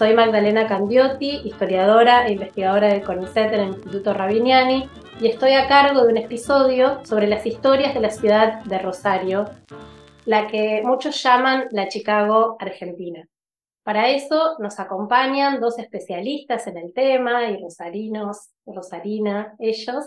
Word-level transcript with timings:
Soy 0.00 0.14
Magdalena 0.14 0.66
Candiotti, 0.66 1.42
historiadora 1.44 2.26
e 2.26 2.32
investigadora 2.32 2.88
del 2.88 3.04
CONICET 3.04 3.52
en 3.52 3.60
el 3.60 3.68
Instituto 3.68 4.14
Rabiniani, 4.14 4.88
y 5.20 5.26
estoy 5.28 5.52
a 5.52 5.68
cargo 5.68 6.00
de 6.02 6.08
un 6.08 6.16
episodio 6.16 7.04
sobre 7.04 7.26
las 7.26 7.44
historias 7.44 7.92
de 7.92 8.00
la 8.00 8.08
ciudad 8.08 8.64
de 8.64 8.78
Rosario, 8.78 9.44
la 10.24 10.46
que 10.46 10.80
muchos 10.86 11.22
llaman 11.22 11.68
la 11.72 11.88
Chicago 11.88 12.56
Argentina. 12.58 13.28
Para 13.82 14.08
eso 14.08 14.56
nos 14.58 14.80
acompañan 14.80 15.60
dos 15.60 15.78
especialistas 15.78 16.66
en 16.66 16.78
el 16.78 16.94
tema 16.94 17.50
y 17.50 17.60
rosarinos, 17.60 18.52
rosarina, 18.64 19.54
ellos. 19.58 20.06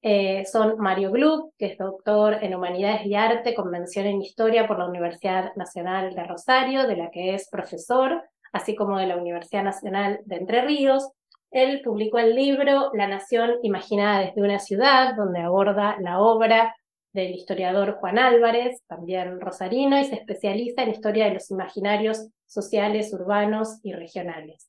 Eh, 0.00 0.46
son 0.46 0.78
Mario 0.78 1.10
Gluck, 1.10 1.52
que 1.58 1.66
es 1.66 1.76
doctor 1.76 2.38
en 2.40 2.54
Humanidades 2.54 3.04
y 3.04 3.14
Arte 3.14 3.52
con 3.52 3.68
mención 3.68 4.06
en 4.06 4.22
Historia 4.22 4.66
por 4.66 4.78
la 4.78 4.86
Universidad 4.86 5.54
Nacional 5.56 6.14
de 6.14 6.24
Rosario, 6.24 6.86
de 6.86 6.96
la 6.96 7.10
que 7.10 7.34
es 7.34 7.46
profesor, 7.50 8.22
así 8.52 8.74
como 8.74 8.98
de 8.98 9.06
la 9.06 9.16
Universidad 9.16 9.64
Nacional 9.64 10.20
de 10.24 10.36
Entre 10.36 10.62
Ríos. 10.62 11.10
Él 11.50 11.80
publicó 11.82 12.18
el 12.18 12.34
libro 12.34 12.90
La 12.94 13.06
Nación 13.06 13.52
Imaginada 13.62 14.20
desde 14.20 14.42
una 14.42 14.58
ciudad, 14.58 15.14
donde 15.14 15.40
aborda 15.40 15.96
la 16.00 16.20
obra 16.20 16.76
del 17.12 17.34
historiador 17.34 17.96
Juan 18.00 18.18
Álvarez, 18.18 18.82
también 18.86 19.40
rosarino, 19.40 19.98
y 19.98 20.04
se 20.04 20.16
especializa 20.16 20.82
en 20.82 20.90
historia 20.90 21.26
de 21.26 21.34
los 21.34 21.50
imaginarios 21.50 22.28
sociales, 22.46 23.12
urbanos 23.12 23.80
y 23.82 23.92
regionales. 23.92 24.68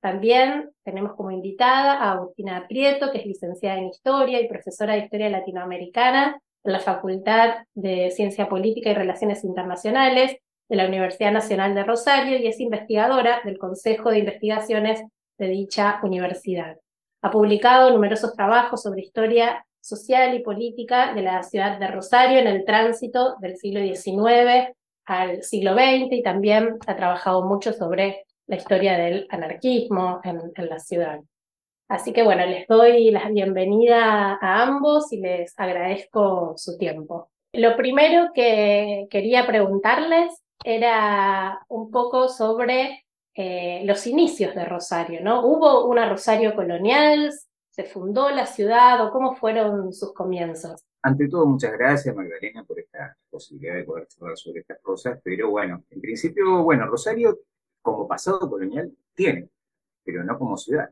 También 0.00 0.70
tenemos 0.84 1.14
como 1.14 1.30
invitada 1.30 1.94
a 1.94 2.12
Agustina 2.12 2.66
Prieto, 2.68 3.10
que 3.10 3.18
es 3.18 3.26
licenciada 3.26 3.78
en 3.78 3.86
Historia 3.86 4.40
y 4.40 4.48
profesora 4.48 4.94
de 4.94 5.00
Historia 5.00 5.30
Latinoamericana 5.30 6.40
en 6.64 6.72
la 6.72 6.80
Facultad 6.80 7.64
de 7.74 8.10
Ciencia 8.10 8.48
Política 8.48 8.90
y 8.90 8.94
Relaciones 8.94 9.42
Internacionales 9.44 10.36
de 10.68 10.76
la 10.76 10.86
Universidad 10.86 11.32
Nacional 11.32 11.74
de 11.74 11.84
Rosario 11.84 12.38
y 12.38 12.46
es 12.46 12.60
investigadora 12.60 13.40
del 13.44 13.58
Consejo 13.58 14.10
de 14.10 14.20
Investigaciones 14.20 15.02
de 15.38 15.48
dicha 15.48 16.00
universidad. 16.02 16.76
Ha 17.22 17.30
publicado 17.30 17.90
numerosos 17.90 18.34
trabajos 18.34 18.82
sobre 18.82 19.02
historia 19.02 19.64
social 19.80 20.34
y 20.34 20.40
política 20.40 21.14
de 21.14 21.22
la 21.22 21.42
ciudad 21.42 21.78
de 21.78 21.86
Rosario 21.86 22.38
en 22.38 22.48
el 22.48 22.64
tránsito 22.64 23.36
del 23.40 23.56
siglo 23.56 23.80
XIX 23.80 24.74
al 25.04 25.42
siglo 25.44 25.74
XX 25.74 26.10
y 26.10 26.22
también 26.22 26.78
ha 26.86 26.96
trabajado 26.96 27.44
mucho 27.44 27.72
sobre 27.72 28.24
la 28.48 28.56
historia 28.56 28.98
del 28.98 29.26
anarquismo 29.30 30.20
en, 30.24 30.68
la 30.68 30.78
ciudad. 30.80 31.20
Así 31.88 32.12
que 32.12 32.24
bueno, 32.24 32.44
les 32.46 32.66
doy 32.66 33.10
la 33.12 33.28
bienvenida 33.28 34.38
a 34.40 34.62
ambos 34.62 35.12
y 35.12 35.20
les 35.20 35.54
agradezco 35.58 36.54
su 36.56 36.76
tiempo. 36.76 37.30
Lo 37.52 37.76
primero 37.76 38.30
que 38.34 39.06
quería 39.08 39.46
preguntarles 39.46 40.42
era 40.66 41.64
un 41.68 41.92
poco 41.92 42.28
sobre 42.28 43.06
eh, 43.34 43.82
los 43.84 44.04
inicios 44.08 44.52
de 44.52 44.64
Rosario, 44.64 45.20
¿no? 45.22 45.46
¿Hubo 45.46 45.86
una 45.86 46.08
Rosario 46.08 46.56
colonial? 46.56 47.32
¿Se 47.70 47.84
fundó 47.84 48.30
la 48.30 48.46
ciudad 48.46 49.06
o 49.06 49.12
cómo 49.12 49.36
fueron 49.36 49.92
sus 49.92 50.12
comienzos? 50.12 50.82
Ante 51.02 51.28
todo, 51.28 51.46
muchas 51.46 51.72
gracias 51.72 52.16
Magdalena 52.16 52.64
por 52.64 52.80
esta 52.80 53.16
posibilidad 53.30 53.76
de 53.76 53.84
poder 53.84 54.08
charlar 54.08 54.36
sobre 54.36 54.60
estas 54.62 54.80
cosas, 54.80 55.20
pero 55.22 55.50
bueno, 55.50 55.84
en 55.88 56.00
principio, 56.00 56.64
bueno, 56.64 56.86
Rosario 56.86 57.38
como 57.80 58.08
pasado 58.08 58.40
colonial 58.50 58.92
tiene, 59.14 59.48
pero 60.02 60.24
no 60.24 60.36
como 60.36 60.56
ciudad, 60.56 60.90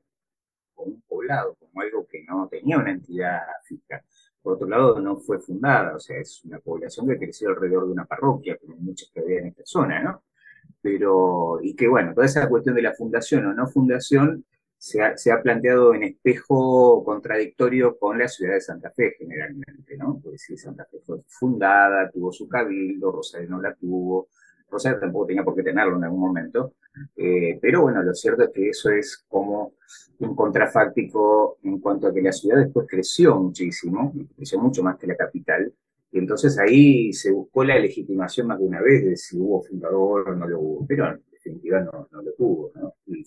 como 0.73 0.93
un 0.93 1.03
poblado, 1.03 1.57
como 1.57 1.81
algo 1.81 2.07
que 2.07 2.23
no 2.23 2.47
tenía 2.47 2.79
una 2.79 2.93
entidad 2.93 3.41
fija. 3.65 4.05
Por 4.45 4.57
otro 4.57 4.69
lado, 4.69 5.01
no 5.01 5.17
fue 5.17 5.41
fundada, 5.41 5.97
o 5.97 5.99
sea, 5.99 6.19
es 6.19 6.45
una 6.45 6.59
población 6.59 7.09
que 7.09 7.17
creció 7.17 7.49
alrededor 7.49 7.87
de 7.87 7.93
una 7.93 8.05
parroquia, 8.05 8.59
como 8.59 8.77
muchas 8.77 9.11
que 9.11 9.21
había 9.21 9.39
en 9.39 9.47
esta 9.47 9.63
zona, 9.65 10.03
¿no? 10.03 10.23
Pero, 10.83 11.61
y 11.63 11.75
que 11.75 11.89
bueno, 11.89 12.13
toda 12.13 12.27
esa 12.27 12.47
cuestión 12.47 12.75
de 12.75 12.83
la 12.83 12.93
fundación 12.93 13.47
o 13.47 13.55
no 13.55 13.67
fundación 13.69 14.45
se 14.77 15.01
ha, 15.01 15.17
se 15.17 15.33
ha, 15.33 15.41
planteado 15.41 15.95
en 15.95 16.03
espejo 16.03 17.03
contradictorio 17.05 17.99
con 17.99 18.19
la 18.19 18.29
ciudad 18.29 18.53
de 18.53 18.61
Santa 18.61 18.91
Fe 18.91 19.15
generalmente, 19.19 19.97
¿no? 19.97 20.21
Porque 20.23 20.37
si 20.37 20.59
Santa 20.59 20.85
Fe 20.91 20.99
fue 21.07 21.23
fundada, 21.27 22.11
tuvo 22.11 22.31
su 22.31 22.47
cabildo, 22.47 23.13
Rosario 23.13 23.49
no 23.49 23.63
la 23.63 23.75
tuvo, 23.75 24.29
Rosario 24.75 25.01
tampoco 25.01 25.27
tenía 25.27 25.45
por 25.45 25.55
qué 25.55 25.63
tenerlo 25.63 25.97
en 25.97 26.05
algún 26.05 26.21
momento, 26.21 26.75
eh, 27.17 27.59
pero 27.61 27.83
bueno, 27.83 28.03
lo 28.03 28.15
cierto 28.15 28.45
es 28.45 28.51
que 28.51 28.69
eso 28.69 28.91
es 28.91 29.25
como 29.29 29.75
un 30.19 30.37
contrafáctico 30.37 31.59
en 31.63 31.81
cuanto 31.81 32.07
a 32.07 32.15
que 32.15 32.23
la 32.23 32.33
ciudad 32.33 32.59
después 32.59 32.87
creció 32.89 33.37
muchísimo, 33.37 34.13
creció 34.37 34.61
mucho 34.61 34.83
más 34.83 34.97
que 34.99 35.07
la 35.07 35.17
capital, 35.17 35.73
y 36.11 36.19
entonces 36.19 36.59
ahí 36.59 37.13
se 37.13 37.33
buscó 37.33 37.65
la 37.65 37.79
legitimación 37.79 38.47
más 38.47 38.59
de 38.59 38.67
una 38.67 38.81
vez 38.81 39.05
de 39.05 39.17
si 39.17 39.37
hubo 39.37 39.63
fundador 39.63 40.31
o 40.31 40.37
no 40.37 40.47
lo 40.47 40.61
hubo, 40.61 40.87
pero 40.87 41.09
en 41.09 41.21
definitiva 41.33 41.81
no, 41.81 42.09
no 42.11 42.23
lo 42.23 42.33
tuvo, 42.35 42.71
¿no? 42.77 42.95
Y 43.07 43.25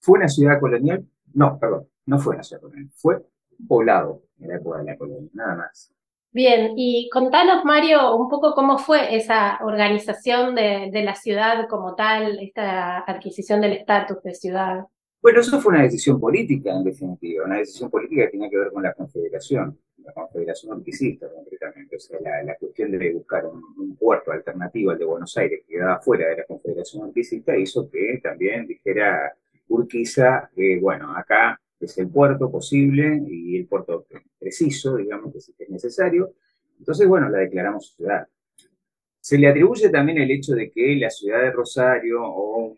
¿Fue 0.00 0.18
una 0.18 0.28
ciudad 0.28 0.58
colonial? 0.58 1.06
No, 1.34 1.58
perdón, 1.58 1.86
no 2.06 2.18
fue 2.18 2.34
una 2.34 2.42
ciudad 2.42 2.62
colonial, 2.62 2.90
fue 2.94 3.16
un 3.58 3.66
poblado 3.68 4.22
en 4.40 4.48
la 4.48 4.56
época 4.56 4.78
de 4.78 4.84
la 4.84 4.96
colonia, 4.96 5.30
nada 5.34 5.56
más. 5.56 5.92
Bien, 6.34 6.72
y 6.76 7.08
contanos, 7.10 7.64
Mario, 7.64 8.16
un 8.16 8.28
poco 8.28 8.54
cómo 8.56 8.76
fue 8.76 9.14
esa 9.14 9.56
organización 9.62 10.56
de, 10.56 10.90
la 11.04 11.14
ciudad 11.14 11.68
como 11.68 11.94
tal, 11.94 12.40
esta 12.40 13.04
adquisición 13.08 13.60
del 13.60 13.74
estatus 13.74 14.20
de 14.24 14.34
ciudad. 14.34 14.84
Bueno, 15.22 15.40
eso 15.40 15.60
fue 15.60 15.74
una 15.74 15.84
decisión 15.84 16.18
política, 16.18 16.72
en 16.72 16.82
definitiva, 16.82 17.44
una 17.44 17.58
decisión 17.58 17.88
política 17.88 18.24
que 18.24 18.32
tenía 18.32 18.50
que 18.50 18.58
ver 18.58 18.72
con 18.72 18.82
la 18.82 18.92
confederación, 18.94 19.78
la 19.98 20.12
confederación 20.12 20.72
anticista 20.72 21.28
concretamente, 21.32 21.94
o 21.94 22.00
sea, 22.00 22.18
la, 22.20 22.56
cuestión 22.56 22.90
de 22.90 23.12
buscar 23.12 23.46
un, 23.46 23.94
puerto 23.94 24.32
alternativo 24.32 24.90
al 24.90 24.98
de 24.98 25.04
Buenos 25.04 25.36
Aires 25.36 25.60
que 25.64 25.74
quedaba 25.74 26.00
fuera 26.00 26.26
de 26.30 26.38
la 26.38 26.44
confederación 26.46 27.04
anticista 27.04 27.56
hizo 27.56 27.88
que 27.88 28.18
también 28.20 28.66
dijera 28.66 29.32
Urquiza, 29.68 30.50
que 30.52 30.80
bueno, 30.80 31.16
acá 31.16 31.60
es 31.80 31.98
el 31.98 32.08
puerto 32.08 32.50
posible 32.50 33.22
y 33.26 33.56
el 33.56 33.66
puerto 33.66 34.06
preciso, 34.38 34.96
digamos, 34.96 35.32
que 35.32 35.38
es 35.38 35.70
necesario. 35.70 36.34
Entonces, 36.78 37.06
bueno, 37.06 37.28
la 37.28 37.38
declaramos 37.38 37.94
ciudad. 37.94 38.26
Se 39.20 39.38
le 39.38 39.48
atribuye 39.48 39.88
también 39.88 40.18
el 40.18 40.30
hecho 40.30 40.54
de 40.54 40.70
que 40.70 40.96
la 40.96 41.08
ciudad 41.08 41.40
de 41.40 41.50
Rosario 41.50 42.22
o 42.22 42.76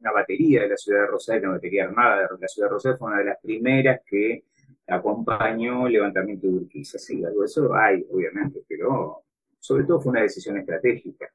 una 0.00 0.12
batería 0.12 0.62
de 0.62 0.68
la 0.68 0.76
ciudad 0.76 1.00
de 1.00 1.06
Rosario, 1.08 1.48
una 1.48 1.56
batería 1.56 1.84
armada 1.84 2.28
de 2.28 2.38
la 2.40 2.48
ciudad 2.48 2.68
de 2.68 2.72
Rosario, 2.74 2.98
fue 2.98 3.08
una 3.08 3.18
de 3.18 3.24
las 3.24 3.40
primeras 3.40 4.00
que 4.06 4.44
acompañó 4.86 5.86
el 5.86 5.94
levantamiento 5.94 6.46
de 6.46 6.54
Urquiza. 6.54 6.98
Sí, 6.98 7.24
algo 7.24 7.40
de 7.40 7.46
eso 7.46 7.74
hay, 7.74 8.06
obviamente, 8.10 8.60
pero 8.68 9.24
sobre 9.58 9.84
todo 9.84 10.00
fue 10.00 10.10
una 10.12 10.22
decisión 10.22 10.58
estratégica 10.58 11.28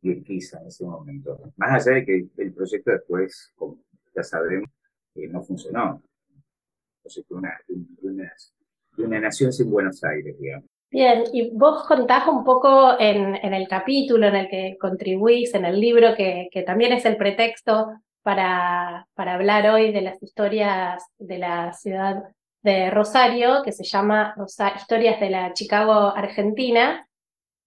de 0.00 0.10
Urquiza 0.10 0.60
en 0.60 0.68
ese 0.68 0.84
momento. 0.84 1.52
Más 1.56 1.86
allá 1.86 1.96
de 1.96 2.06
que 2.06 2.28
el 2.38 2.52
proyecto 2.54 2.92
después, 2.92 3.52
como 3.56 3.78
ya 4.14 4.22
sabemos, 4.22 4.70
eh, 5.16 5.28
no 5.28 5.42
funcionó 5.42 6.02
una, 7.30 7.50
de, 7.68 9.04
una, 9.04 9.20
nación 9.20 9.52
sin 9.52 9.70
Buenos 9.70 10.02
Aires, 10.04 10.36
digamos. 10.38 10.68
Bien, 10.90 11.24
y 11.32 11.50
vos 11.56 11.84
contás 11.86 12.28
un 12.28 12.44
poco 12.44 13.00
en, 13.00 13.34
en, 13.36 13.54
el 13.54 13.66
capítulo 13.66 14.26
en 14.26 14.36
el 14.36 14.48
que 14.48 14.76
contribuís, 14.78 15.54
en 15.54 15.64
el 15.64 15.80
libro, 15.80 16.14
que, 16.14 16.48
que 16.52 16.62
también 16.62 16.92
es 16.92 17.04
el 17.06 17.16
pretexto 17.16 17.88
para, 18.22 19.08
para, 19.14 19.34
hablar 19.34 19.70
hoy 19.70 19.90
de 19.90 20.02
las 20.02 20.22
historias 20.22 21.02
de 21.18 21.38
la 21.38 21.72
ciudad 21.72 22.22
de 22.62 22.90
Rosario, 22.90 23.62
que 23.64 23.72
se 23.72 23.84
llama 23.84 24.34
Historias 24.76 25.18
de 25.18 25.30
la 25.30 25.52
Chicago 25.52 26.14
Argentina, 26.14 27.08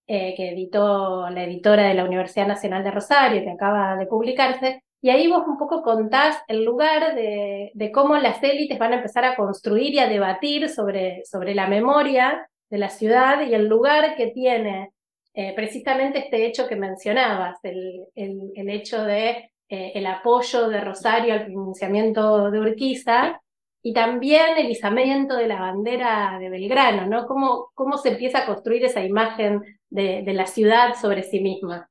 eh, 0.07 0.35
que 0.37 0.51
editó 0.51 1.29
la 1.29 1.43
editora 1.43 1.87
de 1.87 1.95
la 1.95 2.05
Universidad 2.05 2.47
Nacional 2.47 2.83
de 2.83 2.91
Rosario, 2.91 3.41
que 3.41 3.51
acaba 3.51 3.95
de 3.97 4.05
publicarse, 4.05 4.83
y 5.05 5.11
ahí 5.11 5.27
vos 5.27 5.43
un 5.45 5.59
poco 5.59 5.83
contás 5.83 6.35
el 6.47 6.65
lugar 6.65 7.13
de, 7.13 7.91
cómo 7.93 8.17
las 8.17 8.41
élites 8.41 8.79
van 8.79 8.91
a 8.91 8.95
empezar 8.95 9.23
a 9.23 9.35
construir 9.35 9.93
y 9.93 9.99
a 9.99 10.09
debatir 10.09 10.67
sobre, 10.67 11.23
sobre 11.25 11.53
la 11.53 11.67
memoria 11.67 12.49
de 12.71 12.79
la 12.79 12.89
ciudad 12.89 13.47
y 13.47 13.53
el 13.53 13.67
lugar 13.67 14.15
que 14.15 14.31
tiene 14.31 14.93
eh, 15.35 15.53
precisamente 15.55 16.17
este 16.17 16.47
hecho 16.47 16.67
que 16.67 16.75
mencionabas, 16.75 17.59
el, 17.61 18.07
el, 18.15 18.67
hecho 18.67 19.03
de 19.03 19.51
eh, 19.69 19.91
el 19.93 20.07
apoyo 20.07 20.69
de 20.69 20.81
Rosario 20.81 21.35
al 21.35 21.45
pronunciamiento 21.45 22.49
de 22.49 22.59
Urquiza 22.61 23.39
y 23.83 23.93
también 23.93 24.57
el 24.57 24.71
izamiento 24.71 25.35
de 25.35 25.47
la 25.47 25.59
bandera 25.59 26.39
de 26.39 26.49
Belgrano, 26.49 27.05
¿no? 27.05 27.27
¿Cómo, 27.27 27.69
cómo 27.75 27.99
se 27.99 28.09
empieza 28.09 28.39
a 28.39 28.47
construir 28.47 28.83
esa 28.83 29.03
imagen 29.03 29.61
de, 29.87 30.23
de 30.23 30.33
la 30.33 30.47
ciudad 30.47 30.95
sobre 30.99 31.21
sí 31.21 31.41
misma? 31.41 31.87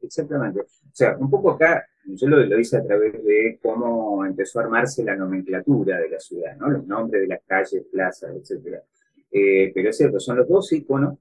Exactamente. 0.00 0.60
O 0.60 0.94
sea, 0.94 1.16
un 1.18 1.28
poco 1.28 1.50
acá 1.50 1.84
yo 2.06 2.28
lo, 2.28 2.58
hice 2.58 2.76
a 2.76 2.84
través 2.84 3.12
de 3.24 3.58
cómo 3.60 4.24
empezó 4.24 4.60
a 4.60 4.64
armarse 4.64 5.02
la 5.04 5.16
nomenclatura 5.16 5.98
de 5.98 6.08
la 6.08 6.20
ciudad, 6.20 6.56
¿no? 6.56 6.70
los 6.70 6.86
nombres 6.86 7.22
de 7.22 7.28
las 7.28 7.42
calles, 7.44 7.84
plazas, 7.90 8.34
etc. 8.36 8.78
Eh, 9.30 9.72
pero 9.74 9.90
es 9.90 9.96
cierto, 9.96 10.20
son 10.20 10.36
los 10.36 10.48
dos 10.48 10.72
iconos 10.72 11.18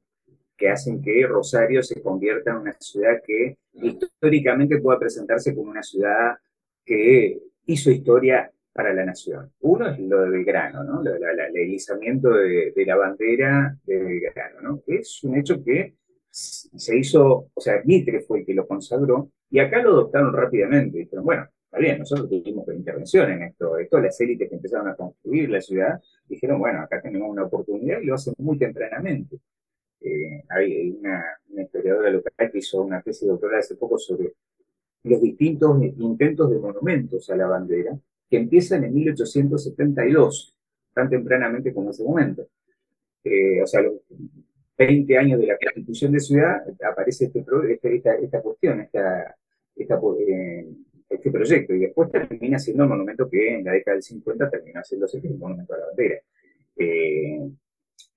que 0.55 0.69
hacen 0.69 1.01
que 1.01 1.25
Rosario 1.27 1.83
se 1.83 2.01
convierta 2.01 2.51
en 2.51 2.57
una 2.57 2.73
ciudad 2.79 3.21
que 3.25 3.57
históricamente 3.73 4.79
pueda 4.79 4.99
presentarse 4.99 5.53
como 5.53 5.71
una 5.71 5.83
ciudad 5.83 6.37
que 6.85 7.39
hizo 7.65 7.91
historia 7.91 8.51
para 8.71 8.93
la 8.93 9.05
nación. 9.05 9.51
Uno 9.61 9.89
es 9.89 9.99
lo 9.99 10.21
de 10.21 10.29
Belgrano, 10.29 10.83
¿no? 10.83 10.99
el 10.99 11.19
de, 11.51 12.73
de, 12.75 12.85
la 12.85 12.95
bandera 12.95 13.77
de 13.85 13.97
Belgrano, 13.97 14.61
¿no? 14.61 14.83
es 14.87 15.23
un 15.23 15.37
hecho 15.37 15.63
que 15.63 15.95
se 16.29 16.97
hizo, 16.97 17.49
o 17.53 17.61
sea, 17.61 17.81
Mitre 17.85 18.19
fue 18.21 18.39
el 18.39 18.45
que 18.45 18.53
lo 18.53 18.67
consagró, 18.67 19.31
y 19.49 19.59
acá 19.59 19.81
lo 19.81 19.91
adoptaron 19.91 20.33
rápidamente. 20.33 20.99
Dijeron, 20.99 21.25
bueno, 21.25 21.47
está 21.65 21.77
bien, 21.79 21.99
nosotros 21.99 22.29
tuvimos 22.29 22.67
intervención 22.69 23.31
en 23.31 23.43
esto. 23.43 23.77
Esto, 23.77 23.99
las 23.99 24.19
élites 24.21 24.49
que 24.49 24.55
empezaron 24.55 24.87
a 24.87 24.95
construir 24.95 25.49
la 25.49 25.61
ciudad, 25.61 26.01
dijeron, 26.27 26.59
bueno, 26.59 26.81
acá 26.81 27.01
tenemos 27.01 27.29
una 27.29 27.43
oportunidad 27.43 27.99
y 28.01 28.05
lo 28.05 28.15
hacen 28.15 28.33
muy 28.37 28.57
tempranamente. 28.57 29.37
Eh, 30.01 30.43
hay 30.49 30.91
una, 30.91 31.23
historiadora 31.57 32.11
local 32.11 32.51
que 32.51 32.57
hizo 32.59 32.81
una 32.81 33.01
tesis 33.01 33.27
doctoral 33.27 33.59
hace 33.59 33.75
poco 33.75 33.97
sobre 33.97 34.33
los 35.03 35.21
distintos 35.21 35.81
intentos 35.97 36.49
de 36.51 36.59
monumentos 36.59 37.29
a 37.29 37.35
la 37.35 37.47
bandera, 37.47 37.97
que 38.29 38.37
empiezan 38.37 38.83
en 38.83 38.93
1872, 38.93 40.55
tan 40.93 41.09
tempranamente 41.09 41.73
como 41.73 41.91
ese 41.91 42.03
momento. 42.03 42.47
Eh, 43.23 43.61
o 43.61 43.67
sea, 43.67 43.81
los 43.81 43.93
20 44.77 45.17
años 45.17 45.39
de 45.39 45.47
la 45.47 45.57
constitución 45.57 46.11
de 46.11 46.19
ciudad, 46.19 46.63
aparece 46.83 47.25
este, 47.25 47.45
este 47.69 47.95
esta, 47.95 48.15
esta, 48.15 48.41
cuestión, 48.41 48.81
eh, 48.81 50.65
este 51.09 51.31
proyecto, 51.31 51.73
y 51.73 51.79
después 51.79 52.11
termina 52.11 52.59
siendo 52.59 52.83
un 52.83 52.89
monumento 52.89 53.29
que 53.29 53.55
en 53.55 53.63
la 53.63 53.71
década 53.71 53.95
del 53.95 54.03
50 54.03 54.49
terminó 54.49 54.83
siendo 54.83 55.07
el 55.11 55.37
monumento 55.37 55.73
a 55.73 55.77
la 55.77 55.85
bandera. 55.87 56.19
Eh, 56.77 57.39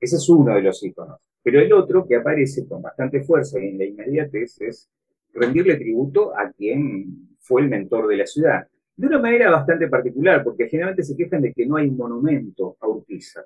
ese 0.00 0.16
es 0.16 0.28
uno 0.28 0.55
de 0.55 0.62
los 0.62 0.82
iconos. 0.82 1.20
Pero 1.43 1.60
el 1.60 1.72
otro 1.72 2.06
que 2.06 2.16
aparece 2.16 2.66
con 2.66 2.82
bastante 2.82 3.22
fuerza 3.22 3.58
y 3.60 3.69
en 3.69 3.78
la 3.78 3.84
inmediatez 3.84 4.60
es 4.60 4.90
rendirle 5.32 5.76
tributo 5.76 6.37
a 6.37 6.50
quien 6.52 7.37
fue 7.40 7.62
el 7.62 7.69
mentor 7.69 8.08
de 8.08 8.16
la 8.16 8.26
ciudad. 8.26 8.66
De 8.96 9.06
una 9.06 9.19
manera 9.19 9.50
bastante 9.50 9.88
particular, 9.88 10.43
porque 10.43 10.69
generalmente 10.69 11.05
se 11.05 11.16
quejan 11.16 11.40
de 11.40 11.52
que 11.52 11.64
no 11.66 11.76
hay 11.76 11.90
monumento 11.90 12.76
a 12.81 12.88
Urquiza. 12.88 13.44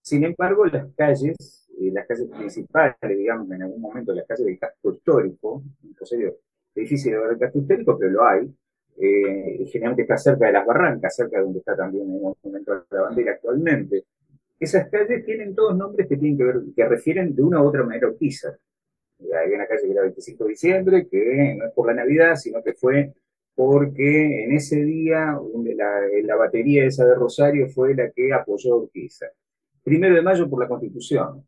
Sin 0.00 0.24
embargo, 0.24 0.64
las 0.66 0.86
calles, 0.94 1.65
eh, 1.80 1.90
las 1.92 2.06
calles 2.06 2.28
principales, 2.28 2.96
digamos, 3.02 3.50
en 3.50 3.62
algún 3.62 3.80
momento 3.80 4.12
las 4.12 4.26
calles 4.26 4.46
del 4.46 4.58
casco 4.58 4.92
histórico, 4.92 5.62
en 5.82 6.06
serio, 6.06 6.36
es 6.74 6.82
difícil 6.82 7.12
de 7.12 7.18
ver 7.18 7.30
el 7.32 7.38
casco 7.38 7.58
histórico, 7.58 7.98
pero 7.98 8.10
lo 8.12 8.24
hay, 8.26 8.54
eh, 8.98 9.66
generalmente 9.66 10.02
está 10.02 10.16
cerca 10.16 10.46
de 10.46 10.52
las 10.52 10.66
barrancas, 10.66 11.14
cerca 11.14 11.38
de 11.38 11.44
donde 11.44 11.58
está 11.58 11.76
también 11.76 12.10
el 12.10 12.20
monumento 12.20 12.74
de 12.74 12.80
la 12.90 13.02
bandera 13.02 13.32
actualmente. 13.32 14.04
Esas 14.58 14.88
calles 14.88 15.24
tienen 15.24 15.54
todos 15.54 15.76
nombres 15.76 16.08
que 16.08 16.16
tienen 16.16 16.38
que 16.38 16.44
ver, 16.44 16.62
que 16.74 16.88
refieren 16.88 17.34
de 17.34 17.42
una 17.42 17.62
u 17.62 17.66
otra 17.66 17.84
manera 17.84 18.06
a 18.06 18.10
Urquiza. 18.10 18.56
Eh, 19.18 19.34
hay 19.34 19.52
una 19.52 19.66
calle 19.66 19.82
que 19.82 19.92
era 19.92 20.02
25 20.02 20.44
de 20.44 20.50
diciembre, 20.50 21.08
que 21.08 21.56
no 21.58 21.66
es 21.66 21.72
por 21.72 21.86
la 21.86 21.94
Navidad, 21.94 22.36
sino 22.36 22.62
que 22.62 22.74
fue 22.74 23.12
porque 23.54 24.44
en 24.44 24.52
ese 24.52 24.82
día 24.82 25.38
la, 25.76 26.00
la 26.22 26.36
batería 26.36 26.84
esa 26.84 27.06
de 27.06 27.14
Rosario 27.14 27.68
fue 27.68 27.94
la 27.94 28.10
que 28.10 28.32
apoyó 28.32 28.74
a 28.74 28.76
Urquiza 28.78 29.26
primero 29.86 30.16
de 30.16 30.22
mayo 30.22 30.50
por 30.50 30.60
la 30.60 30.66
Constitución, 30.66 31.46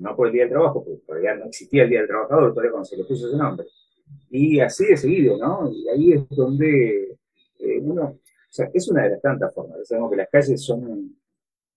no 0.00 0.16
por 0.16 0.28
el 0.28 0.32
Día 0.32 0.42
del 0.42 0.52
Trabajo, 0.52 0.82
porque 0.84 1.02
todavía 1.06 1.34
no 1.34 1.44
existía 1.46 1.84
el 1.84 1.90
Día 1.90 1.98
del 2.00 2.08
Trabajador, 2.08 2.50
todavía 2.50 2.70
cuando 2.72 2.86
se 2.86 2.96
le 2.96 3.04
puso 3.04 3.28
ese 3.28 3.36
nombre. 3.36 3.66
Y 4.30 4.60
así 4.60 4.86
de 4.86 4.96
seguido, 4.96 5.36
¿no? 5.36 5.70
Y 5.70 5.88
ahí 5.88 6.12
es 6.12 6.28
donde 6.30 7.18
eh, 7.58 7.80
uno, 7.82 8.04
o 8.04 8.18
sea, 8.48 8.70
es 8.72 8.88
una 8.88 9.04
de 9.04 9.10
las 9.10 9.20
tantas 9.20 9.54
formas. 9.54 9.86
Sabemos 9.86 10.10
que 10.10 10.16
las 10.16 10.28
calles 10.30 10.64
son, 10.64 11.16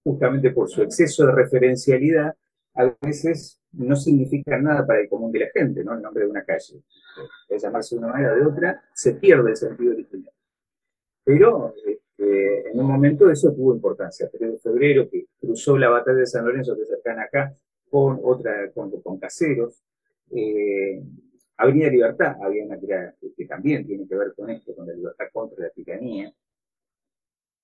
justamente 0.04 0.52
por 0.52 0.70
su 0.70 0.82
exceso 0.82 1.26
de 1.26 1.34
referencialidad, 1.34 2.34
a 2.76 2.96
veces 3.02 3.60
no 3.74 3.96
significan 3.96 4.64
nada 4.64 4.86
para 4.86 5.02
el 5.02 5.10
común 5.10 5.32
de 5.32 5.40
la 5.40 5.50
gente, 5.54 5.84
¿no? 5.84 5.94
El 5.94 6.02
nombre 6.02 6.24
de 6.24 6.32
una 6.32 6.44
calle. 6.44 6.82
De 7.50 7.60
llamarse 7.60 7.96
de 7.96 8.00
una 8.00 8.14
manera 8.14 8.34
o 8.34 8.36
de 8.36 8.46
otra, 8.46 8.84
se 8.94 9.16
pierde 9.16 9.52
el 9.52 9.58
sentido 9.58 9.94
original. 9.94 10.32
Pero 11.26 11.76
eh, 12.18 12.64
en 12.72 12.80
un 12.80 12.88
momento 12.88 13.30
eso 13.30 13.54
tuvo 13.54 13.76
importancia. 13.76 14.30
pero 14.32 14.52
de 14.52 14.58
febrero, 14.60 15.10
que 15.10 15.28
cruzó 15.40 15.78
la 15.78 15.90
batalla 15.90 16.20
de 16.20 16.28
San 16.28 16.46
Lorenzo, 16.46 16.76
que 16.78 16.86
cercana 16.86 17.24
acá, 17.24 17.56
con 17.94 18.20
otra, 18.24 18.72
con, 18.72 18.90
con 19.02 19.20
caseros. 19.20 19.84
Eh, 20.32 21.00
Libertad, 21.64 22.38
había 22.42 22.66
una 22.66 22.80
que, 22.80 23.46
también 23.46 23.86
tiene 23.86 24.08
que 24.08 24.16
ver 24.16 24.34
con 24.36 24.50
esto, 24.50 24.74
con 24.76 24.88
la 24.88 24.94
libertad 24.94 25.26
contra 25.32 25.66
la 25.66 25.70
tiranía. 25.70 26.34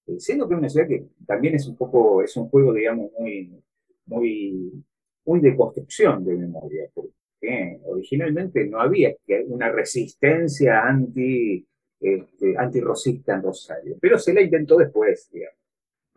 Eh, 0.05 0.19
siendo 0.19 0.47
que 0.47 0.53
es 0.53 0.59
una 0.59 0.69
ciudad 0.69 0.87
que 0.87 1.07
también 1.25 1.55
es 1.55 1.67
un 1.67 1.75
poco, 1.75 2.21
es 2.21 2.37
un 2.37 2.47
juego, 2.47 2.73
digamos, 2.75 3.11
muy, 3.17 3.59
muy, 4.05 4.85
muy 5.25 5.39
de 5.39 5.55
construcción 5.55 6.23
de 6.23 6.35
memoria, 6.35 6.87
porque 6.93 7.79
originalmente 7.85 8.67
no 8.67 8.79
había 8.79 9.15
una 9.47 9.71
resistencia 9.71 10.81
anti 10.81 11.65
este, 11.99 12.55
antirrocista 12.55 13.33
en 13.33 13.41
Rosario, 13.41 13.97
pero 13.99 14.19
se 14.19 14.31
la 14.31 14.41
inventó 14.41 14.77
después, 14.77 15.27
digamos. 15.33 15.57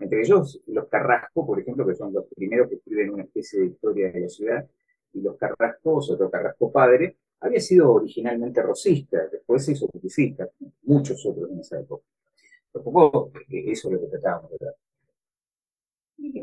Entre 0.03 0.21
ellos 0.21 0.61
los 0.67 0.89
Carrasco, 0.89 1.47
por 1.47 1.61
ejemplo, 1.61 1.87
que 1.87 1.95
son 1.95 2.13
los 2.13 2.27
primeros 2.35 2.69
que 2.69 2.77
escriben 2.77 3.11
una 3.11 3.25
especie 3.25 3.61
de 3.61 3.67
historia 3.67 4.11
de 4.11 4.21
la 4.21 4.29
ciudad, 4.29 4.67
y 5.15 5.21
los 5.21 5.37
Carrascos, 5.37 6.11
otro 6.11 6.31
Carrasco 6.31 6.73
padre, 6.73 7.17
había 7.41 7.61
sido 7.61 7.93
originalmente 7.93 8.63
rosista, 8.63 9.19
después 9.31 9.65
se 9.65 9.73
hizo 9.73 9.89
publicista, 9.89 10.49
muchos 10.85 11.25
otros 11.27 11.51
en 11.51 11.61
esa 11.61 11.81
época. 11.81 12.05
Tampoco 12.73 13.31
eso 13.51 13.89
es 13.89 13.95
lo 13.95 14.01
que 14.01 14.07
tratábamos 14.07 14.51
de 14.53 14.57
ver. 14.61 14.75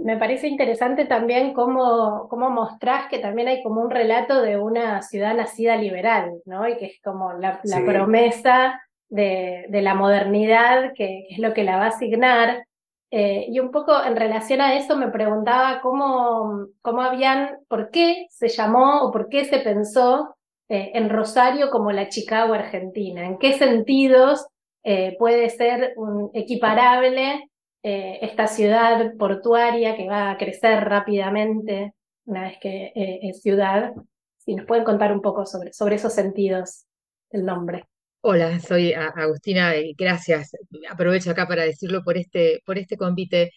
Me 0.02 0.18
parece 0.18 0.48
interesante 0.48 1.06
también 1.06 1.54
cómo, 1.54 2.28
cómo 2.30 2.50
mostrás 2.50 3.10
que 3.10 3.20
también 3.20 3.48
hay 3.48 3.64
como 3.64 3.82
un 3.82 3.90
relato 3.90 4.42
de 4.42 4.58
una 4.58 5.02
ciudad 5.02 5.36
nacida 5.36 5.78
liberal, 5.78 6.42
¿no? 6.46 6.68
Y 6.68 6.78
que 6.78 6.86
es 6.88 7.02
como 7.02 7.34
la, 7.34 7.62
la 7.64 7.86
promesa 7.86 8.82
de, 9.10 9.68
la 9.72 9.96
modernidad, 9.96 10.94
que, 10.96 11.28
es 11.30 11.40
lo 11.40 11.54
que 11.54 11.64
la 11.64 11.78
va 11.78 11.86
a 11.86 11.90
asignar. 11.90 12.66
Eh, 13.12 13.48
y 13.50 13.60
un 13.60 13.72
poco 13.72 14.04
en 14.04 14.16
relación 14.16 14.62
a 14.62 14.76
eso 14.76 14.96
me 14.96 15.10
preguntaba 15.10 15.82
cómo, 15.82 16.68
cómo 16.82 17.02
habían, 17.02 17.58
por 17.68 17.90
qué 17.90 18.28
se 18.30 18.50
llamó 18.50 19.02
o 19.02 19.12
por 19.12 19.30
qué 19.30 19.46
se 19.46 19.60
pensó 19.60 20.36
eh, 20.70 20.92
en 20.94 21.10
Rosario 21.10 21.72
como 21.72 21.92
la 21.92 22.10
Chicago 22.10 22.54
argentina, 22.54 23.26
en 23.26 23.40
qué 23.40 23.54
sentidos 23.54 24.46
eh, 24.84 25.16
puede 25.18 25.50
ser 25.50 25.96
equiparable 26.34 27.46
esta 27.82 28.48
ciudad 28.48 29.14
portuaria 29.18 29.96
que 29.96 30.06
va 30.06 30.32
a 30.32 30.38
crecer 30.38 30.84
rápidamente 30.84 31.94
una 32.26 32.44
vez 32.44 32.58
que 32.60 32.92
es 32.94 33.42
ciudad. 33.42 33.94
Si 34.38 34.54
nos 34.54 34.66
pueden 34.66 34.84
contar 34.84 35.14
un 35.14 35.22
poco 35.22 35.46
sobre, 35.46 35.72
sobre 35.72 35.96
esos 35.96 36.14
sentidos 36.14 36.86
del 37.32 37.46
nombre. 37.46 37.86
Hola, 38.22 38.60
soy 38.60 38.94
Agustina, 38.94 39.76
y 39.78 39.94
gracias. 39.94 40.52
Aprovecho 40.90 41.32
acá 41.32 41.48
para 41.48 41.64
decirlo 41.64 42.04
por 42.04 42.18
este, 42.18 42.62
por 42.66 42.78
este 42.78 42.98
convite. 42.98 43.52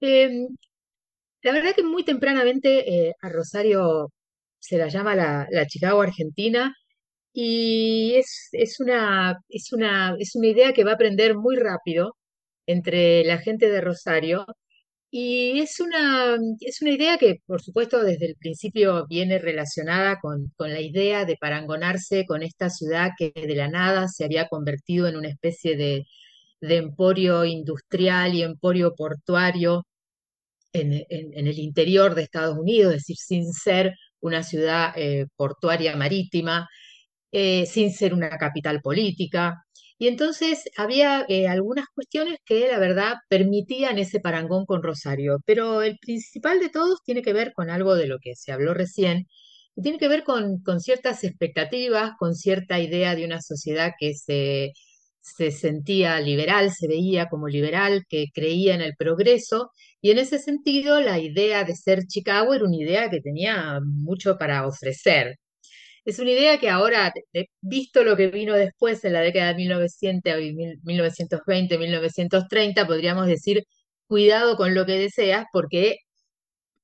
Em, 0.00 0.48
la 1.42 1.52
verdad 1.52 1.74
que 1.74 1.82
muy 1.84 2.04
tempranamente 2.04 3.08
eh, 3.08 3.14
a 3.22 3.28
Rosario 3.30 4.12
se 4.58 4.78
la 4.78 4.88
llama 4.88 5.14
la, 5.14 5.66
Chicago 5.68 6.02
Argentina 6.02 6.74
y 7.32 8.14
es, 8.16 8.48
es, 8.52 8.80
una, 8.80 9.36
es, 9.48 9.72
una, 9.72 10.16
es 10.18 10.34
una 10.36 10.48
idea 10.48 10.72
que 10.72 10.84
va 10.84 10.92
a 10.92 10.94
aprender 10.94 11.36
muy 11.36 11.56
rápido 11.56 12.16
entre 12.66 13.24
la 13.24 13.38
gente 13.38 13.70
de 13.70 13.80
Rosario 13.80 14.46
y 15.10 15.60
es 15.60 15.80
una, 15.80 16.36
es 16.60 16.82
una 16.82 16.90
idea 16.92 17.18
que, 17.18 17.40
por 17.46 17.62
supuesto, 17.62 18.02
desde 18.02 18.26
el 18.26 18.36
principio 18.36 19.06
viene 19.08 19.38
relacionada 19.38 20.18
con, 20.20 20.52
con, 20.56 20.72
la 20.72 20.80
idea 20.80 21.24
de 21.24 21.36
parangonarse 21.36 22.26
con 22.26 22.42
esta 22.42 22.70
ciudad 22.70 23.12
que 23.18 23.32
de 23.34 23.54
la 23.54 23.68
nada 23.68 24.08
se 24.08 24.24
había 24.24 24.48
convertido 24.48 25.08
en 25.08 25.16
una 25.16 25.28
especie 25.28 25.76
de, 25.76 26.06
de 26.60 26.76
emporio 26.76 27.44
industrial 27.44 28.34
y 28.34 28.42
emporio 28.42 28.94
portuario 28.94 29.86
en, 30.72 30.92
en, 31.08 31.46
el 31.46 31.58
interior 31.58 32.14
de 32.14 32.22
Estados 32.22 32.58
Unidos, 32.58 32.94
es 32.94 33.00
decir, 33.02 33.16
sin 33.16 33.52
ser 33.52 33.94
una 34.20 34.42
ciudad 34.42 34.92
eh, 34.96 35.26
portuaria 35.36 35.96
marítima, 35.96 36.68
eh, 37.32 37.66
sin 37.66 37.92
ser 37.92 38.14
una 38.14 38.30
capital 38.38 38.80
política. 38.80 39.65
Y 39.98 40.08
entonces 40.08 40.64
había 40.76 41.24
eh, 41.28 41.48
algunas 41.48 41.86
cuestiones 41.94 42.38
que 42.44 42.68
la 42.68 42.78
verdad 42.78 43.14
permitían 43.28 43.98
ese 43.98 44.20
parangón 44.20 44.66
con 44.66 44.82
Rosario, 44.82 45.38
pero 45.46 45.82
el 45.82 45.98
principal 45.98 46.60
de 46.60 46.68
todos 46.68 47.02
tiene 47.04 47.22
que 47.22 47.32
ver 47.32 47.52
con 47.54 47.70
algo 47.70 47.94
de 47.94 48.06
lo 48.06 48.18
que 48.20 48.34
se 48.36 48.52
habló 48.52 48.74
recién, 48.74 49.26
tiene 49.82 49.98
que 49.98 50.08
ver 50.08 50.24
con, 50.24 50.60
con 50.62 50.80
ciertas 50.80 51.24
expectativas, 51.24 52.12
con 52.18 52.34
cierta 52.34 52.78
idea 52.80 53.14
de 53.14 53.24
una 53.24 53.40
sociedad 53.42 53.92
que 53.98 54.14
se, 54.14 54.72
se 55.20 55.50
sentía 55.50 56.20
liberal, 56.20 56.72
se 56.72 56.88
veía 56.88 57.28
como 57.28 57.48
liberal, 57.48 58.04
que 58.08 58.26
creía 58.32 58.74
en 58.74 58.80
el 58.82 58.94
progreso, 58.96 59.70
y 60.00 60.10
en 60.12 60.18
ese 60.18 60.38
sentido 60.38 61.00
la 61.00 61.18
idea 61.18 61.64
de 61.64 61.74
ser 61.74 62.06
Chicago 62.06 62.54
era 62.54 62.64
una 62.64 62.76
idea 62.76 63.10
que 63.10 63.20
tenía 63.20 63.80
mucho 63.84 64.36
para 64.38 64.66
ofrecer. 64.66 65.36
Es 66.06 66.20
una 66.20 66.30
idea 66.30 66.58
que 66.58 66.70
ahora, 66.70 67.12
visto 67.60 68.04
lo 68.04 68.16
que 68.16 68.28
vino 68.28 68.54
después 68.54 69.04
en 69.04 69.12
la 69.12 69.20
década 69.20 69.48
de 69.48 69.56
1900, 69.56 70.34
1920, 70.84 71.78
1930, 71.78 72.86
podríamos 72.86 73.26
decir, 73.26 73.64
cuidado 74.06 74.56
con 74.56 74.74
lo 74.74 74.86
que 74.86 74.92
deseas, 74.92 75.46
porque 75.52 75.96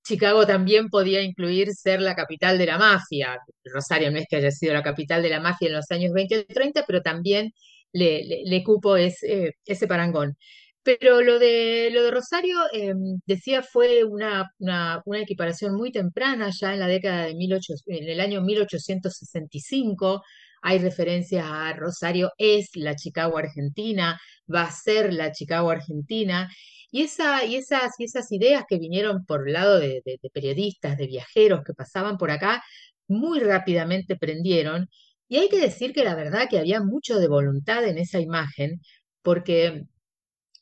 Chicago 0.04 0.46
también 0.46 0.88
podía 0.88 1.22
incluir 1.22 1.72
ser 1.74 2.00
la 2.00 2.16
capital 2.16 2.58
de 2.58 2.66
la 2.66 2.78
mafia. 2.78 3.38
Rosario 3.64 4.10
no 4.10 4.18
es 4.18 4.26
que 4.28 4.36
haya 4.36 4.50
sido 4.50 4.74
la 4.74 4.82
capital 4.82 5.22
de 5.22 5.30
la 5.30 5.40
mafia 5.40 5.68
en 5.68 5.74
los 5.74 5.90
años 5.92 6.12
20 6.12 6.38
y 6.40 6.44
30, 6.44 6.84
pero 6.86 7.02
también 7.02 7.52
le, 7.92 8.62
cupo 8.64 8.96
ese, 8.96 9.56
ese 9.64 9.86
parangón. 9.86 10.36
Pero 10.84 11.22
lo 11.22 11.38
de, 11.38 11.90
lo 11.92 12.02
de 12.02 12.10
Rosario, 12.10 12.56
em, 12.72 13.20
decía, 13.26 13.62
fue 13.62 14.02
una, 14.04 14.50
una, 14.58 15.02
equiparación 15.20 15.74
muy 15.76 15.92
temprana, 15.92 16.50
ya 16.50 16.72
en 16.74 16.80
la 16.80 16.88
década 16.88 17.26
de 17.26 17.34
18, 17.34 17.74
en 17.86 18.08
el 18.08 18.20
año 18.20 18.42
1865. 18.42 20.22
Hay 20.62 20.78
referencias 20.78 21.44
a 21.48 21.72
Rosario 21.74 22.30
es 22.38 22.70
la 22.74 22.96
Chicago 22.96 23.38
Argentina, 23.38 24.18
va 24.52 24.62
a 24.64 24.72
ser 24.72 25.12
la 25.12 25.32
Chicago 25.32 25.70
Argentina. 25.70 26.48
Y, 26.90 27.02
esa, 27.02 27.44
y, 27.44 27.56
esas, 27.56 27.92
y 27.98 28.04
esas 28.04 28.30
ideas 28.32 28.64
que 28.68 28.78
vinieron 28.78 29.24
por 29.24 29.46
el 29.48 29.54
lado 29.54 29.78
de 29.78 30.02
periodistas, 30.32 30.96
de 30.98 31.06
viajeros 31.06 31.62
que 31.64 31.74
pasaban 31.74 32.18
por 32.18 32.30
acá, 32.30 32.62
muy 33.08 33.40
rápidamente 33.40 34.16
prendieron. 34.16 34.88
Y 35.28 35.38
hay 35.38 35.48
que 35.48 35.58
decir 35.60 35.92
que 35.92 36.04
la 36.04 36.14
verdad 36.14 36.48
que 36.50 36.58
había 36.58 36.82
mucho 36.82 37.18
de 37.18 37.28
voluntad 37.28 37.84
en 37.86 37.98
esa 37.98 38.20
imagen, 38.20 38.80
porque 39.22 39.84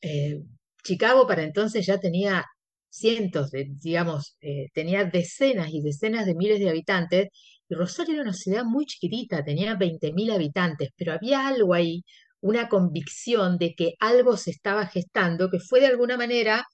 eh, 0.02 0.42
Chicago 0.83 1.26
para 1.26 1.42
entonces 1.42 1.87
ya 1.87 1.99
tenía 1.99 2.45
cientos 2.88 3.50
de, 3.50 3.66
digamos, 3.71 4.37
eh, 4.40 4.66
tenía 4.75 5.04
decenas 5.04 5.71
y 5.73 5.83
decenas 5.83 6.26
de 6.26 6.35
miles 6.35 6.59
de 6.61 6.71
habitantes, 6.71 7.28
y 7.69 7.75
Rosario 7.75 8.14
era 8.14 8.23
una 8.23 8.33
ciudad 8.33 8.64
muy 8.64 8.85
chiquitita, 8.87 9.45
tenía 9.45 9.76
20.000 9.76 10.33
habitantes, 10.33 10.90
pero 10.97 11.12
había 11.12 11.47
algo 11.47 11.75
ahí, 11.75 12.02
una 12.40 12.69
convicción 12.69 13.59
de 13.59 13.75
que 13.75 13.95
algo 14.00 14.37
se 14.37 14.50
estaba 14.50 14.87
gestando, 14.87 15.50
que 15.50 15.61
fue 15.61 15.80
de 15.80 15.87
alguna 15.87 16.16
manera 16.16 16.64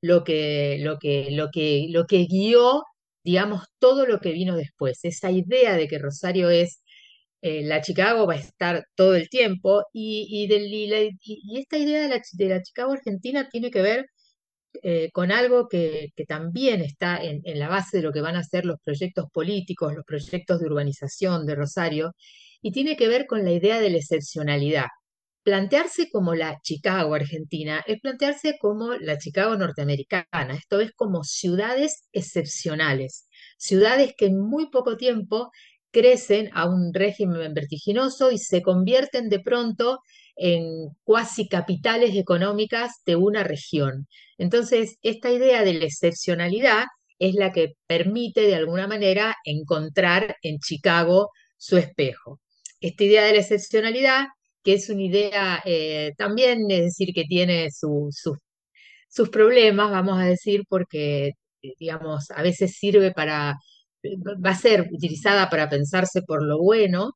lo 0.00 0.22
que, 0.24 0.78
lo 0.80 0.98
que, 0.98 1.30
lo 1.32 1.50
que, 1.50 1.86
lo 1.90 2.06
que 2.06 2.26
guió, 2.26 2.82
digamos, 3.24 3.64
todo 3.78 4.06
lo 4.06 4.20
que 4.20 4.32
vino 4.32 4.56
después. 4.56 5.00
Esa 5.04 5.30
idea 5.30 5.76
de 5.76 5.88
que 5.88 5.98
Rosario 5.98 6.50
es 6.50 6.82
eh, 7.46 7.62
la 7.62 7.82
Chicago 7.82 8.26
va 8.26 8.34
a 8.34 8.36
estar 8.38 8.86
todo 8.94 9.14
el 9.14 9.28
tiempo 9.28 9.84
y, 9.92 10.48
esta 11.58 11.76
idea 11.76 12.02
de 12.08 12.48
la, 12.48 12.62
Chicago 12.62 12.92
Argentina 12.92 13.50
tiene 13.50 13.70
que 13.70 13.82
ver 13.82 14.06
eh, 14.82 15.10
con 15.12 15.30
algo 15.30 15.68
que, 15.68 16.12
también 16.26 16.80
está 16.80 17.18
en, 17.22 17.42
la 17.58 17.68
base 17.68 17.98
de 17.98 18.02
lo 18.02 18.12
que 18.12 18.22
van 18.22 18.36
a 18.36 18.44
ser 18.44 18.64
los 18.64 18.78
proyectos 18.82 19.26
políticos, 19.30 19.94
los 19.94 20.06
proyectos 20.06 20.58
de 20.60 20.66
urbanización 20.66 21.44
de 21.44 21.54
Rosario, 21.54 22.12
y 22.62 22.72
tiene 22.72 22.96
que 22.96 23.08
ver 23.08 23.26
con 23.26 23.44
la 23.44 23.52
idea 23.52 23.78
de 23.78 23.90
la 23.90 23.98
excepcionalidad. 23.98 24.86
Plantearse 25.42 26.08
como 26.10 26.34
la 26.34 26.58
Chicago 26.62 27.14
argentina 27.14 27.84
es 27.86 28.00
plantearse 28.00 28.56
como 28.58 28.94
la 28.94 29.18
Chicago 29.18 29.54
norteamericana, 29.56 30.54
esto 30.56 30.80
es 30.80 30.92
como 30.92 31.24
ciudades 31.24 32.08
excepcionales, 32.12 33.28
ciudades 33.58 34.14
que 34.16 34.26
en 34.26 34.40
muy 34.40 34.70
poco 34.70 34.96
tiempo 34.96 35.50
crecen 35.94 36.50
a 36.54 36.68
un 36.68 36.92
régimen 36.92 37.54
vertiginoso 37.54 38.32
y 38.32 38.38
se 38.38 38.62
convierten 38.62 39.28
de 39.28 39.38
pronto 39.38 40.00
en 40.36 40.88
cuasi 41.04 41.48
capitales 41.48 42.16
económicas 42.16 42.90
de 43.06 43.14
una 43.14 43.44
región. 43.44 44.08
Entonces, 44.36 44.98
esta 45.02 45.30
idea 45.30 45.62
de 45.62 45.74
la 45.74 45.84
excepcionalidad 45.84 46.86
es 47.20 47.34
la 47.36 47.52
que 47.52 47.74
permite 47.86 48.40
de 48.40 48.56
alguna 48.56 48.88
manera 48.88 49.36
encontrar 49.44 50.36
en 50.42 50.58
Chicago 50.58 51.30
su 51.56 51.76
espejo. 51.76 52.40
Esta 52.80 53.04
idea 53.04 53.24
de 53.24 53.34
la 53.34 53.40
excepcionalidad, 53.40 54.26
que 54.64 54.74
es 54.74 54.90
una 54.90 55.02
idea 55.02 55.62
eh, 55.64 56.12
también, 56.18 56.68
es 56.70 56.82
decir, 56.86 57.14
que 57.14 57.24
tiene 57.24 57.68
sus 57.70 59.28
problemas, 59.30 59.92
vamos 59.92 60.20
a 60.20 60.26
decir, 60.26 60.64
porque, 60.68 61.34
digamos, 61.78 62.32
a 62.32 62.42
veces 62.42 62.76
sirve 62.76 63.12
para 63.12 63.54
va 64.44 64.50
a 64.50 64.54
ser 64.56 64.88
utilizada 64.92 65.48
para 65.50 65.68
pensarse 65.68 66.22
por 66.22 66.44
lo 66.44 66.58
bueno, 66.58 67.12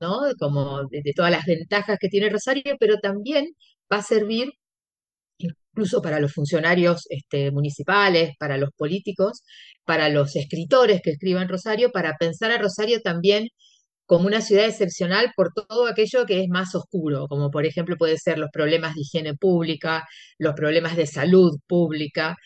¿no? 0.00 0.20
Como 0.38 0.84
de, 0.88 1.02
todas 1.14 1.30
las 1.30 1.46
ventajas 1.46 1.98
que 2.00 2.08
tiene 2.08 2.30
Rosario, 2.30 2.76
pero 2.80 2.98
también 3.00 3.46
va 3.92 3.98
a 3.98 4.02
servir 4.02 4.52
incluso 5.38 6.02
para 6.02 6.20
los 6.20 6.32
funcionarios 6.32 7.06
este, 7.10 7.50
municipales, 7.52 8.32
para 8.38 8.56
los 8.58 8.70
políticos, 8.76 9.42
para 9.84 10.08
los 10.08 10.36
escritores 10.36 11.02
que 11.02 11.10
escriban 11.12 11.48
Rosario, 11.48 11.90
para 11.92 12.16
pensar 12.18 12.50
a 12.52 12.58
Rosario 12.58 13.00
también 13.02 13.48
como 14.06 14.26
una 14.26 14.40
ciudad 14.40 14.66
excepcional 14.66 15.32
por 15.36 15.52
todo 15.52 15.86
aquello 15.88 16.26
que 16.26 16.40
es 16.42 16.48
más 16.48 16.74
oscuro, 16.74 17.26
como 17.28 17.50
por 17.50 17.66
ejemplo 17.66 17.96
puede 17.98 18.18
ser 18.18 18.38
los 18.38 18.50
problemas 18.52 18.94
de 18.94 19.02
higiene 19.02 19.34
pública, 19.34 20.04
los 20.38 20.54
problemas 20.54 20.96
de 20.96 21.06
salud 21.06 21.58
pública, 21.66 22.36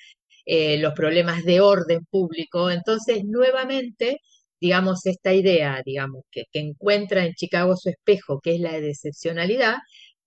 eh, 0.47 0.79
los 0.79 0.95
problemas 0.95 1.45
de 1.45 1.61
orden 1.61 2.05
público. 2.11 2.71
Entonces, 2.71 3.23
nuevamente, 3.25 4.19
digamos, 4.61 5.07
esta 5.07 5.33
idea, 5.35 5.83
digamos, 5.85 6.25
que, 6.31 6.45
encuentra 6.53 7.25
en 7.25 7.35
Chicago 7.35 7.77
su 7.77 7.91
espejo, 7.91 8.41
que 8.41 8.55
es 8.55 8.61
la 8.61 8.81
de 8.81 8.91
excepcionalidad, 8.91 9.77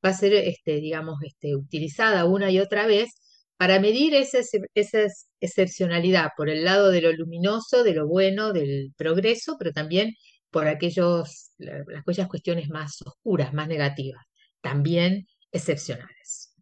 va 0.06 0.10
a 0.10 0.14
ser, 0.14 0.34
este, 0.34 0.76
digamos, 0.82 1.18
este, 1.24 1.56
utilizada 1.56 2.26
una 2.26 2.52
y 2.52 2.60
otra 2.60 2.88
vez 2.88 3.10
para 3.58 3.80
medir 3.80 4.14
esa, 4.16 4.40
esa 4.74 5.00
excepcionalidad 5.40 6.30
por 6.36 6.50
el 6.50 6.64
lado 6.66 6.92
de 6.92 7.02
lo 7.02 7.14
luminoso, 7.14 7.84
de 7.84 7.94
lo 7.94 8.08
bueno, 8.08 8.54
del 8.54 8.94
progreso, 8.98 9.56
pero 9.60 9.72
también 9.72 10.14
por 10.52 10.68
aquellos, 10.68 11.52
aquellas 11.98 12.28
cuestiones 12.28 12.70
más 12.70 13.02
oscuras, 13.02 13.54
más 13.54 13.68
negativas, 13.68 14.24
también 14.62 15.28
excepcionales. 15.52 16.53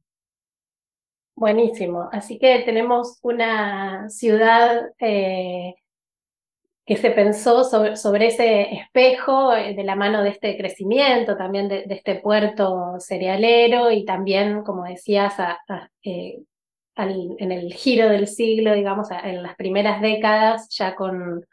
Buenísimo. 1.42 2.08
Así 2.12 2.38
que 2.38 2.60
tenemos 2.60 3.18
una 3.24 4.08
ciudad 4.12 4.92
eh, 5.00 5.74
que 6.86 6.98
se 6.98 7.10
pensó 7.10 7.64
sobre, 7.64 8.28
ese 8.28 8.72
espejo 8.76 9.56
eh, 9.56 9.74
de 9.74 9.84
la 9.84 9.96
mano 9.96 10.22
de 10.22 10.30
este 10.30 10.56
crecimiento, 10.56 11.36
también 11.38 11.68
de, 11.68 11.86
este 11.90 12.20
puerto 12.20 13.00
cerealero 13.00 13.90
y 13.90 14.06
también, 14.06 14.62
como 14.62 14.84
decías, 14.84 15.34
eh, 16.04 16.44
en 16.96 17.52
el 17.52 17.74
giro 17.74 18.08
del 18.10 18.28
siglo, 18.28 18.76
digamos, 18.76 19.08
en 19.10 19.42
las 19.42 19.56
primeras 19.56 20.00
décadas, 20.00 20.70
ya 20.70 20.94
con, 20.94 21.44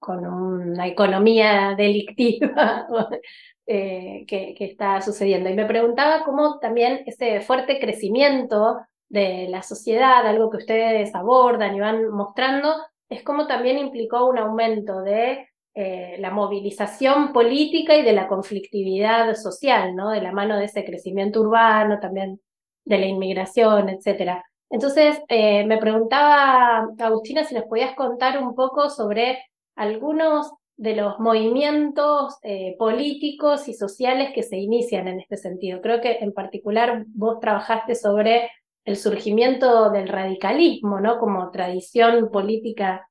con 0.00 0.26
una 0.26 0.88
economía 0.88 1.76
delictiva 1.76 2.88
que, 3.66 4.26
que 4.26 4.64
está 4.64 5.00
sucediendo. 5.00 5.48
Y 5.48 5.54
me 5.54 5.66
preguntaba 5.66 6.24
cómo 6.24 6.58
también 6.58 7.04
ese 7.06 7.40
fuerte 7.40 7.78
crecimiento 7.78 8.80
de 9.12 9.46
la 9.50 9.62
sociedad, 9.62 10.26
algo 10.26 10.48
que 10.48 10.56
ustedes 10.56 11.14
abordan 11.14 11.76
y 11.76 11.80
van 11.80 12.08
mostrando, 12.08 12.74
es 13.10 13.22
como 13.22 13.46
también 13.46 13.76
implicó 13.76 14.26
un 14.26 14.38
aumento 14.38 15.02
de 15.02 15.48
eh, 15.74 16.16
la 16.18 16.30
movilización 16.30 17.32
política 17.34 17.94
y 17.94 18.02
de 18.02 18.14
la 18.14 18.26
conflictividad 18.26 19.34
social, 19.34 19.94
¿no? 19.94 20.10
De 20.10 20.22
la 20.22 20.32
mano 20.32 20.56
de 20.56 20.64
ese 20.64 20.84
crecimiento 20.84 21.42
urbano, 21.42 22.00
también 22.00 22.40
de 22.86 22.98
la 22.98 23.06
inmigración, 23.06 23.90
etc. 23.90 24.42
Entonces, 24.70 25.20
eh, 25.28 25.66
me 25.66 25.76
preguntaba, 25.76 26.88
Agustina, 26.98 27.44
si 27.44 27.54
nos 27.54 27.64
podías 27.64 27.94
contar 27.94 28.42
un 28.42 28.54
poco 28.54 28.88
sobre 28.88 29.44
algunos 29.76 30.50
de 30.78 30.96
los 30.96 31.18
movimientos 31.20 32.38
eh, 32.42 32.76
políticos 32.78 33.68
y 33.68 33.74
sociales 33.74 34.30
que 34.34 34.42
se 34.42 34.56
inician 34.56 35.06
en 35.06 35.20
este 35.20 35.36
sentido. 35.36 35.82
Creo 35.82 36.00
que 36.00 36.16
en 36.20 36.32
particular 36.32 37.04
vos 37.08 37.40
trabajaste 37.40 37.94
sobre 37.94 38.50
el 38.84 38.96
surgimiento 38.96 39.90
del 39.90 40.08
radicalismo, 40.08 41.00
¿no? 41.00 41.18
Como 41.18 41.50
tradición 41.50 42.30
política 42.30 43.08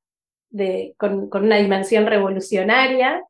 de, 0.50 0.94
con, 0.98 1.30
una 1.32 1.56
dimensión 1.56 2.06
revolucionaria. 2.06 3.22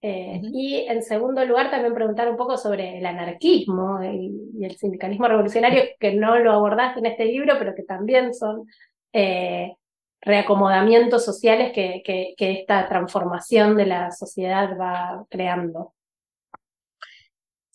Eh, 0.00 0.40
y 0.42 0.86
en 0.88 1.02
segundo 1.02 1.44
lugar, 1.44 1.70
también 1.70 1.94
preguntar 1.94 2.28
un 2.28 2.36
poco 2.36 2.56
sobre 2.56 2.98
el 2.98 3.06
anarquismo 3.06 4.02
y, 4.02 4.64
el 4.64 4.76
sindicalismo 4.76 5.28
revolucionario, 5.28 5.82
que 5.98 6.14
no 6.14 6.38
lo 6.38 6.52
abordaste 6.52 7.00
en 7.00 7.06
este 7.06 7.24
libro, 7.26 7.56
pero 7.58 7.74
que 7.74 7.82
también 7.82 8.34
son 8.34 8.66
eh, 9.12 9.76
reacomodamientos 10.20 11.24
sociales 11.24 11.72
que, 11.72 12.02
que 12.04 12.34
esta 12.52 12.88
transformación 12.88 13.76
de 13.76 13.86
la 13.86 14.10
sociedad 14.12 14.76
va 14.78 15.24
creando. 15.28 15.94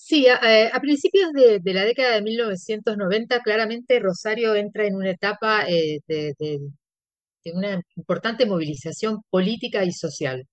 Sí, 0.07 0.25
a, 0.27 0.37
a 0.73 0.79
principios 0.79 1.31
de, 1.33 1.59
la 1.73 1.83
década 1.83 2.15
de 2.15 2.21
1990, 2.21 3.41
claramente 3.41 3.99
Rosario 3.99 4.55
entra 4.55 4.85
en 4.85 4.95
una 4.95 5.11
etapa 5.11 5.65
eh, 5.67 5.99
de, 6.07 6.33
una 7.53 7.81
importante 7.95 8.45
movilización 8.45 9.21
política 9.29 9.83
y 9.85 9.91
social. 9.91 10.45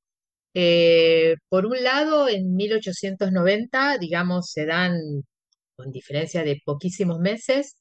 Eh, 0.55 1.37
por 1.49 1.67
un 1.67 1.83
lado, 1.83 2.29
en 2.29 2.55
1890, 2.55 3.99
digamos, 3.99 4.51
se 4.53 4.67
dan, 4.67 4.95
con 5.77 5.91
diferencia 5.93 6.45
de 6.45 6.61
poquísimos 6.65 7.19
meses, 7.21 7.77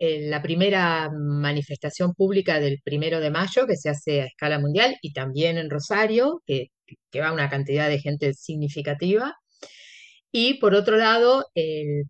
la 0.00 0.42
primera 0.42 1.10
manifestación 1.12 2.14
pública 2.14 2.60
del 2.60 2.80
primero 2.84 3.20
de 3.20 3.30
mayo 3.30 3.66
que 3.66 3.76
se 3.76 3.90
hace 3.90 4.22
a 4.22 4.26
escala 4.26 4.58
mundial 4.58 4.96
y 5.02 5.12
también 5.12 5.58
en 5.58 5.70
Rosario, 5.70 6.42
que 6.46 6.68
que 7.10 7.20
va 7.20 7.32
una 7.32 7.48
cantidad 7.50 7.88
de 7.88 8.00
gente 8.00 8.34
significativa. 8.34 9.34
Y 10.36 10.54
por 10.54 10.74
otro 10.74 10.96
lado, 10.96 11.46
el, 11.54 12.06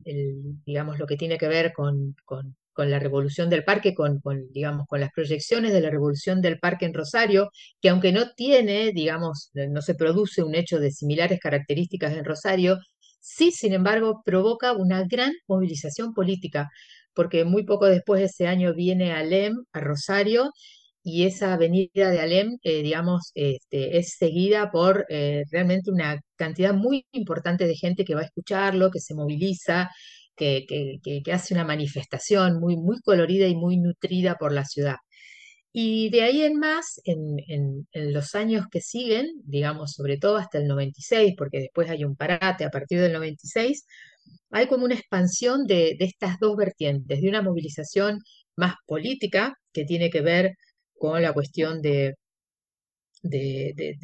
digamos, 0.65 0.99
lo 0.99 1.07
que 1.07 1.19
tiene 1.19 1.37
que 1.37 1.47
ver 1.47 1.75
con, 1.75 2.17
con, 2.25 2.57
la 2.75 2.99
revolución 2.99 3.51
del 3.51 3.65
parque, 3.65 3.95
con, 3.95 4.23
digamos, 4.51 4.87
con 4.89 5.01
las 5.01 5.13
proyecciones 5.13 5.75
de 5.75 5.83
la 5.83 5.91
revolución 5.91 6.41
del 6.41 6.59
parque 6.59 6.87
en 6.87 6.95
Rosario, 6.95 7.51
que 7.83 7.91
aunque 7.91 8.13
no 8.13 8.33
tiene, 8.35 8.93
digamos, 8.93 9.51
no 9.53 9.83
se 9.83 9.95
produce 9.95 10.43
un 10.43 10.55
hecho 10.55 10.79
de 10.81 10.91
similares 10.91 11.39
características 11.39 12.15
en 12.15 12.25
Rosario, 12.25 12.79
sí, 13.21 13.53
sin 13.53 13.75
embargo, 13.75 14.23
provoca 14.25 14.73
una 14.73 15.05
gran 15.07 15.35
movilización 15.47 16.15
política, 16.15 16.71
porque 17.13 17.45
muy 17.45 17.65
poco 17.65 17.85
después 17.87 18.21
de 18.21 18.27
ese 18.27 18.47
año 18.47 18.73
viene 18.75 19.13
Alem 19.13 19.65
a 19.73 19.81
Rosario 19.81 20.51
y 21.05 21.25
esa 21.27 21.53
avenida 21.55 22.11
de 22.11 22.21
Alem, 22.21 22.59
eh, 22.63 22.83
digamos, 22.83 23.31
este, 23.35 23.99
es 23.99 24.15
seguida 24.19 24.71
por 24.71 25.07
eh, 25.11 25.45
realmente 25.51 25.91
una 25.91 26.21
cantidad 26.37 26.75
muy 26.75 27.07
importante 27.13 27.67
de 27.67 27.77
gente 27.77 28.05
que 28.07 28.15
va 28.15 28.23
a 28.23 28.25
escucharlo, 28.25 28.91
que 28.91 29.01
se 29.01 29.15
moviliza, 29.15 29.91
que, 30.37 30.65
que, 30.67 31.33
hace 31.33 31.55
una 31.55 31.65
manifestación 31.65 32.59
muy, 32.61 32.77
muy 32.77 33.01
colorida 33.03 33.47
y 33.47 33.55
muy 33.55 33.77
nutrida 33.79 34.37
por 34.37 34.53
la 34.53 34.65
ciudad. 34.65 34.97
Y 35.73 36.11
de 36.11 36.23
ahí 36.23 36.43
en 36.43 36.59
más, 36.59 37.01
en, 37.05 37.37
en, 37.49 38.13
los 38.13 38.35
años 38.35 38.67
que 38.71 38.81
siguen, 38.81 39.27
digamos, 39.45 39.93
sobre 39.93 40.19
todo 40.19 40.37
hasta 40.39 40.59
el 40.59 40.67
96, 40.69 41.35
porque 41.37 41.61
después 41.61 41.91
hay 41.91 42.05
un 42.05 42.17
parate 42.17 42.65
a 42.65 42.71
partir 42.71 43.01
del 43.01 43.13
96, 43.13 43.85
hay 44.51 44.69
como 44.69 44.85
una 44.85 44.95
expansión 44.95 45.67
de, 45.67 45.97
de 45.99 46.05
estas 46.07 46.39
dos 46.41 46.57
vertientes, 46.57 47.21
de 47.21 47.29
una 47.29 47.43
movilización 47.43 48.21
más 48.57 48.75
política, 48.87 49.55
que 49.73 49.85
tiene 49.85 50.11
que 50.11 50.21
ver 50.23 50.55
con 51.05 51.21
la 51.21 51.35
cuestión 51.35 51.83
de, 51.83 52.15
de, 53.23 53.95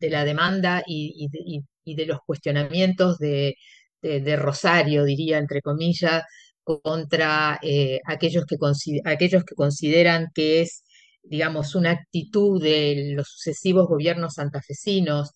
la 0.00 0.24
demanda 0.24 0.84
y, 0.86 1.28
y, 1.84 1.94
de 1.96 2.06
los 2.06 2.18
cuestionamientos 2.24 3.18
de, 3.18 3.56
Rosario, 4.36 5.04
diría, 5.04 5.38
entre 5.38 5.60
comillas, 5.62 6.22
contra 6.62 7.58
eh, 7.62 7.98
aquellos, 8.06 8.44
que 8.46 8.56
aquellos 9.04 9.44
que 9.44 9.54
consideran 9.56 10.28
que 10.32 10.60
es, 10.60 10.84
digamos, 11.24 11.74
una 11.74 11.90
actitud 11.90 12.62
de 12.62 13.14
los 13.16 13.28
sucesivos 13.28 13.88
gobiernos 13.88 14.34
santafesinos 14.34 15.32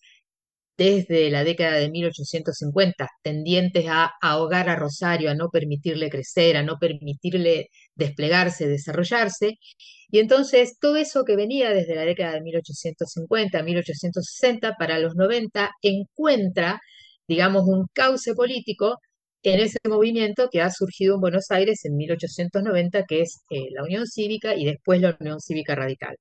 desde 0.77 1.29
la 1.29 1.43
década 1.43 1.77
de 1.79 1.89
1850, 1.89 3.09
tendientes 3.21 3.85
a 3.89 4.13
ahogar 4.21 4.69
a 4.69 4.75
Rosario, 4.77 5.29
a 5.31 5.35
no 5.35 5.49
permitirle 5.49 6.09
crecer, 6.09 6.55
a 6.57 6.63
no 6.63 6.77
permitirle 6.79 7.69
desplegarse, 7.95 8.67
desarrollarse. 8.67 9.57
Y 10.09 10.19
entonces 10.19 10.77
todo 10.79 10.97
eso 10.97 11.23
que 11.25 11.35
venía 11.35 11.71
desde 11.71 11.95
la 11.95 12.05
década 12.05 12.33
de 12.33 12.41
1850, 12.41 13.63
1860, 13.63 14.75
para 14.77 14.99
los 14.99 15.15
90, 15.15 15.71
encuentra, 15.81 16.79
digamos, 17.27 17.63
un 17.65 17.87
cauce 17.93 18.33
político 18.35 18.99
en 19.43 19.59
ese 19.59 19.77
movimiento 19.87 20.49
que 20.51 20.61
ha 20.61 20.71
surgido 20.71 21.15
en 21.15 21.21
Buenos 21.21 21.51
Aires 21.51 21.83
en 21.85 21.95
1890, 21.95 23.03
que 23.05 23.21
es 23.21 23.43
eh, 23.49 23.67
la 23.71 23.83
Unión 23.83 24.07
Cívica 24.07 24.55
y 24.55 24.65
después 24.65 25.01
la 25.01 25.17
Unión 25.19 25.39
Cívica 25.41 25.75
Radical. 25.75 26.17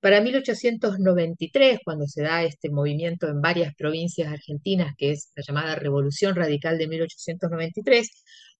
Para 0.00 0.20
1893, 0.20 1.78
cuando 1.84 2.06
se 2.06 2.22
da 2.22 2.42
este 2.44 2.70
movimiento 2.70 3.28
en 3.28 3.40
varias 3.40 3.74
provincias 3.74 4.30
argentinas, 4.30 4.92
que 4.98 5.12
es 5.12 5.30
la 5.34 5.42
llamada 5.46 5.76
Revolución 5.76 6.34
Radical 6.36 6.76
de 6.76 6.88
1893, 6.88 8.08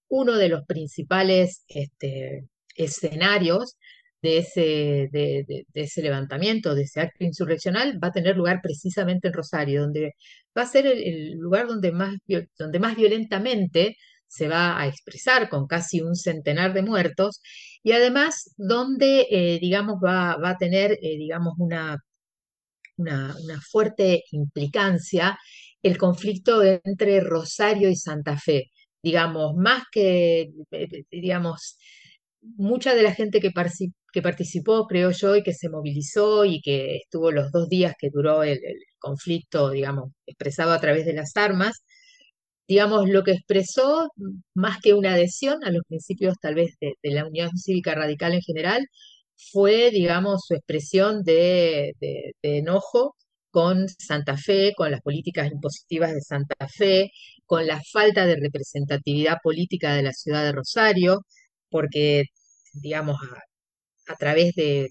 uno 0.08 0.36
de 0.36 0.48
los 0.48 0.64
principales 0.64 1.64
este, 1.68 2.44
escenarios 2.74 3.76
de 4.22 4.38
ese, 4.38 5.08
de, 5.12 5.66
ese 5.74 6.02
levantamiento, 6.02 6.74
de 6.74 6.82
ese 6.82 7.00
acto 7.00 7.24
insurreccional, 7.24 8.02
va 8.02 8.08
a 8.08 8.12
tener 8.12 8.36
lugar 8.36 8.60
precisamente 8.62 9.28
en 9.28 9.34
Rosario, 9.34 9.82
donde 9.82 10.14
va 10.56 10.62
a 10.62 10.66
ser 10.66 10.86
el, 10.86 11.32
lugar 11.32 11.68
donde 11.68 11.92
más, 11.92 12.16
donde 12.58 12.78
más 12.80 12.96
violentamente 12.96 13.96
se 14.26 14.48
va 14.48 14.80
a 14.80 14.86
expresar 14.88 15.48
con 15.48 15.66
casi 15.66 16.00
un 16.00 16.16
centenar 16.16 16.72
de 16.72 16.82
muertos 16.82 17.40
y 17.82 17.92
además 17.92 18.54
donde, 18.56 19.26
eh, 19.30 19.58
digamos, 19.60 19.96
va, 20.02 20.36
a 20.42 20.56
tener, 20.58 20.92
eh, 20.92 21.16
digamos, 21.18 21.54
una, 21.58 21.98
una, 22.96 23.34
fuerte 23.70 24.24
implicancia 24.32 25.38
el 25.82 25.98
conflicto 25.98 26.62
entre 26.62 27.20
Rosario 27.20 27.90
y 27.90 27.96
Santa 27.96 28.38
Fe. 28.38 28.70
Digamos, 29.02 29.54
más 29.56 29.84
que, 29.92 30.50
eh, 30.70 31.04
digamos, 31.10 31.76
mucha 32.56 32.94
de 32.94 33.02
la 33.02 33.14
gente 33.14 33.40
que, 33.40 33.50
participó, 33.50 34.86
creo 34.86 35.10
yo, 35.10 35.36
y 35.36 35.42
que 35.42 35.52
se 35.54 35.68
movilizó 35.68 36.44
y 36.44 36.60
que 36.60 36.96
estuvo 36.96 37.30
los 37.32 37.50
dos 37.52 37.68
días 37.68 37.94
que 37.98 38.10
duró 38.12 38.42
el 38.44 38.60
conflicto, 38.98 39.70
digamos, 39.70 40.10
expresado 40.26 40.72
a 40.72 40.80
través 40.80 41.06
de 41.06 41.14
las 41.14 41.36
armas, 41.36 41.84
digamos, 42.68 43.08
lo 43.08 43.22
que 43.24 43.32
expresó, 43.32 44.08
más 44.54 44.78
que 44.80 44.94
una 44.94 45.14
adhesión 45.14 45.64
a 45.64 45.70
los 45.70 45.82
principios 45.88 46.36
tal 46.40 46.54
vez 46.54 46.74
de, 46.80 46.94
la 47.02 47.26
Unión 47.26 47.50
Cívica 47.56 47.94
Radical 47.94 48.34
en 48.34 48.42
general, 48.42 48.86
fue, 49.52 49.90
digamos, 49.90 50.42
su 50.46 50.54
expresión 50.54 51.22
de, 51.24 51.94
enojo 52.42 53.16
con 53.50 53.88
Santa 53.88 54.36
Fe, 54.36 54.72
con 54.76 54.90
las 54.90 55.00
políticas 55.02 55.50
impositivas 55.50 56.12
de 56.12 56.20
Santa 56.20 56.68
Fe, 56.68 57.10
con 57.46 57.66
la 57.66 57.80
falta 57.92 58.26
de 58.26 58.36
representatividad 58.36 59.38
política 59.42 59.94
de 59.94 60.02
la 60.02 60.12
ciudad 60.12 60.44
de 60.44 60.52
Rosario, 60.52 61.20
porque, 61.74 62.26
digamos, 62.72 63.16
a, 64.06 64.14
través 64.14 64.54
de, 64.54 64.90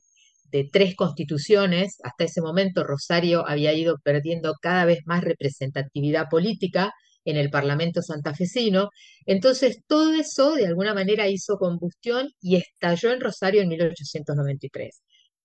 de 0.52 0.69
tres 0.69 0.98
constituciones, 0.98 1.96
hasta 2.04 2.26
ese 2.26 2.41
momento 2.41 2.84
Rosario 2.84 3.48
había 3.48 3.72
ido 3.72 3.96
perdiendo 4.04 4.56
cada 4.62 4.84
vez 4.84 5.00
más 5.06 5.24
representatividad 5.24 6.26
política, 6.30 6.91
en 7.24 7.38
el 7.38 7.50
Parlamento 7.50 8.02
santafesino. 8.02 8.89
Entonces, 9.26 9.78
todo 9.88 10.13
eso 10.13 10.56
de 10.56 10.67
alguna 10.67 10.93
manera 10.93 11.30
hizo 11.30 11.56
combustión 11.56 12.28
y 12.41 12.58
estalló 12.58 13.13
en 13.13 13.22
Rosario 13.22 13.62
en 13.62 13.69
1893. 13.69 15.02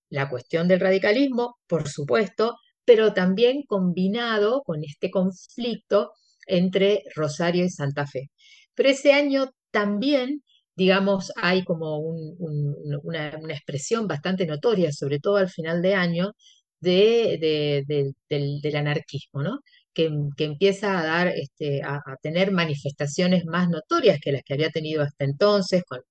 La 0.09 0.29
cuestión 0.29 0.67
del 0.67 0.81
radicalismo, 0.81 1.55
por 1.67 1.87
supuesto, 1.87 2.55
pero 2.83 3.13
también 3.13 3.63
combinado 3.65 4.61
con 4.65 4.83
este 4.83 5.09
conflicto 5.09 6.11
entre 6.47 7.03
Rosario 7.15 7.63
y 7.63 7.69
Santa 7.69 8.05
Fe. 8.05 8.29
Pero 8.75 8.89
ese 8.89 9.13
año 9.13 9.51
también, 9.71 10.41
digamos, 10.79 11.31
hay 11.35 11.65
como 11.65 11.99
una, 11.99 13.31
expresión 13.49 14.07
bastante 14.07 14.45
notoria, 14.45 14.93
sobre 14.93 15.19
todo 15.19 15.35
al 15.35 15.49
final 15.49 15.81
de 15.81 15.93
año, 15.93 16.31
de, 16.79 17.83
del, 18.29 18.75
anarquismo, 18.75 19.59
que, 19.93 20.09
empieza 20.37 20.97
a 20.99 21.03
dar, 21.03 21.27
este, 21.35 21.81
a, 21.83 22.01
tener 22.21 22.51
manifestaciones 22.51 23.45
más 23.45 23.67
notorias 23.69 24.19
que 24.21 24.31
las 24.31 24.41
que 24.43 24.53
había 24.53 24.69
tenido 24.69 25.03
hasta 25.03 25.25
entonces, 25.25 25.83
con, 25.85 26.01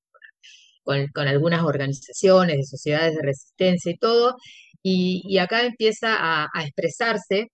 algunas 1.29 1.63
organizaciones 1.65 2.57
de 2.59 2.65
sociedades 2.65 3.15
de 3.17 3.23
resistencia 3.23 3.91
y 3.93 3.97
todo, 3.99 4.37
y, 4.83 5.39
acá 5.39 5.65
empieza 5.65 6.17
a, 6.19 6.49
expresarse 6.65 7.49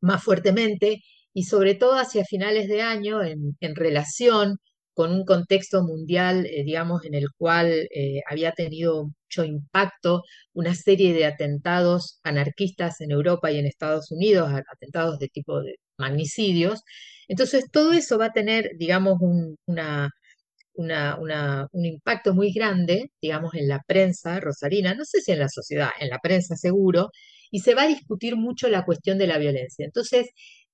más 0.00 0.22
fuertemente 0.24 1.02
y 1.32 1.44
sobre 1.44 1.74
todo 1.76 1.94
hacia 1.98 2.24
finales 2.24 2.68
de 2.68 2.82
año 2.82 3.22
en 3.22 3.76
relación 3.76 4.58
con 4.96 5.12
un 5.12 5.26
contexto 5.26 5.82
mundial, 5.84 6.46
eh, 6.46 6.64
digamos, 6.64 7.04
en 7.04 7.14
el 7.14 7.26
cual 7.36 7.68
eh, 7.94 8.22
había 8.30 8.52
tenido 8.52 9.04
mucho 9.04 9.44
impacto 9.44 10.22
una 10.54 10.74
serie 10.74 11.12
de 11.12 11.26
atentados 11.26 12.18
anarquistas 12.24 13.02
en 13.02 13.10
Europa 13.10 13.52
y 13.52 13.58
en 13.58 13.66
Estados 13.66 14.10
Unidos, 14.10 14.50
atentados 14.72 15.18
de 15.18 15.28
tipo 15.28 15.60
de 15.62 15.76
magnicidios. 15.98 16.80
Entonces, 17.28 17.66
todo 17.70 17.92
eso 17.92 18.18
va 18.18 18.26
a 18.26 18.32
tener, 18.32 18.70
digamos, 18.78 19.18
un, 19.20 19.56
impacto 21.72 22.34
muy 22.34 22.52
grande, 22.52 23.10
digamos, 23.20 23.54
en 23.54 23.68
la 23.68 23.82
prensa 23.86 24.40
rosarina, 24.40 24.94
no 24.94 25.04
sé 25.04 25.20
si 25.20 25.32
en 25.32 25.40
la 25.40 25.48
sociedad, 25.50 25.90
en 26.00 26.08
la 26.08 26.20
prensa 26.20 26.56
seguro, 26.56 27.10
y 27.50 27.60
se 27.60 27.74
va 27.74 27.82
a 27.82 27.88
discutir 27.88 28.36
mucho 28.36 28.68
la 28.68 28.84
cuestión 28.84 29.18
de 29.18 29.26
la 29.26 29.38
violencia. 29.38 29.84
Entonces, 29.84 30.28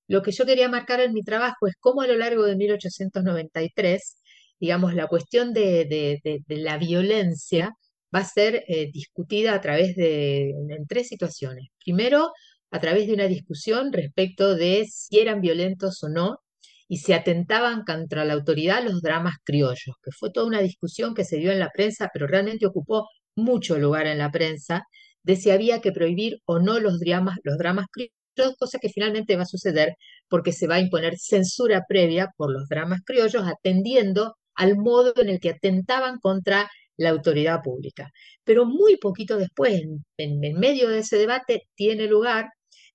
lo 0.07 0.21
que 0.21 0.31
yo 0.31 0.45
quería 0.45 0.69
marcar 0.69 0.99
en 1.01 1.13
mi 1.13 1.23
trabajo 1.23 1.67
es 1.67 1.75
cómo 1.79 2.01
a 2.01 2.07
lo 2.07 2.17
largo 2.17 2.43
de 2.43 2.55
1893, 2.55 4.15
digamos, 4.59 4.93
la 4.95 5.07
cuestión 5.07 5.53
de, 5.53 6.19
la 6.47 6.77
violencia 6.77 7.71
va 8.13 8.19
a 8.19 8.25
ser 8.25 8.63
eh, 8.67 8.91
discutida 8.91 9.53
a 9.53 9.61
través 9.61 9.95
de 9.95 10.53
tres 10.87 11.07
situaciones. 11.07 11.69
Primero, 11.83 12.31
a 12.71 12.79
través 12.79 13.07
de 13.07 13.13
una 13.13 13.27
discusión 13.27 13.91
respecto 13.93 14.55
de 14.55 14.85
si 14.89 15.19
eran 15.19 15.41
violentos 15.41 16.03
o 16.03 16.09
no 16.09 16.39
y 16.87 16.97
si 16.97 17.13
atentaban 17.13 17.83
contra 17.83 18.25
la 18.25 18.33
autoridad 18.33 18.83
los 18.83 19.01
dramas 19.01 19.35
criollos, 19.43 19.95
que 20.03 20.11
fue 20.11 20.31
toda 20.31 20.47
una 20.47 20.61
discusión 20.61 21.13
que 21.13 21.25
se 21.25 21.37
dio 21.37 21.51
en 21.51 21.59
la 21.59 21.71
prensa, 21.71 22.09
pero 22.13 22.27
realmente 22.27 22.65
ocupó 22.65 23.07
mucho 23.35 23.79
lugar 23.79 24.07
en 24.07 24.19
la 24.19 24.31
prensa, 24.31 24.83
de 25.23 25.35
si 25.35 25.51
había 25.51 25.81
que 25.81 25.91
prohibir 25.91 26.39
o 26.45 26.59
no 26.59 26.79
los 26.79 26.99
dramas, 26.99 27.37
los 27.43 27.57
dramas 27.57 27.87
criollos 27.91 28.22
cosa 28.57 28.79
que 28.79 28.89
finalmente 28.89 29.35
va 29.35 29.43
a 29.43 29.45
suceder 29.45 29.95
porque 30.27 30.51
se 30.51 30.67
va 30.67 30.75
a 30.75 30.79
imponer 30.79 31.17
censura 31.17 31.83
previa 31.87 32.29
por 32.37 32.51
los 32.51 32.67
dramas 32.67 33.01
criollos 33.05 33.43
atendiendo 33.45 34.35
al 34.55 34.77
modo 34.77 35.13
en 35.17 35.29
el 35.29 35.39
que 35.39 35.51
atentaban 35.51 36.19
contra 36.19 36.69
la 36.97 37.09
autoridad 37.09 37.61
pública. 37.63 38.11
Pero 38.43 38.65
muy 38.65 38.97
poquito 38.97 39.37
después, 39.37 39.81
en, 40.17 40.59
medio 40.59 40.89
de 40.89 40.99
ese 40.99 41.17
debate, 41.17 41.63
tiene 41.75 42.07
lugar 42.07 42.47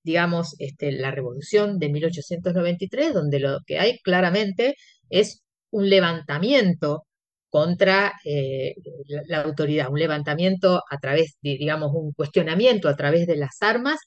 digamos, 0.04 0.54
este, 0.58 0.92
la 0.92 1.10
revolución 1.10 1.78
de 1.78 1.90
1893, 1.90 3.12
donde 3.12 3.40
lo 3.40 3.58
que 3.66 3.78
hay 3.78 3.98
claramente 3.98 4.74
es 5.10 5.42
un 5.70 5.90
levantamiento 5.90 7.04
contra 7.50 8.12
eh, 8.24 8.74
la, 9.26 9.42
autoridad, 9.42 9.90
un 9.90 9.98
levantamiento 9.98 10.82
a 10.90 10.98
través, 10.98 11.36
digamos, 11.42 11.90
un 11.94 12.12
cuestionamiento 12.12 12.88
a 12.88 12.96
través 12.96 13.26
de 13.26 13.36
las 13.36 13.60
armas 13.62 13.98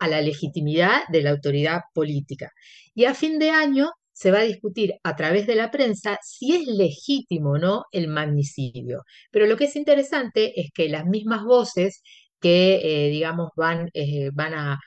a 0.00 0.08
la 0.08 0.20
legitimidad 0.20 1.02
de 1.08 1.22
la 1.22 1.30
autoridad 1.30 1.82
política. 1.94 2.50
Y 2.94 3.04
a 3.04 3.14
fin 3.14 3.38
de 3.38 3.50
año 3.50 3.90
se 4.12 4.30
va 4.30 4.40
a 4.40 4.42
discutir 4.42 4.94
a 5.04 5.16
través 5.16 5.46
de 5.46 5.54
la 5.54 5.70
prensa 5.70 6.18
si 6.22 6.54
es 6.54 6.66
legítimo 6.66 7.52
o 7.52 7.58
no 7.58 7.84
el 7.92 8.08
magnicidio. 8.08 9.02
Pero 9.30 9.46
lo 9.46 9.56
que 9.56 9.64
es 9.64 9.76
interesante 9.76 10.60
es 10.60 10.70
que 10.74 10.88
las 10.88 11.06
mismas 11.06 11.44
voces 11.44 12.02
que, 12.40 13.06
eh, 13.06 13.10
digamos, 13.10 13.50
van, 13.56 13.90
eh, 13.94 14.30
van 14.32 14.54
a, 14.54 14.78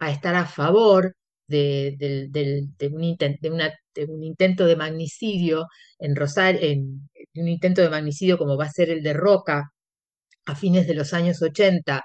estar 0.00 0.34
a 0.34 0.46
favor 0.46 1.14
de, 1.46 1.96
un, 2.92 3.04
intento 4.24 4.66
de 4.66 4.76
magnicidio 4.76 5.66
en 5.98 6.16
Rosario, 6.16 6.60
en, 6.62 7.08
un 7.34 7.48
intento 7.48 7.82
de 7.82 7.90
magnicidio 7.90 8.38
como 8.38 8.56
va 8.56 8.64
a 8.66 8.70
ser 8.70 8.90
el 8.90 9.02
de 9.02 9.12
Roca 9.12 9.70
a 10.46 10.56
fines 10.56 10.86
de 10.86 10.94
los 10.94 11.12
años 11.14 11.40
80, 11.42 12.02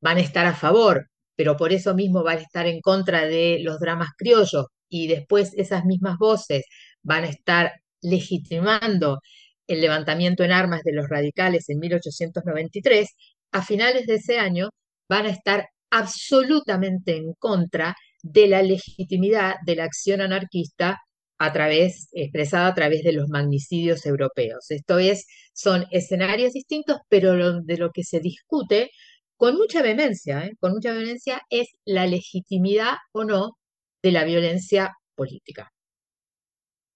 van 0.00 0.16
a 0.18 0.20
estar 0.20 0.46
a 0.46 0.54
favor, 0.54 1.08
pero 1.36 1.56
por 1.56 1.72
eso 1.72 1.94
mismo 1.94 2.22
van 2.22 2.38
a 2.38 2.42
estar 2.42 2.66
en 2.66 2.80
contra 2.80 3.26
de 3.26 3.58
los 3.60 3.78
dramas 3.78 4.10
criollos 4.16 4.66
y 4.88 5.08
después 5.08 5.52
esas 5.56 5.84
mismas 5.84 6.16
voces 6.18 6.64
van 7.02 7.24
a 7.24 7.28
estar 7.28 7.72
legitimando 8.02 9.20
el 9.66 9.80
levantamiento 9.80 10.44
en 10.44 10.52
armas 10.52 10.82
de 10.84 10.92
los 10.92 11.08
radicales 11.08 11.68
en 11.68 11.78
1893, 11.78 13.08
a 13.52 13.62
finales 13.62 14.06
de 14.06 14.14
ese 14.16 14.38
año 14.38 14.70
van 15.08 15.26
a 15.26 15.30
estar 15.30 15.66
absolutamente 15.90 17.16
en 17.16 17.32
contra 17.38 17.94
de 18.22 18.48
la 18.48 18.62
legitimidad 18.62 19.54
de 19.64 19.76
la 19.76 19.84
acción 19.84 20.20
anarquista 20.20 20.98
a 21.38 21.52
través, 21.52 22.08
expresada 22.12 22.68
a 22.68 22.74
través 22.74 23.02
de 23.02 23.12
los 23.12 23.28
magnicidios 23.28 24.06
europeos. 24.06 24.70
Esto 24.70 24.98
es, 24.98 25.26
son 25.52 25.84
escenarios 25.90 26.52
distintos, 26.52 26.98
pero 27.08 27.60
de 27.62 27.76
lo 27.76 27.90
que 27.92 28.04
se 28.04 28.20
discute 28.20 28.90
con 29.36 29.56
mucha 29.56 29.82
vehemencia, 29.82 30.44
¿eh? 30.44 30.56
con 30.60 30.72
mucha 30.72 30.92
vehemencia, 30.92 31.42
es 31.50 31.76
la 31.84 32.06
legitimidad 32.06 32.94
o 33.12 33.24
no 33.24 33.56
de 34.02 34.12
la 34.12 34.24
violencia 34.24 34.96
política. 35.14 35.72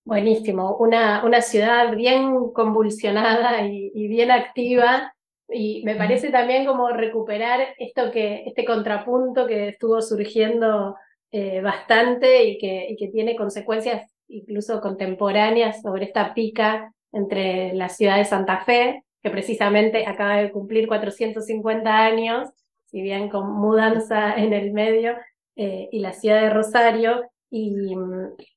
Buenísimo, 0.05 0.77
una, 0.79 1.25
una 1.25 1.43
ciudad 1.43 1.95
bien 1.95 2.51
convulsionada 2.53 3.67
y, 3.67 4.09
bien 4.09 4.31
activa 4.31 5.13
y 5.49 5.83
me 5.85 5.95
parece 5.95 6.31
también 6.31 6.65
como 6.65 6.89
recuperar 6.89 7.75
esto 7.79 8.11
que, 8.11 8.45
este 8.47 8.65
contrapunto 8.65 9.47
que 9.47 9.69
estuvo 9.69 10.01
surgiendo 10.01 10.97
eh, 11.31 11.61
bastante 11.61 12.45
y 12.45 12.59
que, 12.59 12.87
y 12.91 12.97
que 12.97 13.09
tiene 13.09 13.37
consecuencias 13.37 14.11
incluso 14.29 14.81
contemporáneas 14.81 15.83
sobre 15.83 16.07
esta 16.07 16.35
pica 16.35 16.93
entre 17.13 17.75
la 17.75 17.89
ciudad 17.89 18.17
de 18.17 18.25
Santa 18.25 18.65
Fe, 18.65 19.05
que 19.23 19.31
precisamente 19.31 20.07
acaba 20.07 20.37
de 20.37 20.51
cumplir 20.51 20.89
450 20.89 21.91
años, 21.91 22.49
si 22.87 23.03
bien 23.03 23.29
con 23.29 23.53
mudanza 23.53 24.35
en 24.35 24.53
el 24.53 24.73
medio, 24.73 25.17
eh, 25.57 25.89
y 25.93 26.01
la 26.01 26.13
ciudad 26.13 26.41
de 26.41 26.51
Rosario, 26.51 27.23
y, 27.51 27.95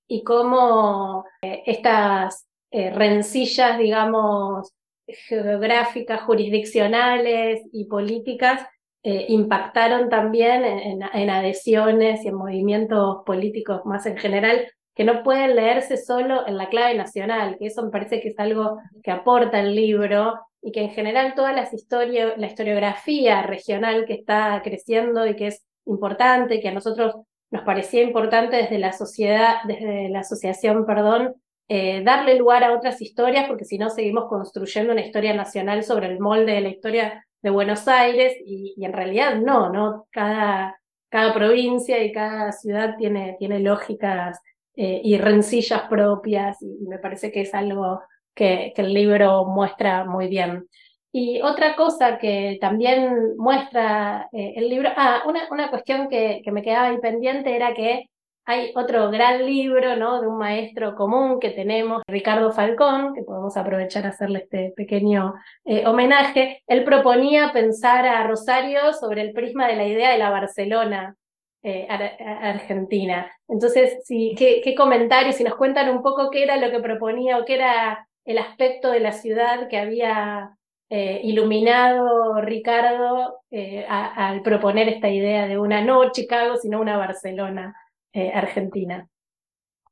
y 0.08 0.24
cómo 0.24 1.26
eh, 1.42 1.64
estas 1.66 2.48
eh, 2.72 2.92
rencillas, 2.92 3.78
digamos, 3.78 4.72
geográficas, 5.06 6.22
jurisdiccionales 6.22 7.62
y 7.72 7.86
políticas 7.86 8.66
impactaron 9.06 10.08
también 10.08 10.64
en, 10.64 11.04
en, 11.04 11.30
adhesiones 11.30 12.24
y 12.24 12.30
en 12.30 12.36
movimientos 12.36 13.18
políticos 13.26 13.82
más 13.84 14.06
en 14.06 14.16
general, 14.16 14.66
que 14.96 15.04
no 15.04 15.24
pueden 15.24 15.58
leerse 15.58 15.98
solo 15.98 16.48
en 16.48 16.56
la 16.56 16.70
clave 16.70 16.96
nacional, 16.96 17.58
que 17.60 17.66
eso 17.66 17.84
me 17.84 17.92
parece 17.92 18.22
que 18.22 18.30
es 18.30 18.40
algo 18.40 18.78
que 19.04 19.12
aporta 19.12 19.60
el 19.60 19.76
libro 19.76 20.36
y 20.64 20.72
que 20.72 20.82
en 20.82 20.92
general 20.92 21.34
toda 21.36 21.52
las 21.52 21.74
historia, 21.74 22.34
la 22.38 22.48
historiografía 22.48 23.44
regional 23.44 24.06
que 24.06 24.14
está 24.14 24.62
creciendo 24.64 25.28
y 25.28 25.36
que 25.36 25.48
es 25.48 25.66
importante, 25.86 26.62
que 26.62 26.70
a 26.70 26.74
nosotros 26.74 27.16
nos 27.52 27.64
parecía 27.64 28.02
importante 28.02 28.56
desde 28.56 28.80
la 28.80 28.94
sociedad, 28.94 29.58
desde 29.68 30.08
la 30.10 30.22
asociación, 30.22 30.86
perdón, 30.86 31.36
eh, 31.68 32.02
darle 32.04 32.38
lugar 32.38 32.64
a 32.64 32.74
otras 32.74 33.02
historias, 33.02 33.48
porque 33.48 33.66
si 33.66 33.78
no 33.78 33.90
seguimos 33.90 34.26
construyendo 34.30 34.94
una 34.94 35.06
historia 35.06 35.34
nacional 35.34 35.84
sobre 35.84 36.08
el 36.08 36.20
molde 36.20 36.54
de 36.54 36.62
la 36.62 36.70
historia 36.70 37.26
de 37.42 37.50
Buenos 37.50 37.88
Aires, 37.90 38.34
y, 38.46 38.74
en 38.84 38.94
realidad 38.94 39.36
no, 39.36 39.70
¿no? 39.70 40.08
Cada, 40.12 40.80
cada 41.10 41.34
provincia 41.34 42.02
y 42.04 42.14
cada 42.14 42.54
ciudad 42.54 42.96
tiene, 42.98 43.36
tiene 43.38 43.60
lógicas 43.60 44.40
eh, 44.76 45.02
y 45.04 45.18
rencillas 45.18 45.84
propias, 45.90 46.62
y 46.62 46.88
me 46.88 47.00
parece 47.00 47.32
que 47.32 47.42
es 47.42 47.54
algo 47.54 48.02
que, 48.36 48.74
el 48.76 48.94
libro 48.94 49.46
muestra 49.46 50.06
muy 50.06 50.28
bien. 50.28 50.68
Y 51.12 51.42
otra 51.42 51.76
cosa 51.76 52.18
que 52.18 52.58
también 52.60 53.38
muestra 53.38 54.30
eh, 54.32 54.54
el 54.56 54.70
libro, 54.70 54.90
ah, 54.96 55.24
una, 55.28 55.48
una 55.52 55.70
cuestión 55.70 56.10
que, 56.10 56.42
que, 56.44 56.52
me 56.52 56.64
quedaba 56.64 56.88
ahí 56.88 56.98
pendiente 57.00 57.56
era 57.56 57.74
que 57.74 58.10
hay 58.46 58.72
otro 58.76 59.10
gran 59.10 59.46
libro, 59.46 59.96
¿no? 59.96 60.22
De 60.22 60.28
un 60.28 60.38
maestro 60.38 60.96
común 60.96 61.40
que 61.40 61.52
tenemos, 61.52 62.02
Ricardo 62.08 62.52
Falcón, 62.52 63.14
que 63.14 63.24
podemos 63.24 63.56
aprovechar 63.56 64.06
a 64.06 64.10
hacerle 64.10 64.40
este 64.40 64.74
pequeño 64.76 65.34
eh, 65.66 65.86
homenaje. 65.88 66.62
Él 66.68 66.84
proponía 66.84 67.52
pensar 67.54 68.06
a 68.06 68.28
Rosario 68.28 68.94
sobre 68.94 69.22
el 69.22 69.34
prisma 69.34 69.68
de 69.68 69.76
la 69.78 69.88
idea 69.88 70.12
de 70.12 70.18
la 70.18 70.30
Barcelona 70.30 71.16
eh, 71.64 71.88
argentina. 71.90 73.32
Entonces, 73.48 74.00
sí, 74.04 74.36
¿qué, 74.38 74.60
¿qué, 74.62 74.76
comentarios? 74.76 75.36
Si 75.36 75.44
nos 75.46 75.56
cuentan 75.56 75.90
un 75.90 76.04
poco 76.04 76.30
qué 76.30 76.44
era 76.44 76.58
lo 76.58 76.70
que 76.70 76.82
proponía 76.82 77.38
o 77.38 77.46
qué 77.46 77.56
era 77.56 78.08
el 78.26 78.38
aspecto 78.38 78.92
de 78.92 79.00
la 79.00 79.12
ciudad 79.12 79.68
que 79.70 79.78
había 79.78 80.58
eh, 80.90 81.22
iluminado 81.24 82.40
Ricardo 82.42 83.40
eh, 83.52 83.86
al 83.88 84.42
proponer 84.42 84.90
esta 84.90 85.10
idea 85.10 85.48
de 85.48 85.58
una 85.58 85.84
no 85.84 86.12
Chicago, 86.12 86.58
sino 86.58 86.80
una 86.80 86.98
Barcelona 86.98 87.76
eh, 88.12 88.32
argentina. 88.34 89.08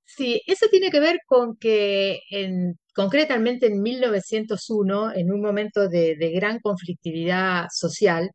Sí, 0.05 0.41
eso 0.45 0.67
tiene 0.69 0.91
que 0.91 0.99
ver 0.99 1.19
con 1.25 1.55
que 1.57 2.19
en, 2.29 2.77
concretamente 2.93 3.67
en 3.67 3.81
1901, 3.81 5.13
en 5.13 5.31
un 5.31 5.41
momento 5.41 5.87
de 5.87 6.31
gran 6.35 6.59
conflictividad 6.59 7.67
social, 7.71 8.29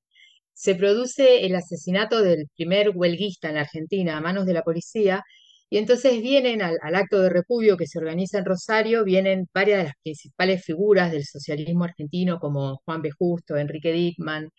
se 0.57 0.75
produce 0.75 1.45
el 1.45 1.55
asesinato 1.55 2.23
del 2.23 2.49
primer 2.57 2.91
huelguista 2.95 3.51
en 3.51 3.59
Argentina 3.59 4.17
a 4.17 4.23
manos 4.23 4.47
de 4.47 4.55
la 4.55 4.63
policía, 4.63 5.23
y 5.69 5.79
entonces 5.79 6.23
vienen 6.23 6.63
al, 6.63 6.79
acto 6.95 7.21
de 7.23 7.31
repudio 7.31 7.77
que 7.77 7.87
se 7.87 7.99
organiza 7.99 8.39
en 8.39 8.45
Rosario, 8.45 9.05
vienen 9.05 9.49
varias 9.53 9.79
de 9.79 9.85
las 9.85 9.95
principales 10.03 10.65
figuras 10.65 11.11
del 11.13 11.25
socialismo 11.25 11.85
argentino, 11.85 12.39
como 12.39 12.81
Juan 12.85 13.03
B. 13.03 13.11
Justo, 13.11 13.57
Enrique 13.57 13.93
Dickman, 13.93 14.51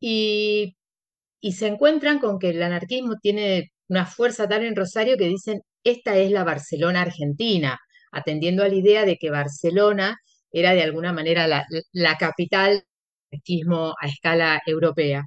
y, 0.00 0.76
se 1.52 1.66
encuentran 1.68 2.18
con 2.20 2.38
que 2.38 2.50
el 2.50 2.62
anarquismo 2.62 3.16
tiene 3.22 3.72
una 3.88 4.06
fuerza 4.06 4.48
tal 4.48 4.64
en 4.64 4.76
Rosario 4.76 5.16
que 5.16 5.26
dicen, 5.26 5.60
esta 5.84 6.16
es 6.16 6.30
la 6.30 6.44
Barcelona 6.44 7.02
argentina, 7.02 7.78
atendiendo 8.12 8.62
a 8.64 8.68
la 8.68 8.74
idea 8.74 9.04
de 9.04 9.16
que 9.18 9.30
Barcelona 9.30 10.16
era 10.52 10.72
de 10.74 10.82
alguna 10.82 11.12
manera 11.12 11.46
la 11.92 12.16
capital 12.18 12.72
del 12.74 12.84
anarquismo 13.32 13.94
a 14.00 14.06
escala 14.08 14.60
europea. 14.66 15.24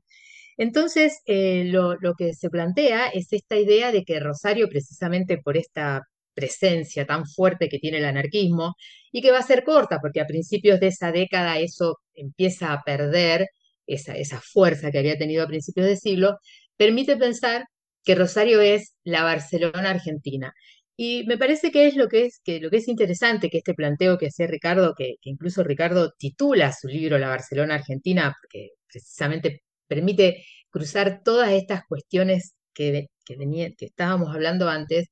Entonces, 0.57 1.21
eh, 1.25 1.65
lo, 1.65 1.97
que 2.17 2.33
se 2.33 2.49
plantea 2.49 3.07
es 3.09 3.31
esta 3.33 3.57
idea 3.57 3.91
de 3.91 4.03
que 4.03 4.19
Rosario, 4.19 4.69
precisamente 4.69 5.37
por 5.37 5.57
esta 5.57 6.03
presencia 6.33 7.05
tan 7.05 7.25
fuerte 7.25 7.69
que 7.69 7.79
tiene 7.79 7.97
el 7.99 8.05
anarquismo, 8.05 8.75
y 9.11 9.21
que 9.21 9.31
va 9.31 9.39
a 9.39 9.43
ser 9.43 9.63
corta, 9.63 9.99
porque 10.01 10.21
a 10.21 10.27
principios 10.27 10.79
de 10.79 10.87
esa 10.87 11.11
década 11.11 11.59
eso 11.59 11.99
empieza 12.13 12.73
a 12.73 12.81
perder 12.83 13.47
esa, 13.87 14.41
fuerza 14.41 14.91
que 14.91 14.99
había 14.99 15.17
tenido 15.17 15.43
a 15.43 15.47
principios 15.47 15.87
de 15.87 15.97
siglo, 15.97 16.37
permite 16.77 17.17
pensar 17.17 17.65
que 18.03 18.15
Rosario 18.15 18.61
es 18.61 18.95
la 19.03 19.23
Barcelona 19.23 19.91
argentina. 19.91 20.53
Y 20.97 21.23
me 21.27 21.37
parece 21.37 21.71
que 21.71 21.87
es 21.87 21.95
lo 21.95 22.07
que 22.07 22.25
es, 22.25 22.39
que 22.43 22.59
lo 22.59 22.69
que 22.69 22.77
es 22.77 22.87
interesante 22.87 23.49
que 23.49 23.57
este 23.59 23.73
planteo 23.73 24.17
que 24.17 24.27
hace 24.27 24.47
Ricardo, 24.47 24.93
que, 24.95 25.15
que 25.21 25.29
incluso 25.29 25.63
Ricardo 25.63 26.13
titula 26.17 26.71
su 26.73 26.87
libro 26.87 27.17
La 27.17 27.29
Barcelona 27.29 27.75
Argentina, 27.75 28.35
porque 28.41 28.69
precisamente 28.87 29.63
permite 29.91 30.45
cruzar 30.69 31.21
todas 31.23 31.51
estas 31.51 31.81
cuestiones 31.87 32.53
que, 32.73 33.07
que, 33.25 33.35
que 33.77 33.85
estábamos 33.85 34.33
hablando 34.33 34.69
antes. 34.69 35.09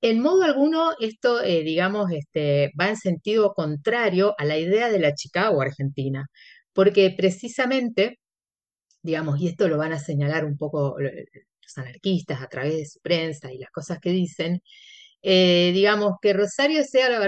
En 0.00 0.20
modo 0.20 0.44
alguno, 0.44 0.92
esto, 1.00 1.42
eh, 1.42 1.62
digamos, 1.64 2.10
este, 2.12 2.72
va 2.80 2.88
en 2.90 2.96
sentido 2.96 3.52
contrario 3.54 4.34
a 4.38 4.44
la 4.44 4.58
idea 4.58 4.90
de 4.90 5.00
la 5.00 5.14
Chicago 5.14 5.60
argentina, 5.62 6.26
porque 6.72 7.10
precisamente, 7.16 8.18
digamos, 9.02 9.40
y 9.40 9.48
esto 9.48 9.68
lo 9.68 9.78
van 9.78 9.92
a 9.92 9.98
señalar 10.00 10.44
un 10.44 10.56
poco 10.56 10.96
los 11.00 11.78
anarquistas 11.78 12.42
a 12.42 12.48
través 12.48 12.74
de 12.76 12.86
su 12.86 13.00
prensa 13.00 13.52
y 13.52 13.58
las 13.58 13.70
cosas 13.70 13.98
que 14.00 14.10
dicen, 14.10 14.60
eh, 15.22 15.70
digamos, 15.74 16.14
que 16.20 16.32
Rosario 16.32 16.84
sea 16.84 17.08
la 17.10 17.20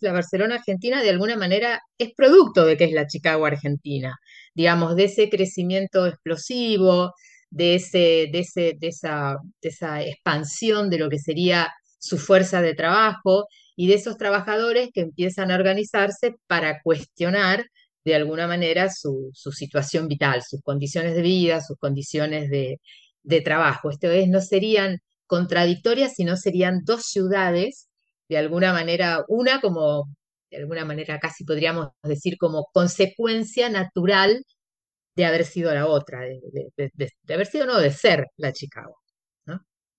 la 0.00 0.12
Barcelona 0.12 0.56
argentina, 0.56 1.02
de 1.02 1.10
alguna 1.10 1.36
manera 1.36 1.80
es 1.98 2.12
producto 2.16 2.64
de 2.64 2.76
que 2.76 2.84
es 2.84 2.92
la 2.92 3.06
Chicago 3.08 3.46
argentina, 3.46 4.16
digamos, 4.54 4.96
de 4.96 5.04
ese 5.04 5.28
crecimiento 5.28 6.06
explosivo, 6.06 7.12
de, 7.50 7.76
ese, 7.76 8.28
de, 8.32 8.40
ese, 8.40 8.74
de, 8.78 8.88
esa, 8.88 9.36
de 9.62 9.68
esa 9.68 10.02
expansión 10.02 10.90
de 10.90 10.98
lo 10.98 11.08
que 11.08 11.18
sería 11.18 11.72
su 11.98 12.18
fuerza 12.18 12.62
de 12.62 12.74
trabajo 12.74 13.46
y 13.76 13.88
de 13.88 13.94
esos 13.94 14.16
trabajadores 14.16 14.90
que 14.92 15.02
empiezan 15.02 15.50
a 15.50 15.56
organizarse 15.56 16.34
para 16.46 16.80
cuestionar 16.82 17.64
de 18.04 18.14
alguna 18.14 18.46
manera 18.46 18.90
su, 18.90 19.30
su 19.32 19.52
situación 19.52 20.08
vital, 20.08 20.42
sus 20.42 20.60
condiciones 20.62 21.14
de 21.14 21.22
vida, 21.22 21.60
sus 21.60 21.78
condiciones 21.78 22.50
de, 22.50 22.80
de 23.22 23.40
trabajo. 23.40 23.90
Esto 23.90 24.10
es, 24.10 24.28
no 24.28 24.40
serían 24.40 24.98
contradictorias, 25.26 26.14
sino 26.14 26.36
serían 26.36 26.82
dos 26.84 27.04
ciudades, 27.06 27.88
de 28.28 28.38
alguna 28.38 28.72
manera, 28.72 29.24
una 29.28 29.60
como, 29.60 30.08
de 30.54 30.62
alguna 30.62 30.84
manera 30.84 31.18
casi 31.18 31.44
podríamos 31.44 31.88
decir 32.02 32.36
como 32.38 32.68
consecuencia 32.72 33.68
natural 33.68 34.44
de 35.16 35.24
haber 35.24 35.44
sido 35.44 35.72
la 35.74 35.86
otra, 35.86 36.20
de, 36.20 37.34
haber 37.34 37.46
sido, 37.46 37.66
no, 37.66 37.78
de 37.78 37.90
ser 37.90 38.26
la 38.36 38.52
Chicago. 38.52 38.96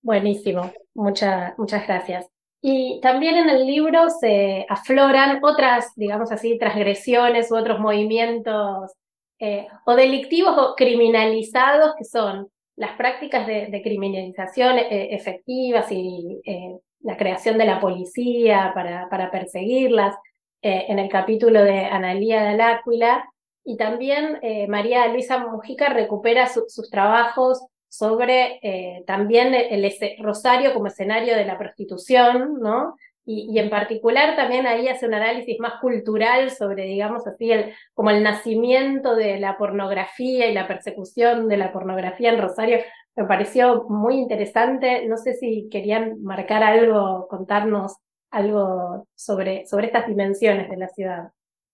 Buenísimo, 0.02 0.72
muchas 0.94 1.58
muchas 1.58 1.86
gracias. 1.86 2.26
Y 2.62 3.00
también 3.00 3.36
en 3.36 3.50
el 3.50 3.66
libro 3.66 4.08
se 4.08 4.64
afloran 4.68 5.40
otras, 5.42 5.92
digamos 5.96 6.30
así, 6.32 6.58
transgresiones 6.58 7.50
u 7.50 7.56
otros 7.56 7.80
movimientos 7.80 8.92
eh, 9.38 9.66
o 9.84 9.94
delictivos 9.94 10.56
o 10.56 10.74
criminalizados 10.74 11.94
que 11.98 12.04
son 12.04 12.48
las 12.76 12.96
prácticas 12.96 13.46
de, 13.46 13.80
criminalización 13.82 14.78
eh, 14.78 15.14
efectivas 15.14 15.90
y 15.90 16.40
eh, 16.44 16.78
la 17.00 17.16
creación 17.16 17.58
de 17.58 17.64
la 17.64 17.80
policía 17.80 18.72
para, 18.74 19.08
para 19.08 19.30
perseguirlas, 19.30 20.14
en 20.62 20.98
el 20.98 21.08
capítulo 21.08 21.62
de 21.62 21.84
Analía 21.84 22.42
de 22.42 22.48
Aláquila, 22.48 23.28
y 23.64 23.76
también 23.76 24.40
María 24.68 25.08
Luisa 25.08 25.38
Mujica 25.38 25.88
recupera 25.88 26.48
sus 26.48 26.88
trabajos 26.90 27.66
sobre 27.96 28.58
eh, 28.62 29.04
también 29.06 29.54
el, 29.54 29.90
Rosario 30.18 30.74
como 30.74 30.88
escenario 30.88 31.34
de 31.36 31.44
la 31.44 31.58
prostitución, 31.58 32.60
¿no? 32.60 32.94
Y, 33.28 33.58
en 33.58 33.70
particular 33.70 34.36
también 34.36 34.68
ahí 34.68 34.86
hace 34.86 35.06
un 35.06 35.14
análisis 35.14 35.58
más 35.58 35.80
cultural 35.80 36.50
sobre, 36.50 36.84
digamos 36.84 37.26
así, 37.26 37.50
el, 37.50 37.72
como 37.92 38.10
el 38.10 38.22
nacimiento 38.22 39.16
de 39.16 39.40
la 39.40 39.58
pornografía 39.58 40.48
y 40.48 40.54
la 40.54 40.68
persecución 40.68 41.48
de 41.48 41.56
la 41.56 41.72
pornografía 41.72 42.32
en 42.32 42.40
Rosario. 42.40 42.78
Me 43.16 43.24
pareció 43.24 43.84
muy 43.88 44.16
interesante. 44.16 45.08
No 45.08 45.16
sé 45.16 45.34
si 45.34 45.68
querían 45.70 46.22
marcar 46.22 46.62
algo, 46.62 47.26
contarnos 47.28 47.96
algo 48.36 49.08
sobre, 49.14 49.66
sobre 49.66 49.86
estas 49.86 50.06
dimensiones 50.06 50.68
de 50.68 50.76
la 50.76 50.88
ciudad. 50.88 51.28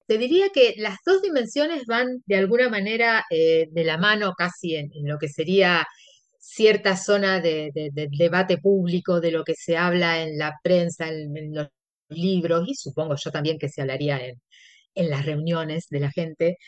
Te 0.07 0.19
diría 0.19 0.49
que 0.53 0.75
las 0.79 0.99
dos 1.05 1.23
dimensiones 1.23 1.87
van 1.87 2.23
de 2.27 2.37
alguna 2.37 2.69
manera 2.69 3.25
eh, 3.31 3.69
de 3.71 3.85
la 3.85 3.99
mano 3.99 4.35
casi 4.37 4.77
en, 4.77 4.91
lo 5.05 5.19
que 5.19 5.29
sería 5.29 5.85
cierta 6.39 6.97
zona 6.97 7.41
de, 7.41 7.71
debate 8.11 8.59
público, 8.59 9.21
de 9.21 9.31
lo 9.31 9.45
que 9.45 9.55
se 9.55 9.77
habla 9.77 10.23
en 10.23 10.39
la 10.39 10.55
prensa, 10.63 11.09
en, 11.09 11.55
los 11.55 11.69
libros, 12.09 12.69
y 12.69 12.75
supongo 12.75 13.15
yo 13.17 13.31
también 13.31 13.59
que 13.59 13.69
se 13.69 13.81
hablaría 13.81 14.25
en, 14.25 14.41
en 14.95 15.11
las 15.11 15.25
reuniones 15.25 15.87
de 15.89 16.01
la 16.01 16.11
gente, 16.11 16.59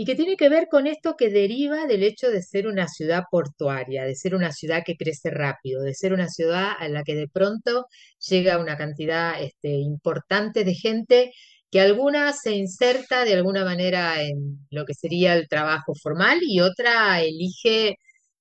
y 0.00 0.04
que 0.04 0.14
tiene 0.14 0.36
que 0.36 0.48
ver 0.48 0.68
con 0.70 0.86
esto 0.86 1.16
que 1.16 1.28
deriva 1.28 1.86
del 1.86 2.04
hecho 2.04 2.30
de 2.30 2.40
ser 2.40 2.68
una 2.68 2.86
ciudad 2.86 3.24
portuaria, 3.32 4.04
de 4.04 4.14
ser 4.14 4.36
una 4.36 4.52
ciudad 4.52 4.84
que 4.86 4.96
crece 4.96 5.28
rápido, 5.30 5.82
de 5.82 5.92
ser 5.92 6.12
una 6.12 6.28
ciudad 6.28 6.70
a 6.78 6.88
la 6.88 7.02
que 7.02 7.16
de 7.16 7.26
pronto 7.26 7.86
llega 8.28 8.58
una 8.60 8.76
cantidad 8.76 9.42
este, 9.42 9.70
importante 9.70 10.62
de 10.62 10.74
gente 10.74 11.32
que 11.68 11.80
alguna 11.80 12.32
se 12.32 12.52
inserta 12.54 13.24
de 13.24 13.34
alguna 13.34 13.64
manera 13.64 14.22
en 14.22 14.68
lo 14.70 14.84
que 14.86 14.94
sería 14.94 15.34
el 15.34 15.48
trabajo 15.48 15.94
formal 16.00 16.38
y 16.42 16.60
otra 16.60 17.20
elige 17.20 17.96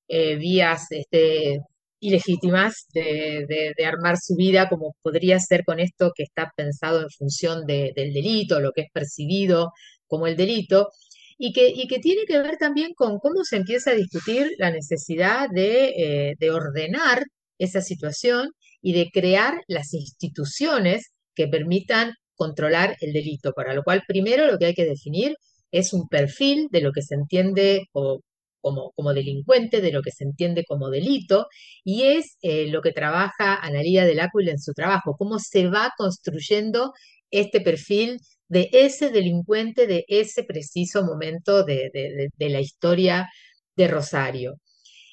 eh, 0.07 0.35
vías 0.35 0.85
este, 0.91 1.57
ilegítimas 1.99 2.85
de, 2.93 3.73
armar 3.83 4.17
su 4.17 4.35
vida, 4.35 4.69
como 4.69 4.95
podría 5.01 5.39
ser 5.39 5.63
con 5.65 5.79
esto 5.79 6.11
que 6.15 6.23
está 6.23 6.51
pensado 6.55 7.01
en 7.01 7.09
función 7.09 7.65
del 7.65 8.13
delito, 8.13 8.59
lo 8.59 8.71
que 8.73 8.81
es 8.81 8.91
percibido 8.93 9.71
como 10.07 10.27
el 10.27 10.37
delito, 10.37 10.89
y 11.37 11.53
que, 11.53 11.69
y 11.69 11.87
que 11.87 11.99
tiene 11.99 12.23
que 12.25 12.39
ver 12.39 12.57
también 12.57 12.93
con 12.95 13.19
cómo 13.19 13.43
se 13.43 13.57
empieza 13.57 13.91
a 13.91 13.95
discutir 13.95 14.51
la 14.57 14.71
necesidad 14.71 15.49
de, 15.49 15.89
eh, 15.97 16.35
de 16.39 16.51
ordenar 16.51 17.23
esa 17.59 17.81
situación 17.81 18.51
y 18.81 18.93
de 18.93 19.09
crear 19.11 19.61
las 19.67 19.93
instituciones 19.93 21.11
que 21.35 21.47
permitan 21.47 22.13
controlar 22.35 22.95
el 23.01 23.13
delito, 23.13 23.53
para 23.53 23.73
lo 23.73 23.83
cual 23.83 24.03
primero 24.07 24.47
lo 24.47 24.57
que 24.57 24.67
hay 24.67 24.73
que 24.73 24.85
definir 24.85 25.35
es 25.71 25.93
un 25.93 26.07
perfil 26.07 26.67
de 26.71 26.81
lo 26.81 26.91
que 26.91 27.01
se 27.01 27.15
entiende 27.15 27.87
como, 27.91 28.91
como 28.95 29.13
delincuente, 29.13 29.81
de 29.81 29.91
lo 29.91 30.01
que 30.01 30.11
se 30.11 30.23
entiende 30.23 30.63
como 30.65 30.89
delito, 30.89 31.47
y 31.83 32.03
es 32.03 32.37
eh, 32.41 32.67
lo 32.67 32.81
que 32.81 32.91
trabaja 32.91 33.55
Analía 33.55 34.05
del 34.05 34.19
Áquila 34.19 34.51
en 34.51 34.59
su 34.59 34.73
trabajo, 34.73 35.15
cómo 35.17 35.39
se 35.39 35.67
va 35.67 35.91
construyendo 35.97 36.93
este 37.31 37.61
perfil 37.61 38.19
de 38.49 38.69
ese 38.73 39.09
delincuente, 39.11 39.87
de 39.87 40.05
ese 40.07 40.43
preciso 40.43 41.03
momento 41.03 41.63
de, 41.63 41.91
la 42.39 42.61
historia 42.61 43.29
de 43.75 43.87
Rosario. 43.87 44.55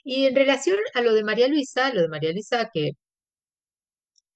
Y 0.04 0.26
en 0.26 0.36
relación 0.36 0.78
a 0.94 1.02
lo 1.02 1.14
de 1.14 1.24
María 1.24 1.48
Luisa, 1.48 1.92
lo 1.94 2.02
de 2.02 2.08
María 2.08 2.32
Luisa 2.32 2.70
que, 2.72 2.92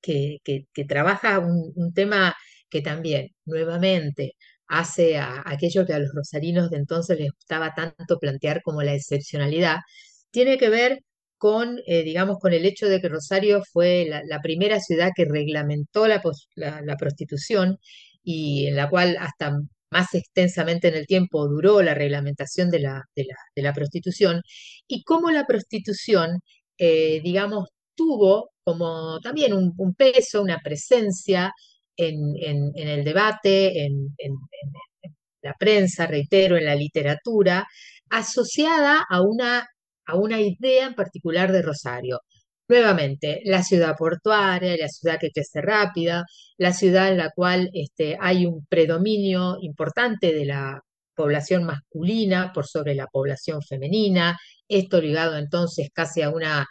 que, 0.01 0.39
que, 0.45 0.85
trabaja 0.85 1.39
un, 1.41 1.93
tema 1.95 2.35
que 2.71 2.83
también, 2.83 3.31
nuevamente, 3.45 4.33
hace 4.67 5.19
a, 5.19 5.43
aquello 5.47 5.87
que 5.87 5.95
a 5.95 5.99
los 5.99 6.13
rosarinos 6.15 6.71
de 6.71 6.79
entonces 6.79 7.19
les 7.19 7.33
gustaba 7.33 7.75
tanto 7.75 8.19
plantear 8.19 8.63
como 8.63 8.83
la 8.83 8.95
excepcionalidad, 8.95 9.79
tiene 10.31 10.59
que 10.59 10.69
ver 10.71 11.01
con, 11.39 11.81
eh, 11.87 12.03
digamos, 12.03 12.39
con 12.41 12.53
el 12.53 12.67
hecho 12.67 12.89
de 12.89 13.01
que 13.01 13.09
Rosario 13.09 13.63
fue 13.73 14.07
la, 14.09 14.41
primera 14.43 14.81
ciudad 14.81 15.11
que 15.15 15.25
reglamentó 15.25 16.07
la, 16.09 16.21
prostitución 16.99 17.79
y 18.23 18.67
en 18.67 18.77
la 18.77 18.89
cual 18.89 19.17
hasta 19.21 19.53
más 19.91 20.15
extensamente 20.15 20.89
en 20.89 20.97
el 20.97 21.07
tiempo 21.07 21.49
duró 21.49 21.83
la 21.83 21.95
reglamentación 21.95 22.71
de 22.71 22.81
la, 22.81 23.03
de 23.17 23.27
la, 23.63 23.73
prostitución 23.73 24.43
y 24.87 25.03
cómo 25.03 25.31
la 25.31 25.47
prostitución, 25.47 26.41
eh, 26.79 27.21
digamos, 27.23 27.69
tuvo 27.95 28.51
como 28.65 29.19
también 29.21 29.55
un, 29.55 29.95
peso, 29.95 30.43
una 30.43 30.61
presencia 30.63 31.53
en, 31.97 32.37
el 32.77 33.05
debate, 33.05 33.85
en, 33.87 34.15
la 35.43 35.55
prensa, 35.59 36.07
reitero, 36.07 36.57
en 36.57 36.67
la 36.67 36.75
literatura, 36.75 37.67
asociada 38.11 39.05
a 39.09 39.23
una, 39.23 39.67
a 40.07 40.17
una 40.17 40.41
idea 40.41 40.87
en 40.87 40.95
particular 40.95 41.51
de 41.53 41.63
Rosario. 41.63 42.21
Nuevamente, 42.69 43.41
la 43.45 43.63
ciudad 43.63 43.97
portuaria, 43.97 44.77
la 44.77 44.89
ciudad 44.89 45.19
que 45.19 45.31
crece 45.31 45.63
rápida, 45.63 46.25
la 46.59 46.73
ciudad 46.73 47.09
en 47.09 47.17
la 47.19 47.31
cual 47.35 47.71
este, 47.73 48.17
hay 48.21 48.47
un 48.47 48.67
predominio 48.67 49.57
importante 49.63 50.35
de 50.35 50.45
la 50.45 50.83
población 51.15 51.65
masculina 51.65 52.53
por 52.53 52.67
sobre 52.67 52.95
la 52.95 53.07
población 53.07 53.63
femenina, 53.63 54.39
esto 54.69 55.01
ligado 55.01 55.37
entonces 55.39 55.89
casi 55.93 56.23
a 56.23 56.31
una 56.31 56.67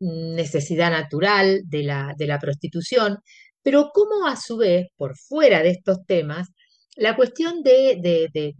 necesidad 0.00 0.90
natural 0.90 1.62
de 1.64 1.82
la, 1.84 2.14
de 2.16 2.26
la 2.26 2.38
prostitución, 2.38 3.18
pero 3.62 3.90
cómo 3.94 4.26
a 4.26 4.36
su 4.36 4.58
vez, 4.58 4.88
por 4.96 5.16
fuera 5.16 5.62
de 5.62 5.70
estos 5.70 6.04
temas, 6.06 6.48
la 6.96 7.16
cuestión 7.16 7.62
de, 7.62 7.98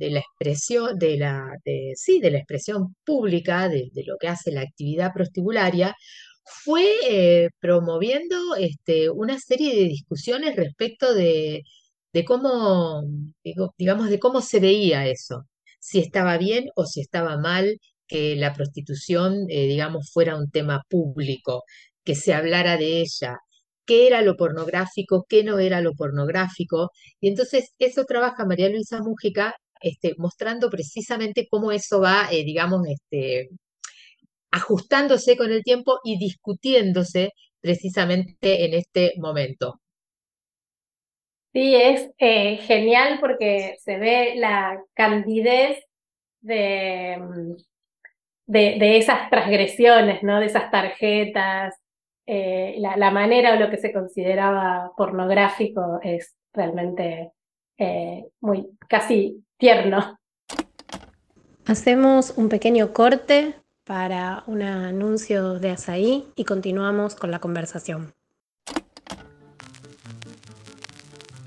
la 0.00 0.18
expresión, 0.18 0.98
de 0.98 1.18
la, 1.18 1.46
sí, 1.94 2.20
de 2.20 2.30
la 2.30 2.38
expresión 2.38 2.96
pública, 3.04 3.68
de, 3.68 3.90
lo 4.06 4.16
que 4.18 4.28
hace 4.28 4.50
la 4.50 4.62
actividad 4.62 5.12
prostibularia, 5.12 5.94
fue 6.44 6.86
eh, 7.08 7.50
promoviendo 7.60 8.54
este, 8.56 9.10
una 9.10 9.38
serie 9.38 9.74
de 9.74 9.84
discusiones 9.84 10.56
respecto 10.56 11.14
de, 11.14 11.62
cómo, 12.26 13.02
digamos, 13.78 14.10
de 14.10 14.18
cómo 14.18 14.40
se 14.40 14.60
veía 14.60 15.06
eso, 15.08 15.44
si 15.80 16.00
estaba 16.00 16.38
bien 16.38 16.66
o 16.76 16.86
si 16.86 17.00
estaba 17.00 17.38
mal 17.38 17.78
que 18.06 18.36
la 18.36 18.54
prostitución, 18.54 19.46
eh, 19.48 19.66
digamos, 19.66 20.10
fuera 20.12 20.36
un 20.36 20.50
tema 20.50 20.82
público, 20.88 21.64
que 22.04 22.14
se 22.14 22.34
hablara 22.34 22.76
de 22.76 23.00
ella, 23.00 23.38
qué 23.86 24.06
era 24.06 24.22
lo 24.22 24.36
pornográfico, 24.36 25.26
qué 25.28 25.44
no 25.44 25.58
era 25.58 25.80
lo 25.80 25.94
pornográfico. 25.94 26.90
Y 27.20 27.28
entonces 27.28 27.70
eso 27.78 28.04
trabaja 28.04 28.44
María 28.46 28.68
Luisa 28.68 29.00
Mújica 29.02 29.54
este, 29.80 30.14
mostrando 30.18 30.70
precisamente 30.70 31.46
cómo 31.50 31.72
eso 31.72 32.00
va, 32.00 32.28
eh, 32.32 32.44
digamos, 32.44 32.82
este, 32.88 33.50
ajustándose 34.54 35.36
con 35.36 35.50
el 35.50 35.64
tiempo 35.64 35.98
y 36.04 36.16
discutiéndose 36.16 37.32
precisamente 37.60 38.64
en 38.64 38.74
este 38.74 39.14
momento. 39.18 39.80
Sí, 41.52 41.74
es 41.74 42.10
eh, 42.18 42.58
genial 42.58 43.18
porque 43.20 43.76
se 43.80 43.98
ve 43.98 44.34
la 44.36 44.80
candidez 44.94 45.78
de, 46.40 47.18
de, 48.46 48.76
de, 48.78 48.96
esas 48.96 49.28
transgresiones, 49.30 50.22
¿no? 50.22 50.40
De 50.40 50.46
esas 50.46 50.70
tarjetas, 50.70 51.74
eh, 52.26 52.76
la, 52.78 53.10
manera 53.10 53.54
o 53.54 53.60
lo 53.60 53.70
que 53.70 53.76
se 53.76 53.92
consideraba 53.92 54.92
pornográfico 54.96 56.00
es 56.02 56.34
realmente 56.52 57.32
eh, 57.78 58.24
muy 58.40 58.68
casi 58.88 59.44
tierno. 59.56 60.18
Hacemos 61.66 62.34
un 62.36 62.48
pequeño 62.48 62.92
corte 62.92 63.54
para 63.84 64.42
un 64.46 64.62
anuncio 64.62 65.58
de 65.58 65.70
Azaí 65.70 66.26
y 66.36 66.44
continuamos 66.44 67.14
con 67.14 67.30
la 67.30 67.38
conversación. 67.38 68.14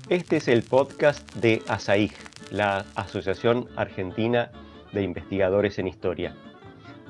Este 0.08 0.36
es 0.36 0.48
el 0.48 0.62
podcast 0.62 1.34
de 1.34 1.62
ASAIG, 1.68 2.12
la 2.50 2.86
Asociación 2.94 3.68
Argentina 3.76 4.52
de 4.92 5.02
Investigadores 5.02 5.78
en 5.78 5.88
Historia. 5.88 6.34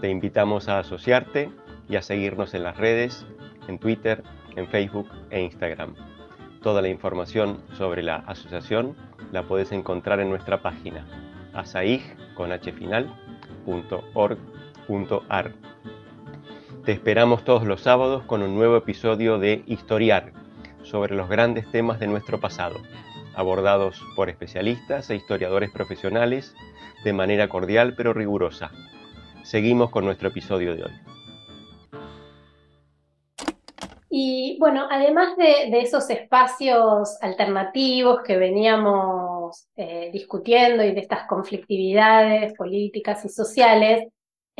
Te 0.00 0.08
invitamos 0.08 0.68
a 0.68 0.80
asociarte 0.80 1.50
y 1.88 1.96
a 1.96 2.02
seguirnos 2.02 2.54
en 2.54 2.64
las 2.64 2.76
redes, 2.76 3.26
en 3.68 3.78
Twitter, 3.78 4.24
en 4.56 4.66
Facebook 4.66 5.08
e 5.30 5.42
Instagram. 5.42 5.94
Toda 6.62 6.82
la 6.82 6.88
información 6.88 7.62
sobre 7.76 8.02
la 8.02 8.16
asociación 8.16 8.96
la 9.30 9.46
puedes 9.46 9.72
encontrar 9.72 10.20
en 10.20 10.30
nuestra 10.30 10.62
página 10.62 11.06
asaig.org.ar. 14.88 15.52
Te 16.84 16.92
esperamos 16.92 17.44
todos 17.44 17.64
los 17.64 17.82
sábados 17.82 18.24
con 18.24 18.42
un 18.42 18.54
nuevo 18.54 18.76
episodio 18.76 19.38
de 19.38 19.62
Historiar 19.66 20.32
sobre 20.82 21.14
los 21.14 21.28
grandes 21.28 21.70
temas 21.70 22.00
de 22.00 22.06
nuestro 22.06 22.40
pasado, 22.40 22.76
abordados 23.34 24.02
por 24.16 24.30
especialistas 24.30 25.10
e 25.10 25.16
historiadores 25.16 25.70
profesionales 25.70 26.54
de 27.04 27.12
manera 27.12 27.48
cordial 27.48 27.94
pero 27.94 28.14
rigurosa. 28.14 28.70
Seguimos 29.42 29.90
con 29.90 30.04
nuestro 30.06 30.28
episodio 30.28 30.74
de 30.74 30.84
hoy. 30.84 30.92
Y 34.10 34.56
bueno, 34.58 34.86
además 34.90 35.36
de, 35.36 35.78
esos 35.80 36.08
espacios 36.08 37.18
alternativos 37.20 38.22
que 38.22 38.38
veníamos 38.38 39.68
eh, 39.76 40.08
discutiendo 40.10 40.82
y 40.82 40.92
de 40.92 41.00
estas 41.00 41.26
conflictividades 41.28 42.54
políticas 42.54 43.22
y 43.26 43.28
sociales, 43.28 44.08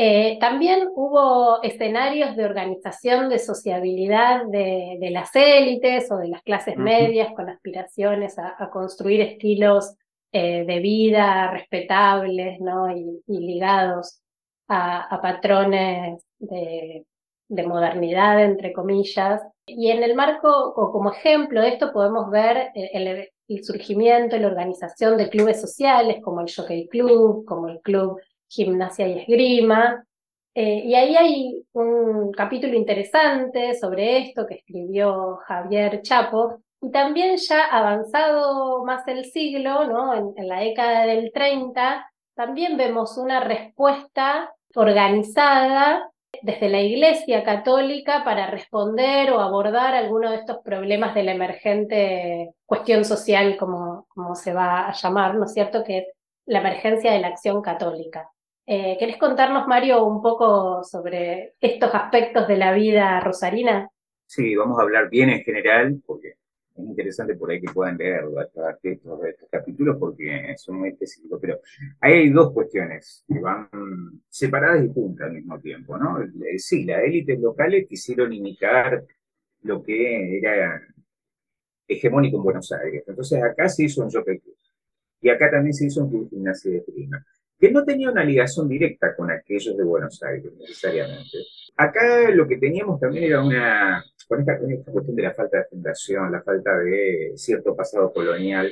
eh, 0.01 0.39
también 0.39 0.91
hubo 0.95 1.61
escenarios 1.61 2.37
de 2.37 2.45
organización 2.45 3.29
de 3.29 3.41
sociabilidad 3.41 4.47
de, 4.47 5.09
las 5.11 5.35
élites 5.35 6.09
o 6.13 6.19
de 6.19 6.29
las 6.29 6.41
clases 6.45 6.77
medias 6.77 7.33
con 7.35 7.49
aspiraciones 7.49 8.39
a, 8.39 8.71
construir 8.71 9.21
estilos 9.23 9.97
eh, 10.31 10.65
de 10.65 10.79
vida 10.79 11.51
respetables 11.51 12.61
¿no? 12.61 12.97
y, 12.97 13.21
ligados 13.27 14.21
a, 14.69 15.19
patrones 15.21 16.23
de, 16.39 17.05
modernidad, 17.67 18.45
entre 18.45 18.73
comillas. 18.73 19.43
Y 19.67 19.91
en 19.91 20.05
el 20.05 20.15
marco, 20.15 20.49
o 20.77 20.93
como 20.93 21.11
ejemplo 21.11 21.61
de 21.61 21.71
esto, 21.71 21.93
podemos 21.93 22.31
ver 22.31 22.71
el, 22.75 23.29
el 23.49 23.65
surgimiento 23.65 24.37
y 24.37 24.39
la 24.39 24.47
organización 24.47 25.17
de 25.17 25.29
clubes 25.29 25.61
sociales 25.61 26.23
como 26.23 26.41
el 26.41 26.55
Jockey 26.55 26.87
Club, 26.87 27.45
como 27.45 27.67
el 27.67 27.81
Club 27.81 28.21
gimnasia 28.49 29.07
y 29.09 29.19
esgrima. 29.21 30.05
Eh, 30.55 30.83
y 30.87 30.95
ahí 30.95 31.17
hay 31.17 31.63
un 31.73 32.33
capítulo 32.33 32.75
interesante 32.75 33.75
sobre 33.75 34.19
esto 34.19 34.47
que 34.47 34.57
escribió 34.57 35.37
Javier 35.47 36.03
Chapo. 36.03 36.61
Y 36.81 36.91
también 36.91 37.37
ya 37.37 37.65
avanzado 37.67 38.85
más 38.85 39.07
el 39.09 39.25
siglo, 39.25 39.87
¿no? 39.87 40.33
en, 40.37 40.49
la 40.49 40.61
década 40.61 41.07
del 41.07 41.33
30, 41.33 42.09
también 42.35 42.77
vemos 42.77 43.19
una 43.19 43.41
respuesta 43.41 44.55
organizada 44.75 46.11
desde 46.43 46.69
la 46.69 46.81
Iglesia 46.81 47.43
Católica 47.43 48.23
para 48.25 48.49
responder 48.49 49.33
o 49.33 49.41
abordar 49.41 49.95
alguno 49.95 50.31
de 50.31 50.37
estos 50.37 50.59
problemas 50.59 51.15
de 51.15 51.23
la 51.25 51.33
emergente 51.33 52.55
cuestión 52.67 53.05
social, 53.05 53.57
como, 53.57 54.07
como 54.09 54.35
se 54.35 54.53
va 54.53 54.89
a 54.89 54.93
llamar, 54.93 55.35
¿no 55.35 55.47
es 55.47 55.55
cierto?, 55.55 55.83
que 55.85 55.99
es 55.99 56.05
la 56.47 56.61
emergencia 56.61 57.13
de 57.13 57.21
la 57.21 57.29
acción 57.29 57.61
católica. 57.63 58.31
Eh, 58.71 58.99
¿Querés 58.99 59.17
contarnos, 59.17 59.67
Mario, 59.67 60.05
un 60.05 60.21
poco 60.21 60.85
sobre 60.85 61.55
estos 61.59 61.89
aspectos 61.95 62.47
de 62.47 62.59
la 62.59 62.75
vida 62.75 63.19
rosarina? 63.19 63.89
Sí, 64.27 64.55
vamos 64.55 64.79
a 64.79 64.83
hablar 64.83 65.09
bien 65.09 65.31
en 65.31 65.41
general, 65.41 66.03
porque 66.05 66.35
es 66.77 66.85
interesante 66.85 67.35
por 67.35 67.51
ahí 67.51 67.63
que 67.63 67.73
puedan 67.73 67.97
leer 67.97 68.25
estos, 68.85 69.49
capítulos 69.51 69.97
porque 69.99 70.55
son 70.59 70.81
muy 70.81 70.91
específicos, 70.91 71.39
pero 71.41 71.61
hay 71.99 72.29
dos 72.29 72.53
cuestiones 72.53 73.25
que 73.27 73.41
van 73.41 73.71
separadas 74.29 74.85
y 74.85 74.93
juntas 74.93 75.29
al 75.29 75.37
mismo 75.37 75.59
tiempo, 75.59 75.97
¿no? 75.97 76.19
Sí, 76.59 76.85
las 76.85 77.03
élites 77.05 77.41
locales 77.41 77.87
quisieron 77.89 78.35
imitar 78.35 79.03
lo 79.63 79.83
que 79.83 80.41
era 80.41 80.79
hegemónico 81.87 82.37
en 82.37 82.43
Buenos 82.43 82.71
Aires. 82.73 83.03
Entonces 83.07 83.43
acá 83.43 83.67
se 83.71 83.85
hizo 83.85 84.05
un 84.05 84.11
Jockey 84.11 84.43
Y 85.23 85.31
acá 85.31 85.51
también 85.51 85.73
se 85.73 85.87
hizo 85.87 86.05
un 86.05 86.11
club 86.11 86.29
gimnasia 86.29 86.71
de 86.71 86.83
prima 86.83 87.25
que 87.59 87.71
no 87.71 87.85
tenía 87.85 88.11
una 88.11 88.25
ligación 88.25 88.69
directa 88.69 89.15
con 89.17 89.31
aquellos 89.31 89.77
de 89.77 89.85
Buenos 89.85 90.23
Aires 90.23 90.53
necesariamente. 90.59 91.39
Acá 91.77 92.31
lo 92.31 92.47
que 92.47 92.57
teníamos 92.57 93.01
también 93.01 93.25
era 93.25 93.43
una, 93.43 94.05
con 94.27 94.41
esta, 94.41 94.59
cuestión 94.59 95.17
de 95.17 95.23
la 95.23 95.35
falta 95.35 95.59
de 95.59 95.65
fundación, 95.65 96.33
la 96.33 96.43
falta 96.43 96.79
de 96.79 97.33
cierto 97.37 97.75
pasado 97.75 98.13
colonial, 98.13 98.71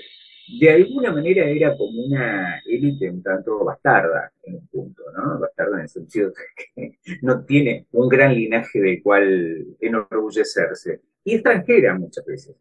de 0.60 0.70
alguna 0.70 1.12
manera 1.12 1.44
era 1.44 1.76
como 1.76 2.04
una 2.04 2.60
élite 2.66 3.10
un 3.10 3.22
tanto 3.22 3.64
bastarda 3.64 4.30
en 4.44 4.54
un 4.54 4.66
punto, 4.68 5.02
¿no? 5.16 5.40
Bastarda 5.40 5.76
en 5.76 5.82
el 5.82 5.88
sentido 5.88 6.30
de 6.30 6.34
que 6.74 6.98
no 7.22 7.44
tiene 7.44 7.86
un 7.92 8.08
gran 8.08 8.32
linaje 8.32 8.80
del 8.80 9.02
cual 9.02 9.66
enorgullecerse, 9.80 11.00
y 11.24 11.34
extranjera 11.34 11.98
muchas 11.98 12.24
veces. 12.24 12.54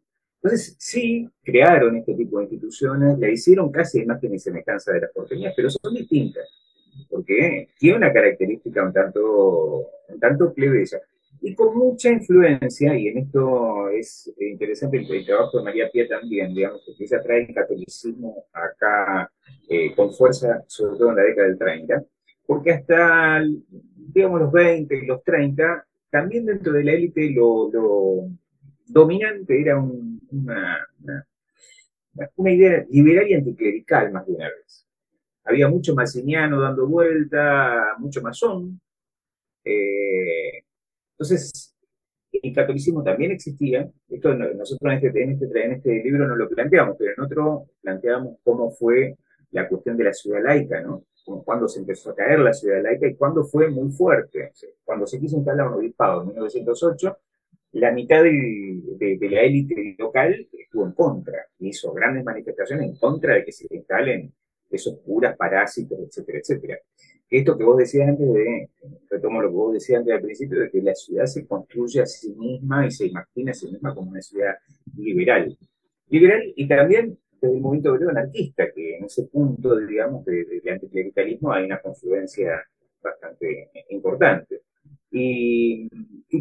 Entonces, 0.45 0.75
sí, 0.77 1.27
crearon 1.43 1.95
este 1.95 2.13
tipo 2.13 2.37
de 2.37 2.43
instituciones, 2.43 3.17
le 3.17 3.31
hicieron 3.31 3.71
casi 3.71 4.01
imagen 4.01 4.35
y 4.35 4.37
semejanza 4.37 4.93
de 4.93 5.01
las 5.01 5.11
porteñas, 5.11 5.55
pero 5.55 5.71
son 5.71 5.95
distintas, 5.95 6.47
porque 7.09 7.69
tiene 7.79 7.97
una 7.97 8.13
característica 8.13 8.83
un 8.83 8.93
tanto, 8.93 9.89
un 10.07 10.19
tanto 10.19 10.53
plebeya, 10.53 11.01
y 11.41 11.55
con 11.55 11.75
mucha 11.75 12.11
influencia, 12.11 12.95
y 12.95 13.07
en 13.07 13.17
esto 13.17 13.89
es 13.89 14.31
interesante 14.39 14.97
el, 14.99 15.25
trabajo 15.25 15.57
de 15.57 15.63
María 15.63 15.89
Pía 15.89 16.07
también, 16.07 16.53
digamos, 16.53 16.83
que 16.95 17.03
ella 17.03 17.23
trae 17.23 17.45
el 17.45 17.53
catolicismo 17.55 18.45
acá 18.53 19.31
eh, 19.67 19.95
con 19.95 20.13
fuerza, 20.13 20.63
sobre 20.67 20.99
todo 20.99 21.09
en 21.09 21.15
la 21.15 21.23
década 21.23 21.47
del 21.47 21.57
30, 21.57 22.03
porque 22.45 22.71
hasta, 22.71 23.41
digamos, 24.13 24.41
los 24.41 24.51
20 24.51 24.95
y 24.95 25.07
los 25.07 25.23
30, 25.23 25.87
también 26.11 26.45
dentro 26.45 26.71
de 26.71 26.83
la 26.83 26.91
élite 26.91 27.31
lo, 27.31 27.71
lo 27.71 28.27
dominante 28.85 29.59
era 29.59 29.79
un 29.79 30.14
una, 30.35 30.87
una, 32.35 32.51
idea 32.51 32.85
liberal 32.89 33.27
y 33.27 33.33
anticlerical 33.33 34.11
más 34.11 34.25
de 34.25 34.33
una 34.33 34.49
vez. 34.49 34.85
Había 35.43 35.67
mucho 35.67 35.93
masiniano 35.93 36.59
dando 36.59 36.87
vuelta, 36.87 37.95
mucho 37.99 38.21
masón. 38.21 38.79
Eh, 39.63 40.63
entonces, 41.11 41.75
el 42.31 42.53
catolicismo 42.53 43.03
también 43.03 43.31
existía. 43.31 43.89
Esto 44.09 44.33
nosotros 44.33 44.91
en 44.91 45.05
este, 45.05 45.23
en, 45.23 45.31
este, 45.31 45.65
en 45.65 45.71
este 45.73 46.03
libro 46.03 46.27
no 46.27 46.35
lo 46.35 46.49
planteamos, 46.49 46.95
pero 46.97 47.13
en 47.15 47.23
otro 47.23 47.67
planteamos 47.81 48.37
cómo 48.43 48.71
fue 48.71 49.17
la 49.51 49.67
cuestión 49.67 49.97
de 49.97 50.03
la 50.05 50.13
ciudad 50.13 50.43
laica, 50.43 50.81
¿no? 50.81 51.05
Cuando 51.43 51.67
se 51.67 51.79
empezó 51.79 52.11
a 52.11 52.15
caer 52.15 52.39
la 52.39 52.53
ciudad 52.53 52.83
laica 52.83 53.07
y 53.07 53.15
cuándo 53.15 53.43
fue 53.45 53.69
muy 53.69 53.91
fuerte. 53.91 54.51
Cuando 54.83 55.07
se 55.07 55.19
quiso 55.19 55.37
instalar 55.37 55.67
un 55.67 55.75
obispado 55.75 56.21
en 56.21 56.27
1908, 56.27 57.17
la 57.75 57.91
mitad 57.91 58.23
de, 58.23 59.17
la 59.29 59.41
élite 59.41 59.95
local 59.99 60.47
estuvo 60.53 60.85
en 60.85 60.93
contra, 60.93 61.45
hizo 61.59 61.91
grandes 61.91 62.23
manifestaciones 62.23 62.89
en 62.89 62.95
contra 62.95 63.35
de 63.35 63.43
que 63.43 63.51
se 63.51 63.67
instalen 63.69 64.31
esos 64.71 64.99
curas 65.01 65.35
parásitos, 65.35 65.99
etcétera, 65.99 66.39
etcétera. 66.39 66.79
Esto 67.29 67.57
que 67.57 67.63
vos 67.65 67.77
decías 67.77 68.07
antes 68.07 68.33
de, 68.33 68.69
retomo 69.09 69.41
lo 69.41 69.49
que 69.49 69.55
vos 69.55 69.73
decías 69.73 69.99
antes 69.99 70.13
al 70.13 70.21
principio, 70.21 70.61
de 70.61 70.69
que 70.69 70.81
la 70.81 70.95
ciudad 70.95 71.25
se 71.25 71.45
construye 71.45 72.01
a 72.01 72.05
sí 72.05 72.33
misma 72.37 72.87
y 72.87 72.91
se 72.91 73.07
imagina 73.07 73.51
a 73.51 73.53
sí 73.53 73.69
misma 73.69 73.93
como 73.93 74.11
una 74.11 74.21
ciudad 74.21 74.55
liberal. 74.95 75.57
Liberal 76.07 76.53
y 76.55 76.67
también 76.69 77.17
desde 77.41 77.55
el 77.55 77.61
movimiento 77.61 77.91
obrero 77.91 78.11
anarquista, 78.11 78.71
que 78.73 78.97
en 78.97 79.03
ese 79.03 79.23
punto, 79.23 79.75
digamos, 79.77 80.23
del 80.23 80.61
de, 80.63 80.71
anticlericalismo 80.71 81.51
hay 81.51 81.65
una 81.65 81.81
confluencia 81.81 82.63
bastante 83.03 83.69
importante. 83.89 84.61
Y, 85.17 85.87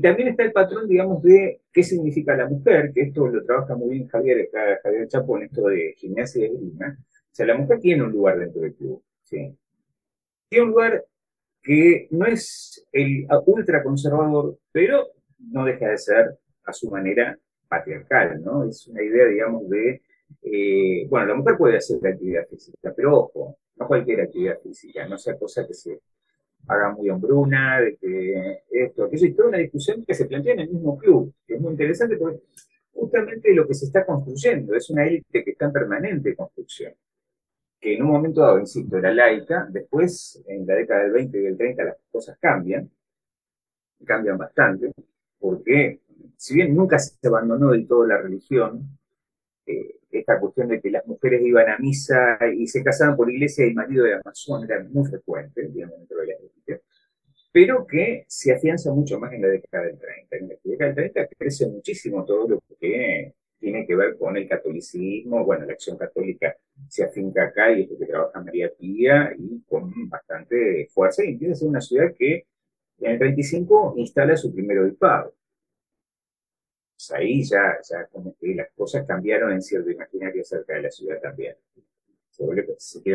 también 0.02 0.28
está 0.28 0.42
el 0.42 0.52
patrón, 0.52 0.88
digamos, 0.88 1.22
de 1.22 1.60
qué 1.72 1.84
significa 1.84 2.36
la 2.36 2.48
mujer, 2.48 2.90
que 2.92 3.02
esto 3.02 3.28
lo 3.28 3.44
trabaja 3.44 3.76
muy 3.76 3.90
bien 3.90 4.08
Javier, 4.08 4.50
Javier 4.82 5.06
Chapo 5.06 5.36
en 5.36 5.44
esto 5.44 5.68
de 5.68 5.94
gimnasia 5.96 6.42
y 6.42 6.46
esgrima. 6.46 6.98
O 6.98 7.34
sea, 7.34 7.46
la 7.46 7.56
mujer 7.56 7.78
tiene 7.78 8.02
un 8.02 8.10
lugar 8.10 8.40
dentro 8.40 8.62
del 8.62 8.74
club, 8.74 9.00
¿sí? 9.22 9.56
Tiene 10.48 10.64
un 10.64 10.70
lugar 10.72 11.04
que 11.62 12.08
no 12.10 12.26
es 12.26 12.84
el 12.90 13.28
ultraconservador, 13.46 14.58
pero 14.72 15.06
no 15.38 15.64
deja 15.64 15.90
de 15.90 15.98
ser 15.98 16.36
a 16.64 16.72
su 16.72 16.90
manera 16.90 17.38
patriarcal, 17.68 18.42
¿no? 18.42 18.64
Es 18.64 18.88
una 18.88 19.04
idea, 19.04 19.26
digamos, 19.26 19.68
de, 19.68 20.02
eh, 20.42 21.06
bueno, 21.08 21.26
la 21.26 21.34
mujer 21.34 21.56
puede 21.56 21.76
hacer 21.76 21.98
la 22.02 22.10
actividad 22.10 22.48
física, 22.48 22.92
pero 22.94 23.20
ojo, 23.20 23.56
no 23.76 23.86
cualquier 23.86 24.22
actividad 24.22 24.58
física, 24.60 25.06
no 25.06 25.16
sea 25.16 25.38
cosa 25.38 25.64
que 25.64 25.74
se 25.74 26.00
haga 26.68 26.92
muy 26.92 27.10
hombruna, 27.10 27.80
de 27.80 27.96
que 27.96 28.62
esto, 28.70 29.04
aquello, 29.04 29.26
y 29.26 29.34
toda 29.34 29.48
una 29.48 29.58
discusión 29.58 30.04
que 30.04 30.14
se 30.14 30.26
plantea 30.26 30.54
en 30.54 30.60
el 30.60 30.70
mismo 30.70 30.98
club, 30.98 31.32
que 31.46 31.54
es 31.54 31.60
muy 31.60 31.72
interesante 31.72 32.16
porque 32.16 32.40
justamente 32.92 33.52
lo 33.54 33.66
que 33.66 33.74
se 33.74 33.86
está 33.86 34.06
construyendo 34.06 34.74
es 34.74 34.88
una 34.90 35.06
élite 35.06 35.44
que 35.44 35.50
está 35.50 35.66
en 35.66 35.72
permanente 35.72 36.34
construcción, 36.34 36.94
que 37.80 37.94
en 37.94 38.02
un 38.02 38.10
momento 38.10 38.40
dado, 38.40 38.58
insisto, 38.58 38.96
era 38.96 39.12
laica, 39.12 39.66
después, 39.70 40.42
en 40.46 40.66
la 40.66 40.74
década 40.74 41.02
del 41.02 41.12
20 41.12 41.38
y 41.38 41.42
del 41.42 41.56
30, 41.56 41.84
las 41.84 41.96
cosas 42.10 42.38
cambian, 42.40 42.90
cambian 44.04 44.38
bastante, 44.38 44.92
porque 45.38 46.00
si 46.36 46.54
bien 46.54 46.74
nunca 46.74 46.98
se 46.98 47.16
abandonó 47.26 47.72
del 47.72 47.86
todo 47.86 48.06
la 48.06 48.18
religión, 48.18 48.98
eh, 49.66 49.96
esta 50.10 50.38
cuestión 50.40 50.68
de 50.68 50.80
que 50.80 50.90
las 50.90 51.06
mujeres 51.06 51.42
iban 51.44 51.68
a 51.68 51.78
misa 51.78 52.38
y 52.54 52.66
se 52.66 52.82
casaban 52.82 53.16
por 53.16 53.30
iglesia 53.30 53.66
y 53.66 53.74
marido 53.74 54.06
era 54.06 54.20
masón 54.24 54.64
era 54.64 54.82
muy 54.84 55.08
frecuente, 55.08 55.68
digamos, 55.68 55.98
dentro 55.98 56.20
de 56.20 56.26
la 56.26 56.34
religión, 56.38 56.80
pero 57.52 57.86
que 57.86 58.24
se 58.28 58.52
afianza 58.52 58.92
mucho 58.92 59.18
más 59.18 59.32
en 59.32 59.42
la 59.42 59.48
década 59.48 59.84
del 59.84 59.98
30. 59.98 60.36
En 60.36 60.48
la 60.48 60.54
década 60.64 60.92
del 60.92 61.12
30 61.12 61.34
crece 61.38 61.68
muchísimo 61.68 62.24
todo 62.24 62.48
lo 62.48 62.62
que 62.80 63.34
tiene 63.64 63.86
que 63.86 63.96
ver 63.96 64.18
con 64.18 64.36
el 64.36 64.46
catolicismo, 64.48 65.44
bueno, 65.44 65.64
la 65.64 65.72
acción 65.72 65.96
católica 65.96 66.54
se 66.88 67.04
afinca 67.04 67.44
acá 67.44 67.72
y 67.72 67.82
es 67.82 67.88
que 67.88 68.06
trabaja 68.06 68.42
María 68.42 68.70
Pía 68.78 69.32
y 69.38 69.62
con 69.62 70.08
bastante 70.08 70.88
fuerza 70.92 71.24
y 71.24 71.30
empieza 71.30 71.54
a 71.54 71.56
ser 71.56 71.68
una 71.68 71.80
ciudad 71.80 72.12
que 72.16 72.46
en 72.98 73.12
el 73.12 73.18
35 73.18 73.94
instala 73.96 74.36
su 74.36 74.52
primer 74.54 74.78
obispado. 74.80 75.34
Pues 76.96 77.10
ahí 77.10 77.42
ya, 77.42 77.78
ya 77.88 78.06
como 78.06 78.36
que 78.38 78.54
las 78.54 78.70
cosas 78.72 79.06
cambiaron 79.06 79.52
en 79.52 79.60
cierto 79.60 79.90
imaginario 79.90 80.42
acerca 80.42 80.74
de 80.74 80.82
la 80.82 80.90
ciudad 80.90 81.20
también. 81.20 81.56
Se 82.30 82.44
vuelve, 82.44 82.66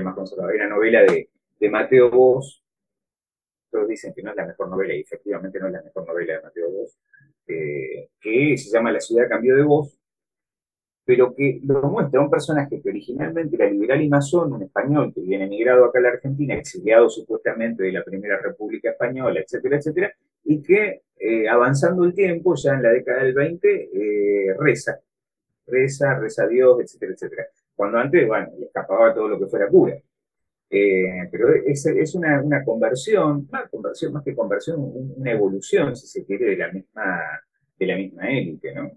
más 0.02 0.16
conservador. 0.16 0.52
Hay 0.52 0.58
una 0.58 0.70
novela 0.70 1.02
de, 1.04 1.30
de 1.60 1.70
Mateo 1.70 2.10
Vos, 2.10 2.64
todos 3.72 3.88
dicen 3.88 4.14
que 4.14 4.24
no 4.24 4.32
es 4.32 4.36
la 4.36 4.46
mejor 4.46 4.70
novela, 4.70 4.94
y 4.94 5.02
efectivamente 5.02 5.60
no 5.60 5.68
es 5.68 5.74
la 5.74 5.82
mejor 5.82 6.08
novela 6.08 6.34
de 6.34 6.42
Mateo 6.42 6.72
Vos, 6.72 6.98
eh, 7.48 8.10
que 8.20 8.58
se 8.58 8.70
llama 8.70 8.92
La 8.92 9.00
ciudad 9.00 9.28
cambió 9.28 9.56
de 9.56 9.64
voz, 9.64 9.98
pero 11.06 11.34
que 11.34 11.60
lo 11.64 11.82
muestra 11.84 12.22
un 12.22 12.30
personaje 12.30 12.80
que 12.82 12.90
originalmente 12.90 13.56
era 13.56 13.68
liberal 13.70 14.02
y 14.02 14.10
masón, 14.10 14.54
un 14.54 14.62
español 14.62 15.12
que 15.14 15.22
viene 15.22 15.46
emigrado 15.46 15.86
acá 15.86 15.98
a 15.98 16.04
la 16.04 16.10
Argentina, 16.10 16.54
exiliado 16.54 17.10
supuestamente 17.10 17.82
de 17.82 17.94
la 17.94 18.04
Primera 18.04 18.38
República 18.40 18.92
Española, 18.92 19.40
etcétera, 19.40 19.78
etcétera, 19.78 20.14
y 20.44 20.62
que 20.62 21.02
eh, 21.22 21.50
avanzando 21.50 22.06
el 22.06 22.14
tiempo, 22.14 22.56
ya 22.56 22.74
en 22.76 22.84
la 22.84 22.90
década 22.92 23.24
del 23.24 23.34
20, 23.34 23.90
eh, 23.94 24.56
reza, 24.58 25.00
reza, 25.68 26.18
reza 26.18 26.44
a 26.44 26.48
Dios, 26.48 26.80
etcétera, 26.82 27.14
etcétera. 27.14 27.48
Cuando 27.76 27.98
antes, 27.98 28.26
bueno, 28.26 28.52
le 28.58 28.68
escapaba 28.68 29.14
todo 29.14 29.28
lo 29.28 29.38
que 29.40 29.48
fuera 29.48 29.68
cura. 29.68 29.96
Eh, 30.70 31.28
pero 31.32 31.54
es, 31.54 31.86
es 31.86 32.16
una, 32.16 32.42
una, 32.42 32.64
conversión, 32.64 33.48
más 33.52 33.70
conversión, 33.70 34.14
más 34.14 34.24
que 34.24 34.36
conversión, 34.36 34.78
una 34.80 35.32
evolución, 35.32 35.96
si 35.96 36.08
se 36.08 36.26
quiere, 36.26 36.46
de 36.46 36.58
la 36.58 36.72
misma, 36.72 37.22
de 37.78 37.86
la 37.86 37.96
misma 37.96 38.30
élite, 38.30 38.74
¿no? 38.74 38.92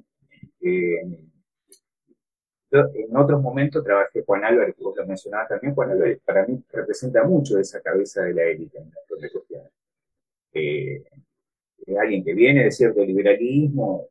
en 2.71 3.17
otros 3.17 3.43
momentos 3.43 3.85
trabajé 3.85 4.23
Juan 4.25 4.45
Álvarez, 4.45 4.77
que 4.77 4.85
vos 4.85 4.97
lo 4.97 5.07
mencionabas 5.07 5.49
también, 5.49 5.75
Juan 5.75 5.91
Álvarez 5.91 6.21
para 6.25 6.47
mí 6.47 6.63
representa 6.71 7.25
mucho 7.25 7.59
esa 7.59 7.81
cabeza 7.81 8.23
de 8.23 8.35
la 8.35 8.45
élite 8.45 8.79
en 8.79 8.91
de 9.21 9.31
cuestiones. 9.31 9.71
Alguien 12.01 12.25
que 12.25 12.35
viene 12.35 12.65
de 12.65 12.71
cierto 12.71 13.05
liberalismo, 13.05 14.09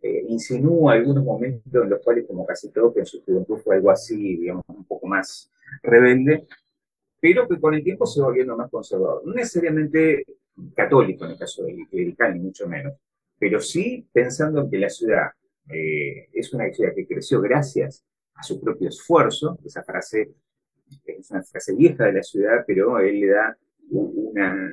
eh, 0.00 0.24
insinúa 0.28 0.94
algunos 0.94 1.24
momentos 1.24 1.82
en 1.82 1.90
los 1.90 2.00
cuales, 2.02 2.26
como 2.26 2.44
casi 2.44 2.70
todo, 2.70 2.92
que 2.92 3.00
en 3.00 3.06
su 3.06 3.22
juventud 3.22 3.58
fue 3.58 3.76
algo 3.76 3.90
así, 3.90 4.36
digamos, 4.36 4.64
un 4.68 4.84
poco 4.84 5.06
más 5.06 5.50
rebelde, 5.82 6.46
pero 7.20 7.46
que 7.46 7.60
con 7.60 7.74
el 7.74 7.84
tiempo 7.84 8.04
se 8.04 8.20
va 8.20 8.26
volviendo 8.26 8.56
más 8.56 8.70
conservador. 8.70 9.22
No 9.24 9.32
necesariamente 9.32 10.24
católico 10.74 11.24
en 11.24 11.32
el 11.32 11.38
caso 11.38 11.64
clerical, 11.90 12.34
ni 12.34 12.40
mucho 12.40 12.68
menos, 12.68 12.94
pero 13.38 13.60
sí 13.60 14.06
pensando 14.12 14.62
en 14.62 14.70
que 14.70 14.78
la 14.78 14.90
ciudad 14.90 15.30
eh, 15.68 16.28
es 16.32 16.52
una 16.52 16.70
ciudad 16.72 16.92
que 16.94 17.06
creció 17.06 17.40
gracias 17.40 18.04
a 18.34 18.42
su 18.42 18.60
propio 18.60 18.88
esfuerzo, 18.88 19.58
esa 19.64 19.82
frase 19.82 20.34
es 21.04 21.30
una 21.30 21.42
frase 21.42 21.74
vieja 21.74 22.04
de 22.06 22.12
la 22.14 22.22
ciudad, 22.22 22.64
pero 22.66 22.98
él 22.98 23.20
le 23.20 23.26
da 23.28 23.56
una, 23.90 24.70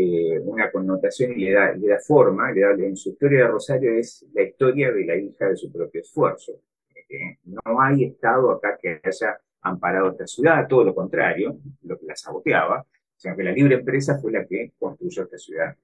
eh, 0.00 0.38
una 0.40 0.70
connotación 0.70 1.32
y 1.32 1.46
le 1.46 1.52
da, 1.52 1.72
le 1.72 1.88
da 1.88 1.98
forma, 1.98 2.52
le 2.52 2.60
da, 2.60 2.70
en 2.72 2.96
su 2.96 3.10
historia 3.10 3.40
de 3.40 3.48
Rosario 3.48 3.94
es 3.94 4.26
la 4.32 4.42
historia 4.42 4.92
de 4.92 5.04
la 5.04 5.16
hija 5.16 5.48
de 5.48 5.56
su 5.56 5.72
propio 5.72 6.00
esfuerzo. 6.00 6.60
Eh, 7.08 7.38
no 7.44 7.80
hay 7.80 8.04
Estado 8.04 8.50
acá 8.52 8.78
que 8.80 9.00
haya 9.02 9.38
amparado 9.62 10.10
esta 10.10 10.26
ciudad, 10.26 10.68
todo 10.68 10.84
lo 10.84 10.94
contrario, 10.94 11.58
lo 11.82 11.98
que 11.98 12.06
la 12.06 12.16
saboteaba, 12.16 12.86
sino 13.16 13.36
que 13.36 13.42
la 13.42 13.52
libre 13.52 13.76
empresa 13.76 14.18
fue 14.20 14.32
la 14.32 14.46
que 14.46 14.72
construyó 14.78 15.24
esta 15.24 15.38
ciudad 15.38 15.76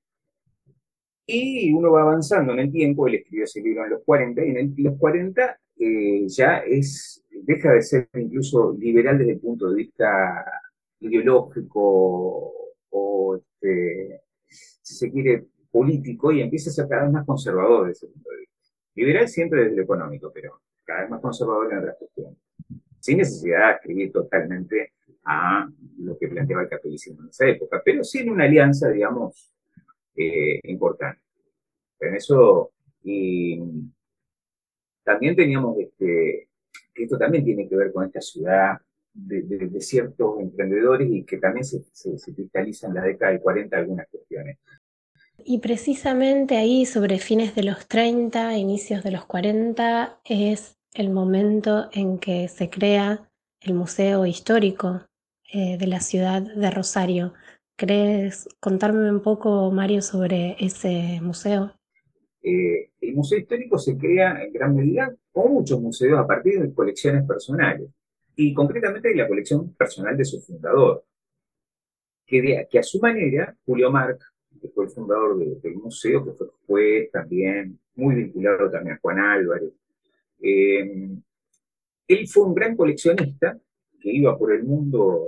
y 1.27 1.73
uno 1.73 1.93
va 1.93 2.03
avanzando 2.03 2.53
en 2.53 2.61
el 2.61 2.73
tiempo, 2.73 3.07
él 3.07 3.17
escribió 3.17 3.45
ese 3.45 3.61
libro 3.61 3.85
en 3.85 3.91
los 3.91 4.03
40, 4.05 4.45
y 4.45 4.51
en 4.51 4.75
los 4.79 4.99
40 4.99 5.59
eh, 5.79 6.25
ya 6.29 6.59
es, 6.59 7.25
deja 7.31 7.73
de 7.73 7.83
ser 7.83 8.09
incluso 8.15 8.77
liberal 8.79 9.19
desde 9.19 9.33
el 9.33 9.41
punto 9.41 9.71
de 9.71 9.77
vista 9.77 10.45
ideológico 11.01 12.53
o, 12.97 13.37
este, 13.37 14.23
si 14.49 14.95
se 14.95 15.11
quiere, 15.11 15.47
político, 15.71 16.31
y 16.31 16.41
empieza 16.41 16.71
a 16.71 16.73
ser 16.73 16.89
cada 16.89 17.03
vez 17.03 17.13
más 17.13 17.27
conservador 17.27 17.89
desde 17.89 18.07
ese 18.07 18.15
punto 18.15 18.31
de 18.31 18.39
vista. 18.39 18.55
Liberal 18.95 19.29
siempre 19.29 19.65
desde 19.65 19.77
lo 19.77 19.83
económico, 19.83 20.31
pero 20.33 20.61
cada 20.85 21.01
vez 21.01 21.11
más 21.11 21.21
conservador 21.21 21.73
en 21.73 21.79
otras 21.79 21.97
cuestiones. 21.99 22.39
Sin 23.01 23.19
necesidad 23.19 23.67
de 23.67 23.75
escribir 23.75 24.13
totalmente 24.13 24.93
a 25.25 25.69
lo 25.99 26.17
que 26.17 26.29
planteaba 26.29 26.63
el 26.63 26.69
catolicismo 26.69 27.23
en 27.23 27.31
esa 27.31 27.49
época, 27.49 27.83
pero 27.85 28.05
sí 28.05 28.21
en 28.21 28.31
una 28.31 28.45
alianza, 28.45 28.89
digamos, 28.89 29.53
eh, 30.15 30.61
importante. 30.63 31.21
En 31.99 32.15
eso, 32.15 32.73
y 33.03 33.61
también 35.03 35.35
teníamos, 35.35 35.77
este, 35.81 36.49
esto 36.95 37.19
también 37.19 37.45
tiene 37.45 37.69
que 37.69 37.77
ver 37.77 37.93
con 37.93 38.05
esta 38.05 38.21
ciudad 38.21 38.79
de, 39.15 39.81
ciertos 39.81 40.41
emprendedores 40.41 41.09
y 41.11 41.25
que 41.25 41.39
también 41.39 41.65
se, 41.65 41.85
se, 41.93 42.35
cristaliza 42.35 42.89
en 42.89 42.95
la 42.95 43.03
década 43.03 43.33
del 43.33 43.41
40 43.41 43.77
algunas 43.77 44.09
cuestiones. 44.09 44.59
Y 45.39 45.59
precisamente 45.59 46.57
ahí, 46.57 46.87
sobre 46.87 47.19
fines 47.19 47.55
de 47.55 47.65
los 47.65 47.87
30, 47.87 48.57
inicios 48.57 49.03
de 49.03 49.13
los 49.13 49.25
40, 49.25 50.21
es 50.25 50.77
el 50.95 51.11
momento 51.11 51.89
en 51.93 52.19
que 52.19 52.49
se 52.49 52.71
crea 52.71 53.29
el 53.61 53.75
Museo 53.75 54.27
Histórico 54.27 55.03
eh, 55.53 55.77
de 55.79 55.87
la 55.87 56.01
ciudad 56.01 56.43
de 56.43 56.71
Rosario. 56.71 57.35
¿Crees 57.77 58.49
contarme 58.61 59.11
un 59.11 59.21
poco, 59.21 59.71
Mario, 59.71 60.03
sobre 60.03 60.57
ese 60.61 61.21
museo? 61.21 61.73
Eh, 62.43 62.91
el 63.01 63.15
Museo 63.15 63.39
Histórico 63.39 63.79
se 63.79 63.97
crea 63.97 64.45
en 64.45 64.53
gran 64.53 64.75
medida, 64.75 65.15
como 65.33 65.55
muchos 65.55 65.81
museos, 65.81 66.19
a 66.19 66.27
partir 66.27 66.61
de 66.61 66.73
colecciones 66.73 67.27
personales, 67.27 67.91
y 68.37 68.53
concretamente 68.55 69.09
de 69.09 69.17
la 69.17 69.29
colección 69.29 69.75
personal 69.75 70.17
de 70.17 70.25
su 70.25 70.41
fundador, 70.41 71.05
que, 72.27 72.79
a 72.79 72.83
su 72.83 73.01
manera, 73.01 73.57
Julio 73.65 73.91
Marc, 73.91 74.21
que 74.61 74.69
fue 74.69 74.85
el 74.87 74.91
fundador 74.91 75.39
del 75.39 75.75
museo, 75.77 76.25
que 76.25 76.45
fue 76.67 77.11
también, 77.13 77.79
muy 77.97 78.15
vinculado 78.17 78.71
también 78.71 78.97
a 78.97 79.01
Juan 79.01 79.19
Álvarez, 79.19 79.73
eh, 80.41 81.09
él 82.09 82.29
fue 82.29 82.45
un 82.45 82.55
gran 82.55 82.77
coleccionista 82.77 83.59
que 84.01 84.11
iba 84.13 84.37
por 84.37 84.53
el 84.53 84.65
mundo 84.65 85.27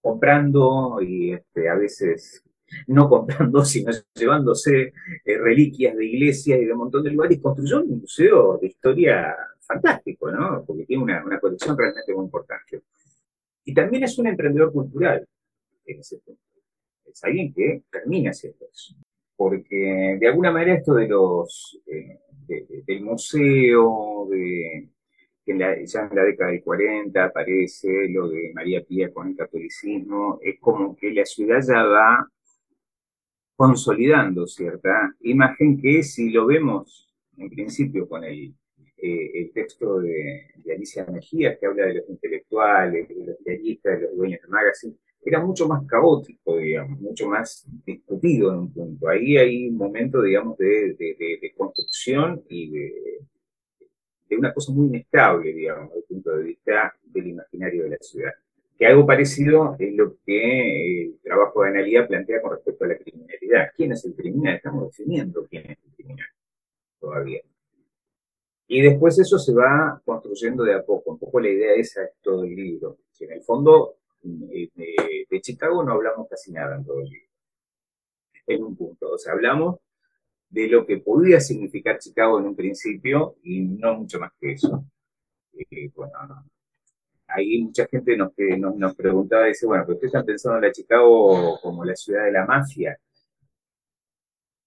comprando 0.00 0.98
y 1.00 1.32
este, 1.32 1.68
a 1.68 1.74
veces 1.76 2.42
no 2.86 3.08
comprando, 3.08 3.64
sino 3.64 3.92
llevándose 4.14 4.92
eh, 5.24 5.38
reliquias 5.38 5.96
de 5.96 6.04
iglesias 6.04 6.60
y 6.60 6.64
de 6.64 6.72
un 6.72 6.78
montón 6.78 7.02
de 7.02 7.10
lugares, 7.10 7.40
construyó 7.40 7.82
un 7.82 8.00
museo 8.00 8.58
de 8.58 8.68
historia 8.68 9.34
fantástico, 9.66 10.30
¿no? 10.30 10.64
Porque 10.64 10.84
tiene 10.84 11.02
una, 11.02 11.24
una 11.24 11.40
colección 11.40 11.76
realmente 11.76 12.14
muy 12.14 12.24
importante. 12.24 12.82
Y 13.64 13.74
también 13.74 14.04
es 14.04 14.18
un 14.18 14.26
emprendedor 14.26 14.72
cultural, 14.72 15.26
en 15.86 16.00
ese 16.00 16.18
punto. 16.18 16.42
Es 17.06 17.24
alguien 17.24 17.52
que 17.52 17.84
termina 17.90 18.30
haciendo 18.30 18.66
eso. 18.70 18.94
Porque 19.36 20.16
de 20.20 20.28
alguna 20.28 20.52
manera 20.52 20.74
esto 20.78 20.94
de 20.94 21.08
los, 21.08 21.80
eh, 21.86 22.20
del 22.86 23.02
museo, 23.02 24.28
de, 24.30 24.88
que 25.44 25.86
ya 25.86 26.02
en 26.02 26.16
la 26.16 26.24
década 26.24 26.50
del 26.50 26.62
40 26.62 27.24
aparece 27.24 28.08
lo 28.08 28.28
de 28.28 28.52
María 28.54 28.82
Pía 28.84 29.12
con 29.12 29.28
el 29.28 29.36
catolicismo, 29.36 30.38
es 30.42 30.58
como 30.60 30.96
que 30.96 31.12
la 31.12 31.24
ciudad 31.24 31.60
ya 31.60 31.82
va 31.82 32.28
consolidando 33.56 34.46
cierta 34.46 35.14
imagen 35.20 35.80
que 35.80 36.02
si 36.02 36.30
lo 36.30 36.46
vemos 36.46 37.14
en 37.36 37.50
principio 37.50 38.08
con 38.08 38.24
el, 38.24 38.54
eh, 39.06 39.30
el 39.34 39.52
texto 39.52 40.00
de, 40.00 40.46
Alicia 40.74 41.04
Mejía, 41.04 41.58
que 41.58 41.66
habla 41.66 41.84
de 41.84 41.94
los 41.96 42.08
intelectuales, 42.08 43.06
de 43.06 43.26
los 43.26 43.44
diaristas, 43.44 44.00
de 44.00 44.06
los 44.06 44.16
dueños 44.16 44.40
de 44.40 44.48
magazine, 44.48 44.96
era 45.22 45.44
mucho 45.44 45.68
más 45.68 45.86
caótico, 45.86 46.56
digamos, 46.56 46.98
mucho 47.00 47.28
más 47.28 47.66
discutido 47.84 48.50
en 48.54 48.60
un 48.60 48.72
punto. 48.72 49.08
Ahí 49.08 49.36
hay 49.36 49.68
un 49.68 49.76
momento, 49.76 50.22
digamos, 50.22 50.56
de, 50.56 51.52
construcción 51.54 52.44
y 52.48 52.70
de, 52.70 54.38
una 54.38 54.54
cosa 54.54 54.72
muy 54.72 54.86
inestable, 54.86 55.52
digamos, 55.52 55.90
desde 55.90 55.98
el 55.98 56.04
punto 56.06 56.36
de 56.38 56.44
vista 56.44 56.94
del 57.04 57.26
imaginario 57.26 57.84
de 57.84 57.90
la 57.90 57.98
ciudad. 58.00 58.32
Que 58.78 58.86
algo 58.86 59.06
parecido 59.06 59.76
es 59.78 59.94
lo 59.94 60.16
que 60.24 61.02
el 61.02 61.18
trabajo 61.22 61.62
de 61.62 61.68
Analía 61.68 62.08
plantea 62.08 62.40
con 62.40 62.52
respecto 62.52 62.84
a 62.84 62.88
la 62.88 62.96
criminalidad. 62.96 63.68
¿Quién 63.76 63.92
es 63.92 64.02
el 64.06 64.14
criminal? 64.14 64.56
Estamos 64.56 64.96
definiendo 64.96 65.46
quién 65.46 65.70
es 65.70 65.78
el 65.84 65.94
criminal 65.94 66.28
todavía. 66.98 67.42
Y 68.74 68.82
después 68.82 69.16
eso 69.20 69.38
se 69.38 69.54
va 69.54 70.02
construyendo 70.04 70.64
de 70.64 70.74
a 70.74 70.82
poco. 70.84 71.12
Un 71.12 71.18
poco 71.20 71.38
la 71.38 71.48
idea 71.48 71.74
esa 71.76 72.02
es 72.02 72.10
todo 72.20 72.42
el 72.42 72.56
libro. 72.56 72.98
En 73.20 73.30
el 73.30 73.40
fondo, 73.42 73.98
eh, 74.50 74.68
de, 74.74 75.26
de 75.30 75.40
Chicago 75.40 75.84
no 75.84 75.92
hablamos 75.92 76.26
casi 76.28 76.50
nada 76.50 76.74
en 76.74 76.84
todo 76.84 76.98
el 76.98 77.08
libro. 77.08 77.28
En 78.48 78.64
un 78.64 78.76
punto. 78.76 79.12
O 79.12 79.16
sea, 79.16 79.34
hablamos 79.34 79.76
de 80.48 80.66
lo 80.66 80.84
que 80.84 80.96
podía 80.98 81.38
significar 81.38 82.00
Chicago 82.00 82.40
en 82.40 82.46
un 82.46 82.56
principio 82.56 83.36
y 83.44 83.60
no 83.60 83.94
mucho 83.94 84.18
más 84.18 84.32
que 84.40 84.54
eso. 84.54 84.84
Eh, 85.52 85.92
bueno, 85.94 86.44
ahí 87.28 87.62
mucha 87.62 87.86
gente 87.86 88.16
nos, 88.16 88.32
nos, 88.58 88.74
nos 88.74 88.96
preguntaba, 88.96 89.46
dice, 89.46 89.66
bueno, 89.66 89.84
pero 89.86 89.94
ustedes 89.94 90.14
están 90.14 90.26
pensando 90.26 90.58
en 90.58 90.64
la 90.64 90.72
Chicago 90.72 91.60
como 91.62 91.84
la 91.84 91.94
ciudad 91.94 92.24
de 92.24 92.32
la 92.32 92.44
mafia. 92.44 92.98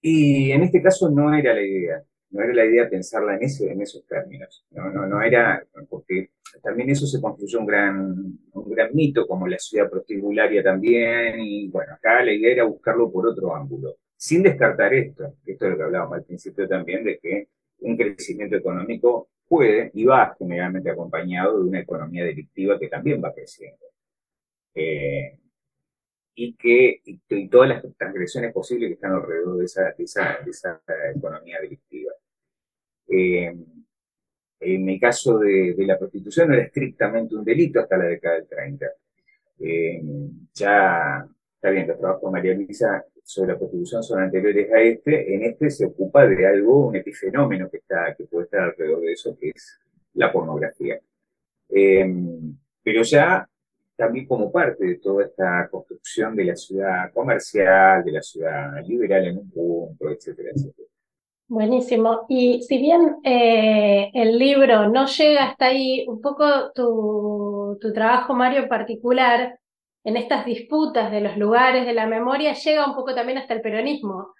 Y 0.01 0.51
en 0.51 0.63
este 0.63 0.81
caso 0.81 1.09
no 1.09 1.33
era 1.33 1.53
la 1.53 1.61
idea, 1.61 2.03
no 2.30 2.43
era 2.43 2.53
la 2.53 2.65
idea 2.65 2.89
pensarla 2.89 3.36
en, 3.36 3.41
en 3.43 3.82
esos 3.82 4.05
términos, 4.05 4.65
no, 4.71 4.89
no, 4.91 5.05
no 5.07 5.21
era, 5.21 5.65
porque 5.89 6.32
también 6.61 6.89
eso 6.89 7.05
se 7.07 7.21
construyó 7.21 7.59
un 7.59 7.65
gran, 7.65 8.39
un 8.53 8.69
gran 8.69 8.93
mito, 8.93 9.28
como 9.28 9.47
la 9.47 9.59
ciudad 9.59 9.89
prostibularia 9.89 10.63
también, 10.63 11.39
y 11.39 11.69
bueno, 11.69 11.93
acá 11.93 12.23
la 12.23 12.34
idea 12.34 12.51
era 12.51 12.63
buscarlo 12.65 13.11
por 13.11 13.28
otro 13.28 13.55
ángulo 13.55 13.97
sin 14.17 14.41
descartar 14.43 14.93
esto, 14.93 15.36
esto 15.45 15.65
es 15.65 15.71
lo 15.71 15.78
que 15.78 15.84
hablábamos 15.84 16.17
al 16.17 16.25
principio 16.25 16.67
también, 16.67 17.03
de 17.03 17.19
que 17.19 17.49
un 17.80 17.95
crecimiento 17.95 18.55
económico 18.55 19.30
puede 19.47 19.91
y 19.93 20.05
va 20.05 20.36
generalmente 20.38 20.89
acompañado 20.89 21.59
de 21.59 21.69
una 21.69 21.80
economía 21.82 22.25
delictiva 22.25 22.80
que 22.80 22.89
también 22.89 23.21
va 23.23 23.34
creciendo. 23.34 23.86
Eh, 24.73 25.39
y 26.36 26.55
que 26.55 27.01
y, 27.05 27.47
todas 27.49 27.69
las 27.69 27.84
transgresiones 27.97 28.53
posibles 28.53 28.89
que 28.89 28.93
están 28.95 29.13
alrededor 29.13 29.57
de 29.57 29.65
esa, 29.65 29.89
esa, 29.97 30.34
esa 30.45 30.82
economía 31.15 31.59
delictiva. 31.61 31.86
Eh, 33.07 33.55
en 34.59 34.89
el 34.89 34.99
caso 34.99 35.37
de, 35.39 35.75
la 35.77 35.97
prostitución 35.97 36.49
no 36.49 36.55
era 36.55 36.63
estrictamente 36.63 37.35
un 37.35 37.43
delito 37.43 37.79
hasta 37.79 37.97
la 37.97 38.05
década 38.05 38.35
del 38.35 38.47
30. 38.47 38.85
Eh, 39.59 40.01
ya, 40.53 41.27
está 41.55 41.69
bien, 41.69 41.87
los 41.87 41.99
trabajos 41.99 42.23
de 42.23 42.31
María 42.31 42.53
Luisa 42.53 43.05
sobre 43.23 43.53
la 43.53 43.57
prostitución 43.57 44.03
son 44.03 44.21
anteriores 44.21 44.71
a 44.71 44.81
este, 44.81 45.35
en 45.35 45.43
este 45.43 45.69
se 45.69 45.85
ocupa 45.85 46.25
de 46.25 46.47
algo, 46.47 46.87
un 46.87 46.95
epifenómeno 46.95 47.69
que, 47.69 47.81
puede 48.29 48.45
estar 48.45 48.61
alrededor 48.61 49.01
de 49.01 49.11
eso, 49.11 49.37
que 49.39 49.49
es 49.49 49.79
la 50.13 50.31
pornografía. 50.31 50.99
Em, 51.69 52.57
pero 52.81 53.03
ya 53.03 53.47
también 53.95 54.25
como 54.27 54.51
parte 54.51 54.85
de 54.85 54.95
toda 54.95 55.25
esta 55.25 55.67
construcción 55.69 56.35
de 56.35 56.45
la 56.45 56.55
ciudad 56.55 57.11
comercial, 57.11 58.03
de 58.05 58.11
la 58.11 58.21
ciudad 58.21 58.85
liberal 58.85 59.27
en 59.27 59.37
un 59.39 59.49
punto, 59.49 60.09
etcétera, 60.09 60.51
etcétera. 60.55 60.87
Buenísimo. 61.47 62.25
Y 62.27 62.61
si 62.63 62.77
bien 62.77 63.17
eh, 63.23 64.11
el 64.13 64.37
libro 64.37 64.89
no 64.89 65.05
llega 65.05 65.45
hasta 65.45 65.67
ahí, 65.67 66.05
un 66.07 66.21
poco 66.21 66.71
tu, 66.73 67.77
tu 67.79 67.93
trabajo, 67.93 68.33
Mario, 68.33 68.63
en 68.63 68.69
particular, 68.69 69.57
en 70.03 70.17
estas 70.17 70.45
disputas 70.45 71.11
de 71.11 71.19
los 71.21 71.37
lugares 71.37 71.85
de 71.85 71.93
la 71.93 72.07
memoria 72.07 72.53
llega 72.53 72.87
un 72.87 72.95
poco 72.95 73.13
también 73.13 73.37
hasta 73.37 73.53
el 73.53 73.61
peronismo, 73.61 74.33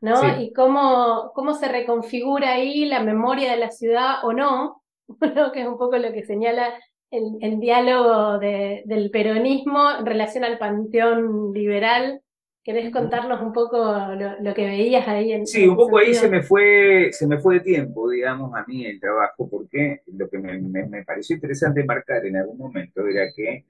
¿no? 0.00 0.40
Y 0.40 0.52
cómo, 0.54 1.32
cómo 1.34 1.52
se 1.52 1.68
reconfigura 1.68 2.52
ahí 2.52 2.86
la 2.86 3.00
memoria 3.00 3.50
de 3.50 3.58
la 3.58 3.70
ciudad 3.70 4.24
o 4.24 4.32
no, 4.32 4.82
que 5.52 5.60
es 5.60 5.66
un 5.66 5.76
poco 5.76 5.98
lo 5.98 6.12
que 6.12 6.24
señala 6.24 6.72
el, 7.10 7.60
diálogo 7.60 8.38
del 8.38 9.10
peronismo 9.10 9.90
en 9.98 10.06
relación 10.06 10.44
al 10.44 10.58
panteón 10.58 11.52
liberal. 11.52 12.22
¿Querés 12.72 12.92
contarnos 12.92 13.42
un 13.42 13.52
poco 13.52 13.78
lo, 14.40 14.54
que 14.54 14.64
veías 14.64 15.08
ahí? 15.08 15.32
En, 15.32 15.44
sí, 15.44 15.66
un 15.66 15.74
poco 15.74 15.98
ahí 15.98 16.14
se 16.14 16.28
me, 16.28 16.40
fue, 16.40 17.10
se 17.10 17.26
me 17.26 17.36
fue 17.38 17.54
de 17.54 17.60
tiempo, 17.62 18.08
digamos, 18.08 18.54
a 18.54 18.64
mí 18.64 18.86
el 18.86 19.00
trabajo, 19.00 19.48
porque 19.50 20.02
lo 20.06 20.30
que 20.30 20.38
me, 20.38 20.56
me 20.60 21.04
pareció 21.04 21.34
interesante 21.34 21.82
marcar 21.82 22.24
en 22.26 22.36
algún 22.36 22.58
momento 22.58 23.04
era 23.08 23.26
que 23.34 23.64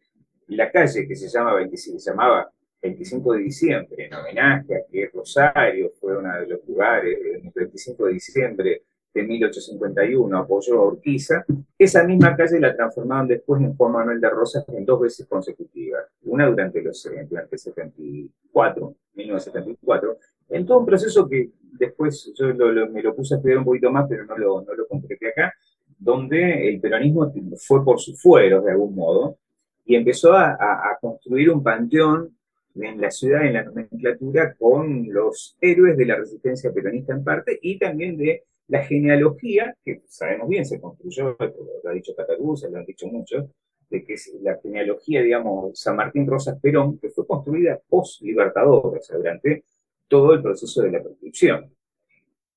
la 0.48 0.70
calle 0.70 1.08
que 1.08 1.16
se, 1.16 1.30
llama 1.30 1.54
25, 1.54 1.98
se 1.98 2.10
llamaba 2.10 2.52
25 2.82 3.32
de 3.32 3.38
diciembre, 3.38 4.04
en 4.04 4.12
homenaje 4.12 4.76
a 4.76 4.80
que 4.92 5.10
Rosario 5.14 5.92
fue 5.98 6.18
uno 6.18 6.38
de 6.38 6.46
los 6.46 6.68
lugares, 6.68 7.18
el 7.42 7.50
25 7.54 8.04
de 8.04 8.12
diciembre 8.12 8.82
de 9.12 9.22
1851 9.22 10.38
apoyó 10.38 10.80
a 10.80 10.86
Urquiza, 10.86 11.44
esa 11.78 12.04
misma 12.04 12.36
calle 12.36 12.60
la 12.60 12.76
transformaron 12.76 13.28
después 13.28 13.60
en 13.60 13.76
Juan 13.76 13.92
Manuel 13.92 14.20
de 14.20 14.30
Rosas 14.30 14.64
en 14.68 14.84
dos 14.84 15.00
veces 15.00 15.26
consecutivas, 15.26 16.04
una 16.24 16.46
durante 16.46 16.80
los 16.82 17.08
durante 17.28 17.58
74, 17.58 18.94
1974, 19.14 20.18
en 20.50 20.66
todo 20.66 20.78
un 20.78 20.86
proceso 20.86 21.28
que 21.28 21.50
después 21.78 22.32
yo 22.36 22.54
me 22.88 23.02
lo 23.02 23.14
puse 23.14 23.34
a 23.34 23.36
estudiar 23.38 23.58
un 23.58 23.64
poquito 23.64 23.90
más, 23.90 24.06
pero 24.08 24.24
no 24.24 24.36
lo, 24.36 24.62
no 24.62 24.74
lo 24.74 24.86
concreté 24.86 25.28
acá, 25.28 25.54
donde 25.98 26.68
el 26.68 26.80
peronismo 26.80 27.32
fue 27.56 27.84
por 27.84 28.00
sus 28.00 28.20
fueros 28.20 28.64
de 28.64 28.72
algún 28.72 28.94
modo, 28.94 29.36
y 29.84 29.96
empezó 29.96 30.34
a, 30.34 30.56
construir 31.00 31.50
un 31.50 31.64
panteón 31.64 32.36
en 32.76 33.00
la 33.00 33.10
ciudad, 33.10 33.44
en 33.44 33.54
la 33.54 33.64
nomenclatura, 33.64 34.54
con 34.54 35.12
los 35.12 35.56
héroes 35.60 35.96
de 35.96 36.06
la 36.06 36.16
resistencia 36.16 36.72
peronista 36.72 37.12
en 37.12 37.24
parte 37.24 37.58
y 37.60 37.76
también 37.76 38.16
de 38.16 38.44
la 38.70 38.84
genealogía, 38.84 39.76
que 39.84 40.02
sabemos 40.06 40.48
bien, 40.48 40.64
se 40.64 40.80
construyó, 40.80 41.36
lo 41.38 41.90
ha 41.90 41.92
dicho 41.92 42.12
se 42.56 42.70
lo 42.70 42.78
han 42.78 42.86
dicho 42.86 43.08
muchos, 43.08 43.46
de 43.90 44.04
que 44.04 44.14
es 44.14 44.32
la 44.42 44.58
genealogía, 44.62 45.22
digamos, 45.22 45.78
San 45.78 45.96
Martín 45.96 46.24
Rosas 46.24 46.56
Perón, 46.60 46.98
que 46.98 47.10
fue 47.10 47.26
construida 47.26 47.80
post-libertador, 47.88 48.96
o 48.96 49.02
sea, 49.02 49.16
durante 49.16 49.64
todo 50.06 50.34
el 50.34 50.42
proceso 50.42 50.82
de 50.82 50.92
la 50.92 51.02
construcción. 51.02 51.74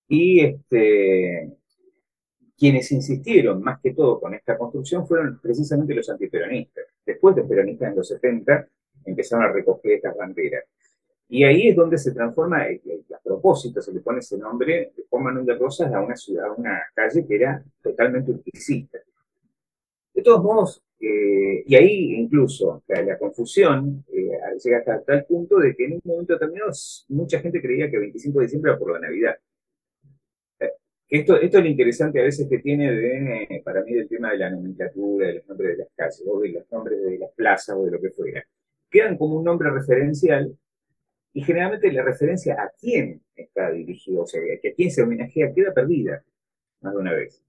Y 0.07 0.41
este, 0.41 1.51
quienes 2.55 2.91
insistieron 2.91 3.63
más 3.63 3.81
que 3.81 3.95
todo 3.95 4.19
con 4.19 4.35
esta 4.35 4.55
construcción 4.55 5.07
fueron 5.07 5.39
precisamente 5.41 5.95
los 5.95 6.07
antiperonistas. 6.11 6.85
Después 7.03 7.35
de 7.35 7.43
peronistas 7.43 7.89
en 7.89 7.95
los 7.95 8.07
70 8.07 8.67
empezaron 9.05 9.45
a 9.45 9.51
recoger 9.51 9.93
estas 9.93 10.15
banderas. 10.15 10.65
Y 11.33 11.43
ahí 11.45 11.69
es 11.69 11.75
donde 11.75 11.97
se 11.97 12.11
transforma, 12.11 12.61
a 12.61 13.19
propósito, 13.23 13.81
se 13.81 13.91
le 13.91 14.01
pone 14.01 14.19
ese 14.19 14.37
nombre 14.37 14.93
de 14.95 15.19
Manuel 15.19 15.47
de 15.47 15.55
Rosas 15.55 15.91
a 15.91 15.99
una 15.99 16.15
ciudad, 16.15 16.45
a 16.45 16.51
una 16.51 16.79
calle 16.93 17.25
que 17.25 17.35
era 17.35 17.63
totalmente 17.81 18.29
urquicista. 18.29 18.99
De 20.13 20.21
todos 20.21 20.43
modos, 20.43 20.83
eh, 20.99 21.63
y 21.65 21.73
ahí 21.73 22.13
incluso 22.13 22.83
la 22.87 23.17
confusión 23.17 24.05
eh, 24.13 24.29
llega 24.63 24.77
hasta 24.77 25.01
tal 25.01 25.25
punto 25.25 25.57
de 25.57 25.75
que 25.75 25.85
en 25.85 25.93
un 25.93 26.01
momento 26.05 26.33
determinado 26.33 26.71
mucha 27.07 27.39
gente 27.39 27.59
creía 27.59 27.89
que 27.89 27.95
el 27.95 28.01
25 28.01 28.37
de 28.37 28.45
diciembre 28.45 28.71
era 28.71 28.79
por 28.79 28.93
la 28.93 28.99
Navidad. 28.99 29.35
Esto, 31.09 31.37
esto 31.37 31.57
es 31.57 31.63
lo 31.63 31.69
interesante 31.69 32.19
a 32.19 32.25
veces 32.25 32.47
que 32.47 32.59
tiene 32.59 32.91
de, 32.91 33.61
para 33.65 33.81
mí 33.81 33.93
del 33.93 34.07
tema 34.07 34.29
de 34.29 34.37
la 34.37 34.51
nomenclatura, 34.51 35.25
de 35.25 35.33
los 35.33 35.47
nombres 35.47 35.69
de 35.71 35.77
las 35.77 35.87
calles, 35.95 36.23
o 36.27 36.39
de 36.41 36.49
los 36.49 36.71
nombres 36.71 37.01
de 37.01 37.17
las 37.17 37.31
plazas, 37.31 37.75
o 37.75 37.85
de 37.85 37.91
lo 37.91 37.99
que 37.99 38.11
fuera. 38.11 38.43
Quedan 38.87 39.17
como 39.17 39.37
un 39.37 39.43
nombre 39.43 39.71
referencial, 39.71 40.55
y 41.33 41.43
generalmente 41.43 41.91
la 41.91 42.03
referencia 42.03 42.53
a 42.53 42.71
quién 42.79 43.21
está 43.35 43.71
dirigido, 43.71 44.21
o 44.23 44.27
sea, 44.27 44.41
a 44.41 44.73
quién 44.75 44.91
se 44.91 45.01
homenajea, 45.01 45.53
queda 45.53 45.73
perdida, 45.73 46.23
más 46.81 46.93
de 46.93 46.99
una 46.99 47.13
vez. 47.13 47.41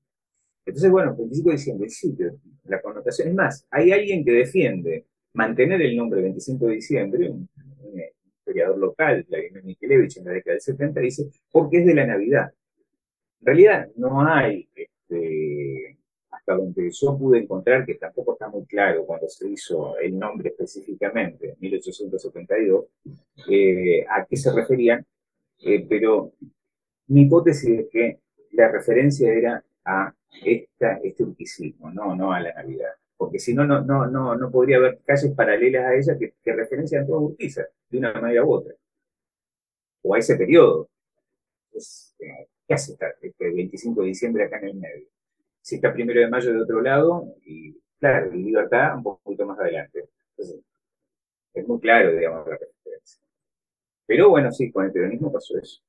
Entonces, 0.65 0.91
bueno, 0.91 1.15
25 1.15 1.51
de 1.51 1.57
diciembre, 1.57 1.89
sí, 1.91 2.17
la 2.65 2.81
connotación 2.81 3.29
es 3.29 3.35
más, 3.35 3.67
hay 3.71 3.93
alguien 3.93 4.25
que 4.25 4.33
defiende 4.33 5.05
mantener 5.35 5.83
el 5.83 5.97
nombre 5.97 6.23
25 6.23 6.67
de 6.67 6.75
diciembre, 6.75 7.31
un, 7.31 7.49
historiador 8.47 8.79
local, 8.79 9.25
Vladimir 9.29 9.65
Mikelevich, 9.65 10.19
en 10.19 10.27
la 10.27 10.33
década 10.33 10.53
del 10.53 10.61
70, 10.61 11.01
dice, 11.01 11.31
porque 11.51 11.79
es 11.79 11.87
de 11.87 11.95
la 11.95 12.07
Navidad. 12.07 12.53
En 13.41 13.47
realidad 13.47 13.89
no 13.97 14.27
hay, 14.27 14.69
este, 14.75 15.17
donde 16.47 16.91
yo 16.91 17.17
pude 17.17 17.39
encontrar, 17.39 17.87
que 17.87 17.95
tampoco 17.95 18.35
está 18.35 18.49
muy 18.49 18.65
claro 18.67 19.07
cuando 19.07 19.29
se 19.29 19.49
hizo 19.49 19.97
el 19.99 20.19
nombre 20.19 20.51
específicamente, 20.51 21.51
en 21.51 21.57
1872, 21.59 22.85
eh, 23.49 24.05
a 24.09 24.27
qué 24.27 24.37
se 24.37 24.53
referían, 24.53 25.05
eh, 25.61 25.87
pero 25.89 26.33
mi 27.09 27.23
hipótesis 27.23 27.81
es 27.81 27.87
que 27.91 28.19
la 28.53 28.71
referencia 28.71 29.33
era 29.33 29.65
a 29.85 30.15
esta, 30.45 30.99
este 31.03 31.23
urquicismo, 31.23 31.91
no, 31.91 32.15
no 32.15 32.33
a 32.33 32.41
la 32.41 32.53
Navidad. 32.53 32.91
Porque 33.17 33.39
si 33.39 33.55
no, 33.55 33.65
no, 33.65 33.81
no, 33.81 34.07
no, 34.07 34.37
no 34.37 34.51
podría 34.51 34.77
haber 34.77 35.01
calles 35.05 35.33
paralelas 35.33 35.85
a 35.85 35.95
ella 35.95 36.19
que, 36.19 36.35
que 36.43 36.53
referencian 36.53 37.07
todas 37.07 37.23
Urquiza, 37.23 37.63
de 37.89 37.99
una 37.99 38.13
manera 38.13 38.45
u 38.45 38.53
otra. 38.53 38.75
O 40.03 40.15
a 40.15 40.19
ese 40.19 40.37
periodo. 40.37 40.89
Eh, 42.19 42.49
¿qué 42.67 42.75
hace 42.75 42.97
este 43.23 43.51
25 43.51 44.01
de 44.03 44.07
diciembre 44.09 44.45
acá 44.45 44.59
en 44.59 44.69
el 44.69 44.75
medio? 44.75 45.14
Si 45.65 45.77
está 45.77 45.95
primero 45.95 46.21
de 46.21 46.29
mayo 46.29 46.53
de 46.53 46.61
otro 46.61 46.83
lado, 46.83 47.37
y 47.47 47.75
claro, 47.99 48.31
libertad 48.31 48.97
un 48.97 49.03
poquito 49.03 49.47
más 49.47 49.59
adelante. 49.59 50.11
Entonces, 50.37 50.63
es 51.55 51.67
muy 51.67 51.81
claro, 51.81 52.13
digamos, 52.13 52.47
la 52.47 52.59
referencia. 52.59 53.23
Pero 54.07 54.29
bueno, 54.29 54.53
sí, 54.53 54.71
con 54.71 54.85
el 54.85 54.93
peronismo 54.93 55.33
pasó 55.33 55.57
eso. 55.57 55.81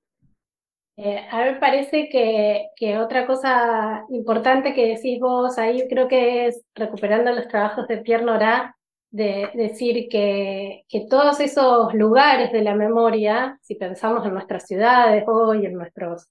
Eh, 0.96 1.28
a 1.30 1.44
mí 1.44 1.52
me 1.52 1.60
parece 1.60 2.08
que, 2.08 2.70
que, 2.78 2.98
otra 3.00 3.28
cosa 3.28 4.06
importante 4.12 4.74
que 4.74 4.96
decís 4.96 5.20
vos 5.20 5.58
ahí, 5.58 5.86
creo 5.90 6.08
que 6.08 6.48
es 6.48 6.64
recuperando 6.74 7.34
los 7.34 7.50
trabajos 7.50 7.86
de 7.90 7.98
Pierre 7.98 8.24
Nora, 8.24 8.78
de 9.12 9.50
decir 9.56 10.08
que, 10.10 10.84
que, 10.88 11.06
todos 11.10 11.42
esos 11.42 11.94
lugares 11.94 12.54
de 12.54 12.62
la 12.62 12.76
memoria, 12.76 13.60
si 13.62 13.76
pensamos 13.76 14.26
en 14.26 14.34
nuestras 14.36 14.68
ciudades 14.68 15.26
hoy, 15.28 15.66
en 15.66 15.74
nuestros 15.74 16.30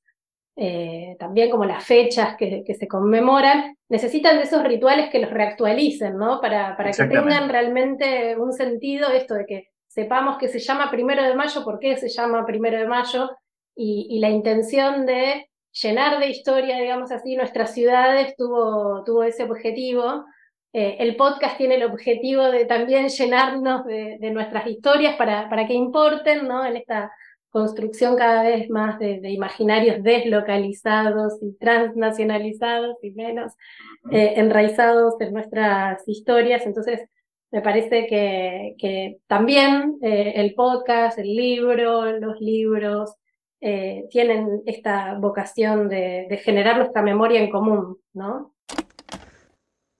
eh, 0.57 1.17
también 1.19 1.51
como 1.51 1.65
las 1.65 1.85
fechas 1.85 2.37
que, 2.37 2.63
se 2.79 2.87
conmemoran, 2.87 3.77
necesitan 3.89 4.37
de 4.37 4.45
esos 4.45 4.63
rituales 4.63 5.11
que 5.11 5.19
los 5.19 5.31
reactualicen, 5.31 6.17
¿no? 6.17 6.41
Para, 6.41 6.77
para 6.77 6.93
que 6.93 7.05
tengan 7.05 7.49
realmente 7.49 8.37
un 8.37 8.53
sentido 8.53 9.09
esto 9.11 9.35
de 9.35 9.47
que 9.47 9.69
sepamos 9.89 10.39
que 10.39 10.49
se 10.49 10.61
llama 10.61 10.91
primero 10.91 11.23
de 11.23 11.35
mayo, 11.35 11.65
por 11.65 11.79
qué 11.79 11.97
se 11.97 12.09
llama 12.09 12.47
primero 12.47 12.79
de 12.79 12.87
mayo, 12.87 13.31
y, 13.77 14.19
la 14.21 14.31
intención 14.31 15.05
de 15.05 15.51
llenar 15.73 16.21
de 16.21 16.29
historia, 16.29 16.79
digamos 16.79 17.11
así, 17.11 17.35
nuestras 17.35 17.75
ciudades 17.75 18.37
tuvo, 18.37 19.03
tuvo 19.05 19.25
ese 19.25 19.43
objetivo. 19.43 20.25
Eh, 20.73 20.97
el 21.01 21.17
podcast 21.17 21.57
tiene 21.57 21.77
el 21.77 21.83
objetivo 21.83 22.45
de 22.45 22.65
también 22.67 23.09
llenarnos 23.19 23.85
de, 23.85 24.31
nuestras 24.31 24.67
historias 24.69 25.17
para, 25.17 25.49
para 25.49 25.67
que 25.67 25.75
importen, 25.75 26.47
¿no? 26.47 26.65
En 26.65 26.77
esta 26.77 27.11
construcción 27.55 28.17
cada 28.17 28.43
vez 28.43 28.69
más 28.69 28.99
de, 28.99 29.31
imaginarios 29.31 30.03
deslocalizados 30.03 31.35
y 31.41 31.53
transnacionalizados 31.57 32.97
y 33.01 33.13
menos 33.13 33.53
eh, 34.11 34.33
enraizados 34.39 35.15
en 35.21 35.33
nuestras 35.33 36.03
historias. 36.09 36.67
Entonces, 36.67 37.09
me 37.53 37.63
parece 37.63 38.09
que, 38.09 39.19
también 39.29 39.99
eh, 40.03 40.33
el 40.35 40.55
podcast, 40.55 41.17
el 41.21 41.33
libro, 41.33 42.19
los 42.19 42.41
libros, 42.41 43.15
eh, 43.61 44.07
tienen 44.11 44.63
esta 44.67 45.15
vocación 45.15 45.89
de, 45.89 46.27
de 46.29 46.37
generar 46.39 46.79
nuestra 46.79 47.03
memoria 47.03 47.41
en 47.41 47.53
común, 47.53 47.99
¿no? 48.15 48.53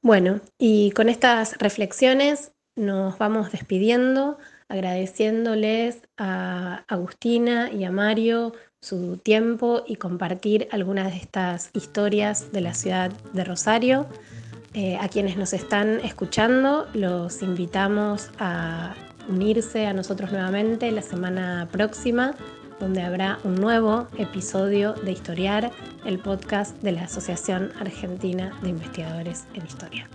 Bueno, 0.03 0.41
y 0.59 0.91
con 0.91 1.09
estas 1.09 1.57
reflexiones 1.59 2.53
nos 2.75 3.17
vamos 3.17 3.53
despidiendo 3.53 4.39
agradeciéndoles 4.69 5.99
a 6.17 6.85
Agustina 6.89 7.71
y 7.73 7.85
a 7.85 7.91
Mario 7.91 8.53
su 8.81 9.17
tiempo 9.17 9.83
y 9.87 9.97
compartir 9.97 10.69
algunas 10.71 11.11
de 11.11 11.19
estas 11.19 11.71
historias 11.73 12.53
de 12.53 12.61
la 12.61 12.75
ciudad 12.75 13.11
de 13.33 13.45
Rosario. 13.45 14.07
Eh, 14.75 14.99
a 15.01 15.09
quienes 15.09 15.37
nos 15.37 15.53
están 15.53 16.01
escuchando, 16.01 16.87
los 16.93 17.43
invitamos 17.43 18.31
a 18.39 18.95
unirse 19.29 19.87
a 19.87 19.95
nosotros 19.95 20.33
nuevamente 20.33 20.91
la 20.91 21.01
semana 21.01 21.69
próxima, 21.71 22.35
donde 22.81 23.03
habrá 23.03 23.39
un 23.45 23.55
nuevo 23.55 24.09
episodio 24.19 24.93
de 24.93 25.13
Historiar, 25.13 25.71
el 26.05 26.19
podcast 26.19 26.77
de 26.83 26.93
la 26.93 27.05
Asociación 27.05 27.73
Argentina 27.81 28.53
de 28.63 28.71
Investigadores 28.71 29.45
en 29.55 29.65
Historia. 29.65 30.09